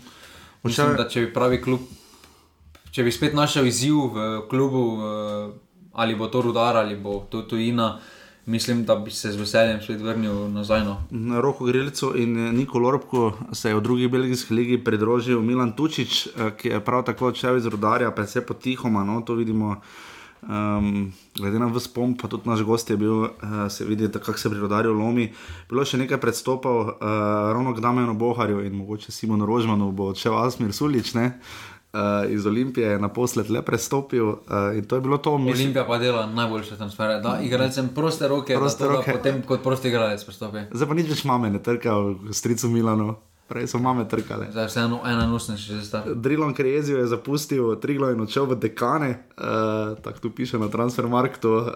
[0.62, 1.80] Mislim, da če bi pravi klub
[2.94, 4.82] če bi spet našel izziv v klubu,
[5.94, 7.98] ali bo to rudar ali bo to tujina,
[8.46, 10.84] mislim, da bi se z veseljem spet vrnil nazaj.
[10.84, 11.02] No.
[11.10, 15.72] Na Roku Grilcu in eh, Niko Lorbku se je v drugi belgijski ligi pridružil Milan
[15.72, 19.80] Tučič, eh, ki je prav tako odšel iz rodarja, pa se potihoma, no, to vidimo.
[20.48, 23.30] Um, glede na vse pomp, pa tudi naš gost je bil, uh,
[23.68, 25.32] se vidi, kako se pri rodarju lomi.
[25.70, 26.96] Bilo je še nekaj predstopov, uh,
[27.56, 31.40] ravno k Damenu Boharju in mogoče Simonu Rožmanu bo odšel Asmir Sulič, ne?
[31.94, 34.38] Uh, iz Olimpije je naposled le prestopil uh,
[34.74, 35.54] in to je bilo to, mislim.
[35.54, 39.12] Olimpija pa dela najboljše transfere, da igralcem proste roke, Proste da to, roke.
[39.12, 40.64] Da potem kot prosti igralec pristopi.
[40.72, 43.14] Zdaj pa nič več mame ne trka v stricu Milano,
[43.48, 44.48] prej so mame trkale.
[44.50, 46.14] Zdaj vseeno ena nosna še zdaj.
[46.16, 51.52] Drilon Krezijo je zapustil Triglo in odšel v Dekane, uh, tako tu piše na Transfermarktu.
[51.52, 51.68] Uh,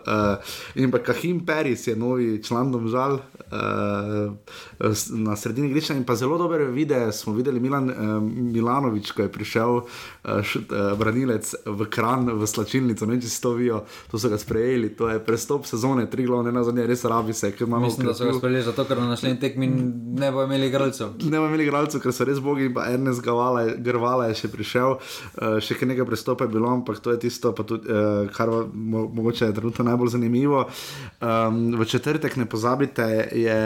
[0.75, 4.33] in pa Kahim Peris je novi član Domžal uh,
[5.13, 9.33] na sredini igrišča in pa zelo dober video smo videli Milan uh, Milanovič, ko je
[9.33, 14.19] prišel uh, š, uh, branilec v Kran, v slačilnico, ne če si to vijo, to
[14.19, 18.07] so ga sprejeli, to je prestop sezone, Triglo ne na zadnje res rabi se, Mislim,
[18.07, 19.67] da so ga sprejeli zato, ker na naslednji tekmi
[20.19, 21.09] ne bo imeli igralcev.
[21.29, 24.53] ne bomo imeli igralcev, ker so res bogi, in pa Ernest Gavala, Grvala je še
[24.53, 29.07] prišel, uh, še nekaj prestopa je bilo, ampak to je tisto, tudi, uh, kar mo
[29.09, 30.67] mogoče je trenutno najbolj zanimivo.
[31.21, 33.59] Um, v četrtek, ne pozabite, je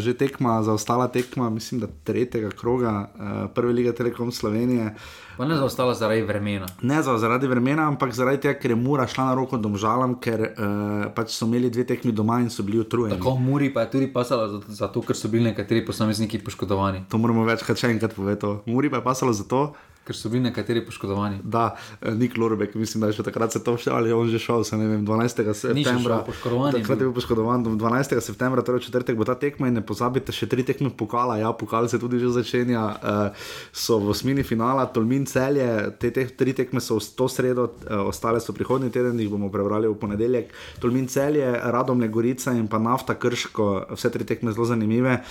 [0.00, 4.94] že tekma, zaostala tekma, mislim, da tretjega kroga uh, Prve lige Telekom Slovenije.
[5.36, 6.66] Pa ne zaostala zaradi vremena.
[6.82, 10.44] Ne za, zaradi vremena, ampak zaradi tega, ker je Mura šla na roko domžalam, ker
[10.46, 13.18] uh, pač so imeli dve tekmi doma in so bili utrujeni.
[13.18, 17.04] Tako Muri pa je tudi pasala zato, zato ker so bili nekateri posamezniki poškodovani.
[17.10, 18.70] To moramo večkrat še enkrat povedati.
[18.70, 19.64] Muri pa je pasalo zato,
[20.04, 21.38] Ker so bili nekateri poškodovani.
[21.42, 24.28] Da, eh, Nik Lorbek, mislim, da je še takrat se to všel, ali je on
[24.28, 25.54] že šel, se ne vem, 12.
[25.54, 26.20] septembra.
[26.24, 27.14] šel, Takrat je bil.
[27.16, 28.20] poškodovan, 12.
[28.20, 31.88] septembra, torej četrtek bo ta tekma in ne pozabite še tri tekme pokala, ja, pokal
[31.88, 36.80] se tudi že začenja, uh, so v osmini finala, Tolmin celje, te, te tri tekme
[36.84, 40.52] so v to sredo, uh, ostale so prihodnji teden, jih bomo prebrali v ponedeljek.
[40.80, 45.24] Tolmin celje, Radomlje Gorica in pa Nafta Krško, vse tri tekme zelo zanimive.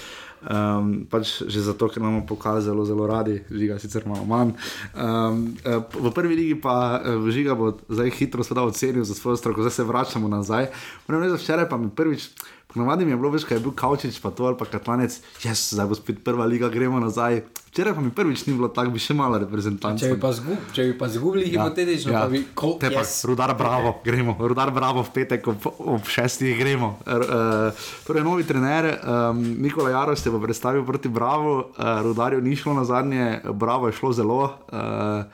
[0.44, 4.52] Um, pač že zato, ker imamo pokal zelo, zelo radi, žiga sicer malo manj.
[4.92, 5.56] Um,
[5.88, 9.84] v prvi ligi pa eh, žiga bo zdaj hitro ocenil za svojo stroko, zdaj se
[9.84, 10.68] vračamo nazaj.
[11.08, 12.30] Moram reči, včeraj pa mi prvič
[12.74, 15.68] Ponavadi mi je bilo več, kaj je bil Kaučič, pa to ali pa Katlanec, jaz,
[15.76, 17.44] zdaj bo spet prva liga, gremo nazaj.
[17.70, 20.10] Včeraj pa mi prvič ni bilo tako, bi še malo reprezentancev.
[20.10, 22.24] Če bi pa, zgub, če bi pa zgubili, Ja, hipotetično, ja.
[22.26, 23.26] pa bi ko, Te pa, yes.
[23.30, 26.96] rudar bravo, gremo, rudar bravo v petek ob, ob šestih gremo.
[27.06, 32.42] R, uh, torej, novi trener, um, Nikola Jaroš se bo predstavil proti Bravo, uh, rudarju
[32.42, 34.42] ni šlo na zadnje, Bravo je šlo zelo.
[34.70, 35.26] Uh,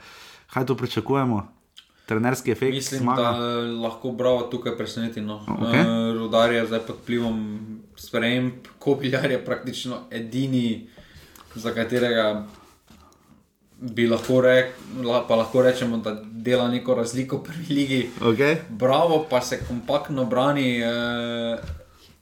[0.52, 1.59] kaj tu pričakujemo?
[2.10, 3.22] Trenerski efekt, Mislim, zmaga.
[3.22, 5.20] da lahko bravo tukaj preseneti.
[5.20, 5.44] No.
[5.48, 5.80] Okej.
[5.80, 7.36] Uh, Rudar je zdaj pod vplivom
[7.96, 10.88] sprememb, kopilar je praktično edini,
[11.54, 12.46] za katerega
[13.80, 14.42] bi lahko,
[15.04, 18.00] la, pa lahko rečemo, da dela neko razliko v prvi ligi.
[18.20, 18.56] Okay.
[18.68, 20.82] Bravo pa se kompaktno brani.
[20.82, 21.60] Uh,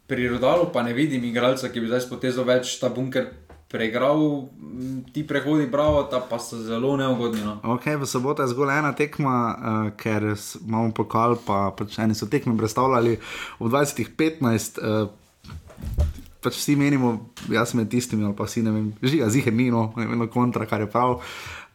[0.06, 3.26] pri Rudalu pa ne vidim igralca, ki bi zdaj s potezo več ta bunker
[3.68, 4.48] pregral.
[4.60, 7.44] M, Ti prehodi, bravo, ta pa so zelo neugodni.
[7.44, 7.60] No.
[7.76, 12.28] Okay, v soboto je zgolj ena tekma, uh, ker imamo pokal, pa pač eni so
[12.30, 13.18] tekme predstavljali
[13.60, 14.80] ob 20.15.
[14.80, 15.10] Uh,
[16.42, 19.90] pač vsi menimo, jaz med tistimi, ali pa vsi ne vem, žiga, zihe ni, no,
[19.98, 21.18] ne vem, kontra, kar je prav.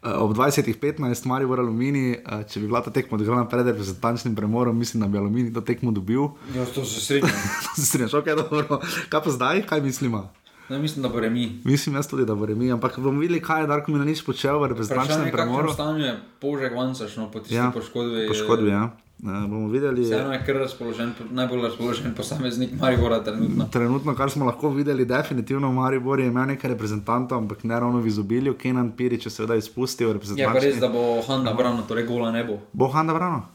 [0.03, 4.35] Uh, ob 20.15 Marijo v Alumini, uh, če bi bila ta tekma odigrana pred reprezentančnim
[4.35, 6.33] premorom, mislim, da bi Alumini to tekmo dobil.
[6.55, 7.31] Ja, to se strinjam.
[7.77, 8.81] Se strinjaš, ok, dobro.
[9.09, 10.27] Kaj pa zdaj, kaj mislimo?
[10.73, 11.61] Ne, mislim, da bo remi.
[11.63, 14.57] Mislim jaz tudi, da bo remi, ampak bomo videli, kaj je Darko Milanič počel v
[14.57, 15.69] Vprašanje reprezentančnem je, kakšno premoru.
[15.71, 18.25] stanje je Požek Vancaš, no, po tisti Ja, poškodbi.
[18.27, 18.83] poškodbi, ja.
[19.21, 20.01] Uh, bomo videli.
[20.01, 23.67] Vseeno je kar razpoložen, najbolj razpoložen posameznik Maribora trenutno.
[23.67, 27.99] Trenutno, kar smo lahko videli, definitivno v Mariboru je imel nekaj reprezentantov, ampak ne ravno
[27.99, 28.53] v izobilju.
[28.55, 30.59] Kenan Pirič je seveda izpustil Je pa reprezentančni.
[30.61, 32.57] res, da bo Hanna Brano, torej gola ne bo.
[32.73, 33.45] Bo Hanna Brano?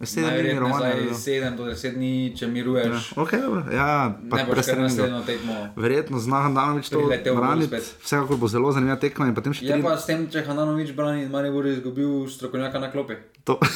[0.00, 1.14] Sedem dni mirovanja.
[1.14, 3.12] 7 do 10 dni, če miruješ.
[3.20, 3.64] Ok, dobro.
[3.72, 5.56] Ja, Ne boš kar naslednjo tekmo.
[5.76, 7.04] Verjetno zna Handanovič to
[7.36, 7.82] braniti.
[8.00, 9.82] Vsekakor bo zelo zanimiva tekma Je tri.
[9.82, 13.20] pa s tem, če Hananovič brani, Maribor je izgubil strokovnjaka na klopi.
[13.44, 13.60] To...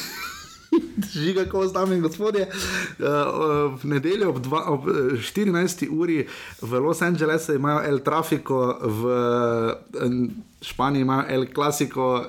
[1.13, 2.49] Žiga, ko z nami, gospodje.
[2.99, 5.87] Uh, v nedeljo ob, dva, ob eh, 14.
[5.87, 6.25] uri
[6.61, 9.01] v Los Angelesu imajo El Trafico, v
[9.93, 10.09] eh,
[10.65, 12.25] Španiji imajo El Clasico,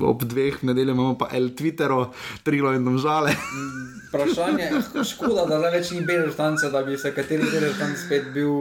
[0.00, 2.10] ob dveh v nedeljo imamo pa El Twittero,
[2.42, 3.36] Trilo in Domžale.
[4.08, 4.70] Vprašanje,
[5.04, 8.54] škoda, da zdaj več ni bele štance, da bi se kateri del štanc spet bil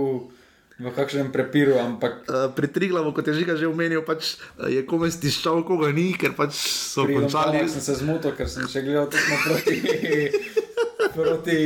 [0.75, 4.83] v kakšnem prepiru, ampak Uh, pri Triglavu, kot je Žiga že omenil, pač, uh, je
[4.83, 7.63] komaj stiščal, koga ni, ker pač so končali.
[7.63, 9.75] Domžalah sem se zmotil, ker sem še gledal tekmo proti.
[11.13, 11.59] Proti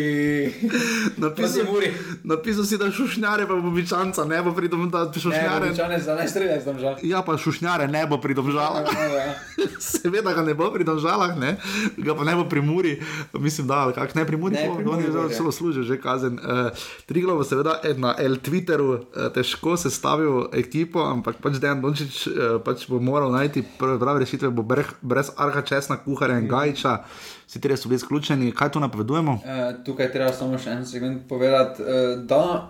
[1.17, 1.93] Napisal, proti Muri.
[2.23, 5.65] napisal si, da šušnjare pa bo bičanca, ne bo pridom, da Ne, šušnjare.
[5.65, 6.95] Bobičane za najstrelje z Domžal.
[7.03, 8.83] Ja, pa šušnjare ne bo pri domžalah.
[8.83, 9.35] Ja,
[9.79, 11.57] Seveda ga ne bo pri domžalah, ne?
[11.97, 12.99] ga pa ne bo pri Muri,
[13.33, 15.37] mislim, da kako ne pri Muri, Ne, po, pri on je Muri že ja.
[15.37, 16.39] celo služil, že kazen.
[16.39, 16.73] Uh,
[17.05, 22.13] Triglo bo seveda eh, na L Twitteru uh, težko sestavil ekipo, ampak pač Dejan Dončić
[22.27, 22.33] uh,
[22.65, 27.03] pač bo moral najti prave rešitve, bo breh, brez Arha Česna, Kuharja in Gajča,
[27.47, 28.51] vsi trije so bili izključeni.
[28.51, 29.28] Kaj tu napovedujemo?
[29.37, 32.69] Eh, tukaj treba samo še en segment povedati, eh, da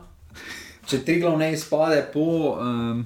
[0.90, 3.04] če Triglav ne izpade po, um,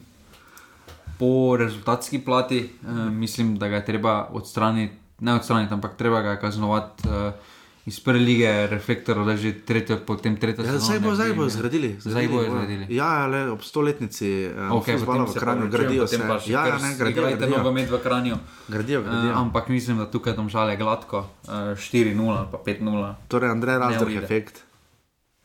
[1.20, 6.36] po rezultatski plati, eh, mislim, da ga je treba odstraniti, ne odstraniti, ampak treba ga
[6.36, 7.10] je kaznovati.
[7.10, 7.53] Eh,
[7.86, 11.16] Iz prve lige je reflektor, da že tretjo, potem tretjo Ja, sezono zdaj bo, ne
[11.16, 11.90] zdaj bo zgradili.
[12.00, 12.86] Zdaj bojo zgradili.
[12.90, 16.16] Ja, ale ob stoletnici uh, Okay, futbola v Kranju gradijo se.
[16.48, 17.58] Ja, ja, ne, gradijo, Gradijo gradijo.
[17.58, 18.36] nogomet v Kranju.
[18.68, 19.34] Gradijo, Eh, gradijo.
[19.36, 23.16] ampak mislim, da tukaj domžale gladko, eh, 4-0 ali pa 5-0.
[23.28, 24.64] Torej, Andrej Razdor efekt.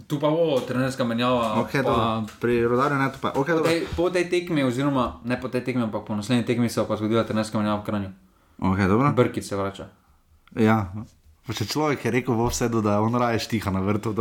[0.07, 1.59] Tu pa bo trenerska menjava.
[1.59, 2.27] Okay, pa, dobro.
[2.41, 3.35] Pri rodarju ne to pa.
[3.35, 6.71] Okay, po, tej, po tej tekmi, oziroma ne po tej tekmi, ampak po naslednji tekmi
[6.71, 8.11] se bo pa zgodila trenerska menjava v Kranju.
[8.61, 9.15] Okay.
[9.15, 9.91] Brkic se vrača.
[10.55, 10.95] Ja.
[11.49, 14.13] Pa Če človek je rekel v vsedu, da on raje štiha na vrtu,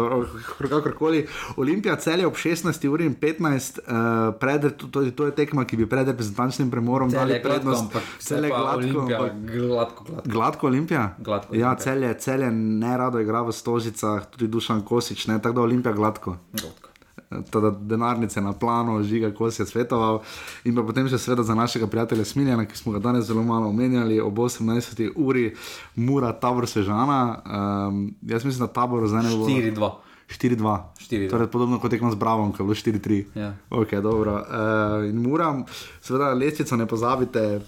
[0.56, 1.26] kakorkoli.
[1.60, 5.76] Olimpija cel je ob 16 uri in 15, uh, pred, to, to, je tekma, ki
[5.76, 7.91] bi pred reprezentančnim premorom Cel dali prednost.
[8.24, 10.32] Cel je gladko, Olimpija, ampak gladko, gladko.
[10.32, 11.04] Gladko Olimpija?
[11.20, 11.84] Gladko Ja, Olimpija.
[11.84, 15.68] cel je, cel je ne rado igra v stožicah, tudi Dušan Kosič, ne, tako da
[15.68, 16.38] Olimpija gladko.
[16.56, 16.95] gladko.
[17.30, 20.22] Teda denarnice na planu, žiga, ko si je svetoval.
[20.64, 23.68] In pa potem še seveda za našega prijatelja Smiljana, ki smo ga danes zelo malo
[23.68, 25.12] omenjali, ob 18.
[25.16, 25.52] uri,
[25.95, 27.22] Mura, Tabor Sežana.
[27.44, 29.48] Um, jaz mislim, da Tabor zdaj ne bo.
[29.48, 30.06] 4-2.
[30.28, 30.80] 4-2.
[30.99, 31.30] 4-2.
[31.30, 33.26] Torej, podobno kot tekmo z Bravom, ki je bilo 4-3.
[33.36, 33.54] Ja.
[33.70, 34.34] Ok, dobro.
[34.44, 35.54] Uh, in Mura,
[36.02, 37.62] seveda, lestvico ne pozabite,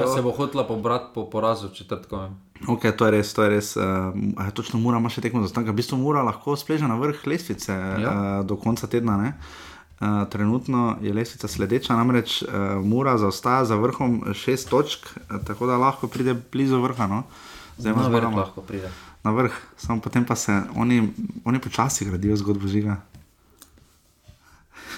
[0.00, 0.14] jo.
[0.14, 2.32] se bo hotela pobrati po porazu četrtkovem.
[2.68, 3.76] Ok, to je res, to je res.
[3.76, 3.82] Uh,
[4.54, 5.70] točno Mura ima še tekmo za stanka.
[5.70, 7.98] V bistvu Mura lahko spleže na vrh lestvice ja.
[8.00, 8.10] Ja.
[8.40, 9.16] uh, do konca tedna.
[9.20, 9.34] Ne?
[10.00, 15.68] Uh, trenutno je lestvica sledeča, namreč uh, Mura zaostaja za vrhom šest točk, uh, tako
[15.68, 17.06] da lahko pride blizu vrha.
[17.06, 17.22] No?
[17.78, 18.36] Zdaj Na ima vrh zmagamo.
[18.40, 18.90] lahko pride.
[19.22, 21.12] Na vrh, samo potem pa se oni,
[21.44, 23.00] oni počasi gradijo zgodbo žiga.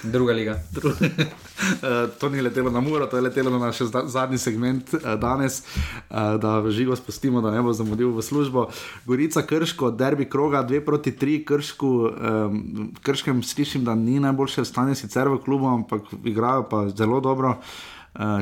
[0.03, 0.59] Druga liga.
[1.65, 5.63] Uh, to ni letelo na muro, to je letelo na naš zadnji segment uh, danes,
[6.09, 8.67] uh, da žigo spustimo, da ne bo zamudil v službo.
[9.05, 14.95] Gorica Krško, derbi kroga 2 proti 3, Kršku, um, Krškem slišim, da ni najboljše stanje
[14.95, 17.49] sicer v klubu, ampak igrajo pa zelo dobro.
[17.49, 17.95] Uh,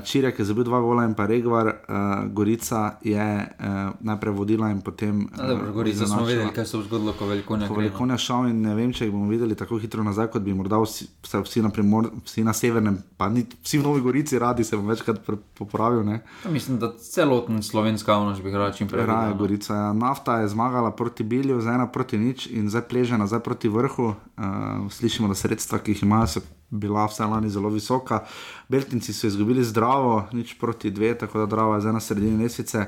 [0.03, 3.65] Čirek je zabil dva gola in pa Regvar, uh, Gorica je uh,
[3.99, 5.25] najprej vodila in potem.
[5.37, 7.83] Ja, dobro, Gorica smo vedeli, kaj se bo zgodilo, ko velikonja Ko gre.
[7.83, 7.89] no.
[7.89, 10.77] Velikonja šel in ne vem, če jih bomo videli tako hitro nazaj, kot bi morda
[10.77, 14.77] vsi, vsi, na, primor, vsi na severnem, pa ni, vsi v Novi Gorici radi se
[14.77, 15.25] bom večkrat
[15.57, 16.03] popravil.
[16.05, 16.21] Ne?
[16.45, 19.05] Ja, Mislim, da celoten slovenska avnož bi igral čim prej.
[19.09, 19.37] Raje no.
[19.41, 19.73] Gorica.
[19.73, 19.93] Ja.
[19.93, 24.13] Nafta je zmagala proti Bilju, z ena proti nič in zdaj pleže nazaj proti vrhu.
[24.37, 26.41] Uh, slišimo, da sredstva, ki jih imajo, so
[26.73, 28.23] bila vse lani zelo visoka.
[28.69, 32.85] Beltinci so izgubili zdravo, nič proti dve, tako da Drava je zdaj na sredini lesvice.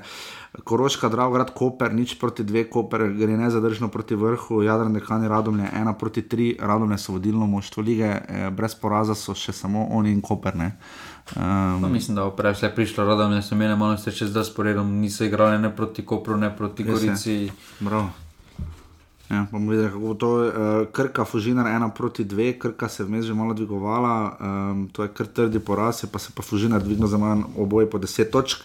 [0.64, 5.94] Koroška, Dravgrad, Koper, nič proti dve, Koper gre nezadržno proti vrhu, Jadran, Dekani, Radomlje, ena
[5.94, 10.22] proti tri, Radomlje so vodilno moštvo lige, eh, brez poraza so še samo oni in
[10.22, 10.56] Koper.
[10.56, 10.72] Ne?
[11.36, 14.32] Um, Pa mislim, da bo prej vse prišlo, da ne so imeli malo sreče z
[14.32, 16.92] zaporedom, niso igrali ne proti Kopru, ne proti je.
[16.92, 17.52] Gorici.
[17.80, 18.25] Bravo.
[19.30, 20.30] Ja, bomo videli, kako bo to.
[20.30, 20.52] Uh,
[20.92, 25.10] krka, Fužinar, ena proti dve, krka se je vmes že malo dvigovala, um, to je
[25.10, 28.62] kar trdi poraz, pa se pa Fužinar dvignil za manj oboje po 10 točk.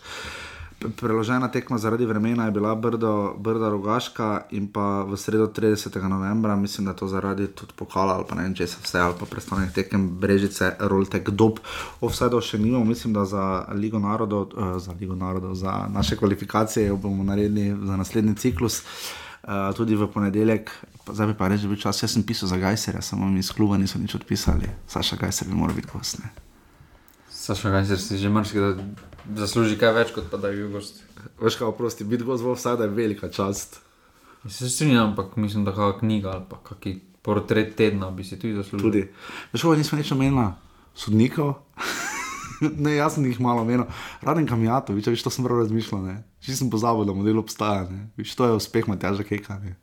[0.97, 6.09] Preložena tekma zaradi vremena je bila Brdo, Brda Rogaška in pa v sredo 30.
[6.09, 9.15] novembra, mislim, da to zaradi tudi pokala ali pa ne vem, če se vse ali
[9.21, 11.61] pa predstavljenih tekem Brežice, Roltek, Dob.
[12.01, 16.87] Offside še nimamo, mislim, da za Ligo narodov, uh, za Ligo narodov, za naše kvalifikacije
[16.87, 18.81] jo bomo naredili za naslednji ciklus.
[18.81, 19.30] Uh,
[19.77, 20.71] tudi v ponedeljek,
[21.05, 23.41] pa zdaj pa reči, da je bil čas, jaz sem pisal za Gajserja, samo mi
[23.41, 24.69] iz kluba niso nič odpisali.
[24.87, 26.19] Saša Gajser bi moral biti gost.
[26.21, 26.31] Ne?
[27.31, 28.77] Saša Gajser si že marsikaj
[29.37, 31.03] zasluži kaj več, kot pa da je bil gost.
[31.41, 33.81] Veš kaj, oprosti, biti gost v offside je velika čast.
[34.45, 38.39] Jaz Se strinjam, ampak mislim, da kakšna knjiga ali pa kakšen portret tedna bi si
[38.39, 38.87] tudi zaslužil.
[38.89, 39.03] Tudi.
[39.53, 40.49] Veš, kaj nismo nič omenili,
[40.95, 41.55] sodnikov.
[42.85, 43.87] ne, jaz sem jih malo omenil.
[44.25, 46.03] Raden Kamjatovič, veš, to sem prav razmišljal.
[46.05, 46.17] Ne?
[46.45, 47.87] Že sem pozabil, da model obstaja.
[47.91, 48.09] Ne?
[48.21, 49.61] Viš, to je uspeh Matjaža Keka.
[49.65, 49.77] Ne?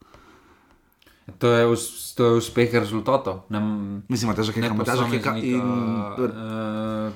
[1.39, 3.43] To je, us, to je uspeh rezultatov.
[3.51, 3.59] Ne,
[4.07, 5.63] Mislim, Matjaža Keka, Matjaža Keka in...
[6.17, 7.11] Uh,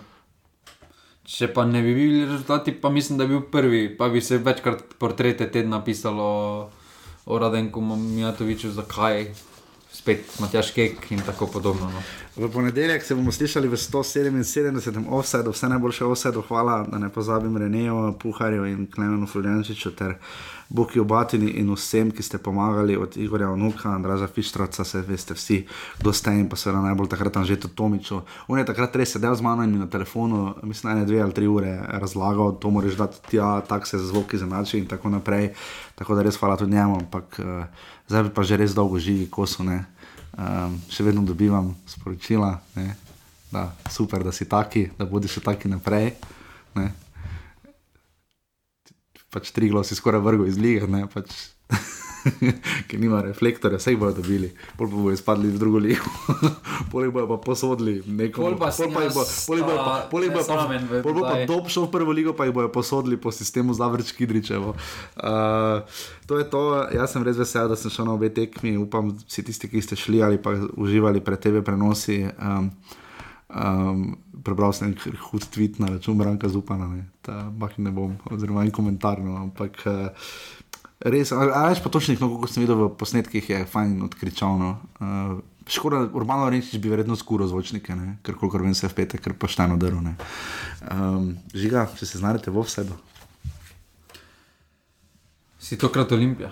[1.31, 4.41] če pa ne bi bili rezultati, pa mislim, da bi bil prvi, pa bi se
[4.43, 6.27] večkrat portrete tedna pisalo
[7.25, 9.29] o Radenku Mijatoviču, zakaj
[9.91, 11.88] spet Matjaš Kek in tako podobno.
[11.91, 12.03] No.
[12.35, 15.03] V ponedeljek se bomo slišali v 177.
[15.09, 20.13] offsetu, vse najboljše offsetu, hvala, da ne pozabim Renejo, Puharju in Klemenu Fuljančiču ter
[20.69, 25.65] Boki Obatini in vsem, ki ste pomagali od Igorja Vnuka, Andraža Fištraca, se veste vsi,
[25.99, 28.21] kdo ste in pa seveda najbolj takrat Anžetu Tomiču.
[28.47, 31.35] On je takrat res sedel z mano in mi na telefonu, mislim, ene dve ali
[31.35, 35.51] tri ure razlagal, to moraš dati tja, tak se zvoki zanači in tako naprej.
[35.99, 37.65] Tako da res hvala tudi njemu, ampak uh,
[38.07, 39.83] zdaj pa že res dolgo živi kosu, ne.
[40.31, 42.95] Um, še vedno dobivam sporočila, ne,
[43.51, 46.13] da super, da si taki, da bodi še taki naprej.
[46.79, 46.87] Ne.
[49.31, 51.35] Pač tri glosi skoraj vrgo iz lige, pač,
[52.88, 56.11] ki nima reflektorja, vse bodo dobili, pol pa bodo izpadli v drugo ligo,
[56.91, 58.52] pol bodo pa posodili nekomu.
[58.52, 60.60] Pol pa jih bo, si pol jih bo pa, pol jih bo pa,
[61.02, 64.14] pol bo pa dob šel v prvo ligo, pa jih bodo posodili po sistemu Zavrč
[64.18, 64.76] Kidričevo.
[65.18, 65.84] Uh,
[66.30, 69.45] to je to, jaz sem res vesel, da sem šel na obe tekmi, upam, vsi
[69.49, 72.23] tisti, ki ste šli ali pa uživali pred TV prenosi.
[72.38, 72.73] Um,
[73.52, 78.64] Um, prebral sem hud tweet na račun Branka Zupana, ne, ta bah ne bom, oziroma
[78.64, 79.19] en komentar.
[79.19, 80.07] No, ampak uh,
[81.06, 84.69] res, a a veš pa točnih, no, kot sem videl v posnetkih, je fajn odkričavno.
[85.02, 89.22] Uh, škoda, Urbano Renčič bi verjetno skuro zvočnike, ne, ker kolikor vem se v petek,
[89.23, 90.02] ker pošteno drvo.
[90.88, 92.98] Um, žiga, če se znajdete v vsedu.
[95.61, 96.49] Si tokrat Olimpija,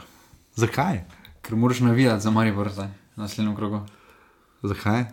[0.56, 1.04] Zakaj?
[1.42, 3.82] ker moraš navijati za Maribor zdaj, na naslednjem krogu.
[4.62, 5.08] Zakaj?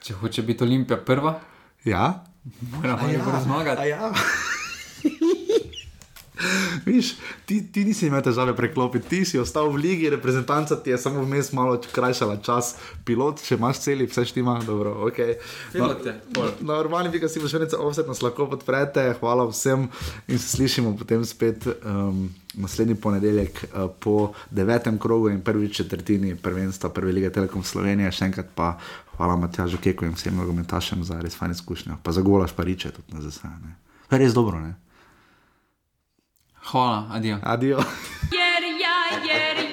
[0.00, 1.38] Če hoče biti Olimpija prva,
[1.84, 2.24] Ja?
[2.60, 3.80] mora Maribor zmagati.
[3.80, 4.12] A ja.
[6.86, 7.14] Viš,
[7.46, 11.22] ti, ti nisi imel težave preklopiti, ti si ostal v ligi, reprezentanca ti je samo
[11.24, 15.20] vmes malo krajšala čas, pilot, če imaš celi, vse štima, dobro, ok.
[16.60, 19.88] Na urbani bi ga si še nekaj offset, nas lahko podprete, hvala vsem
[20.28, 26.34] in se slišimo potem spet um, naslednji ponedeljek uh, po devetem krogu in prvi četrtini
[26.36, 28.12] prvenstva Prve lige Telekom Slovenije.
[28.12, 28.74] Še enkrat pa
[29.16, 32.90] hvala Matjažu Keku in vsem nogometašem za res fajn izkušnjo, pa za golaš pa riče
[32.96, 33.76] tudi na zasajanje.
[34.10, 34.74] Res dobro, ne?
[36.70, 37.38] Hvala, adijo.
[37.42, 37.78] Adijo.
[38.36, 39.69] Jer ja, jer ja,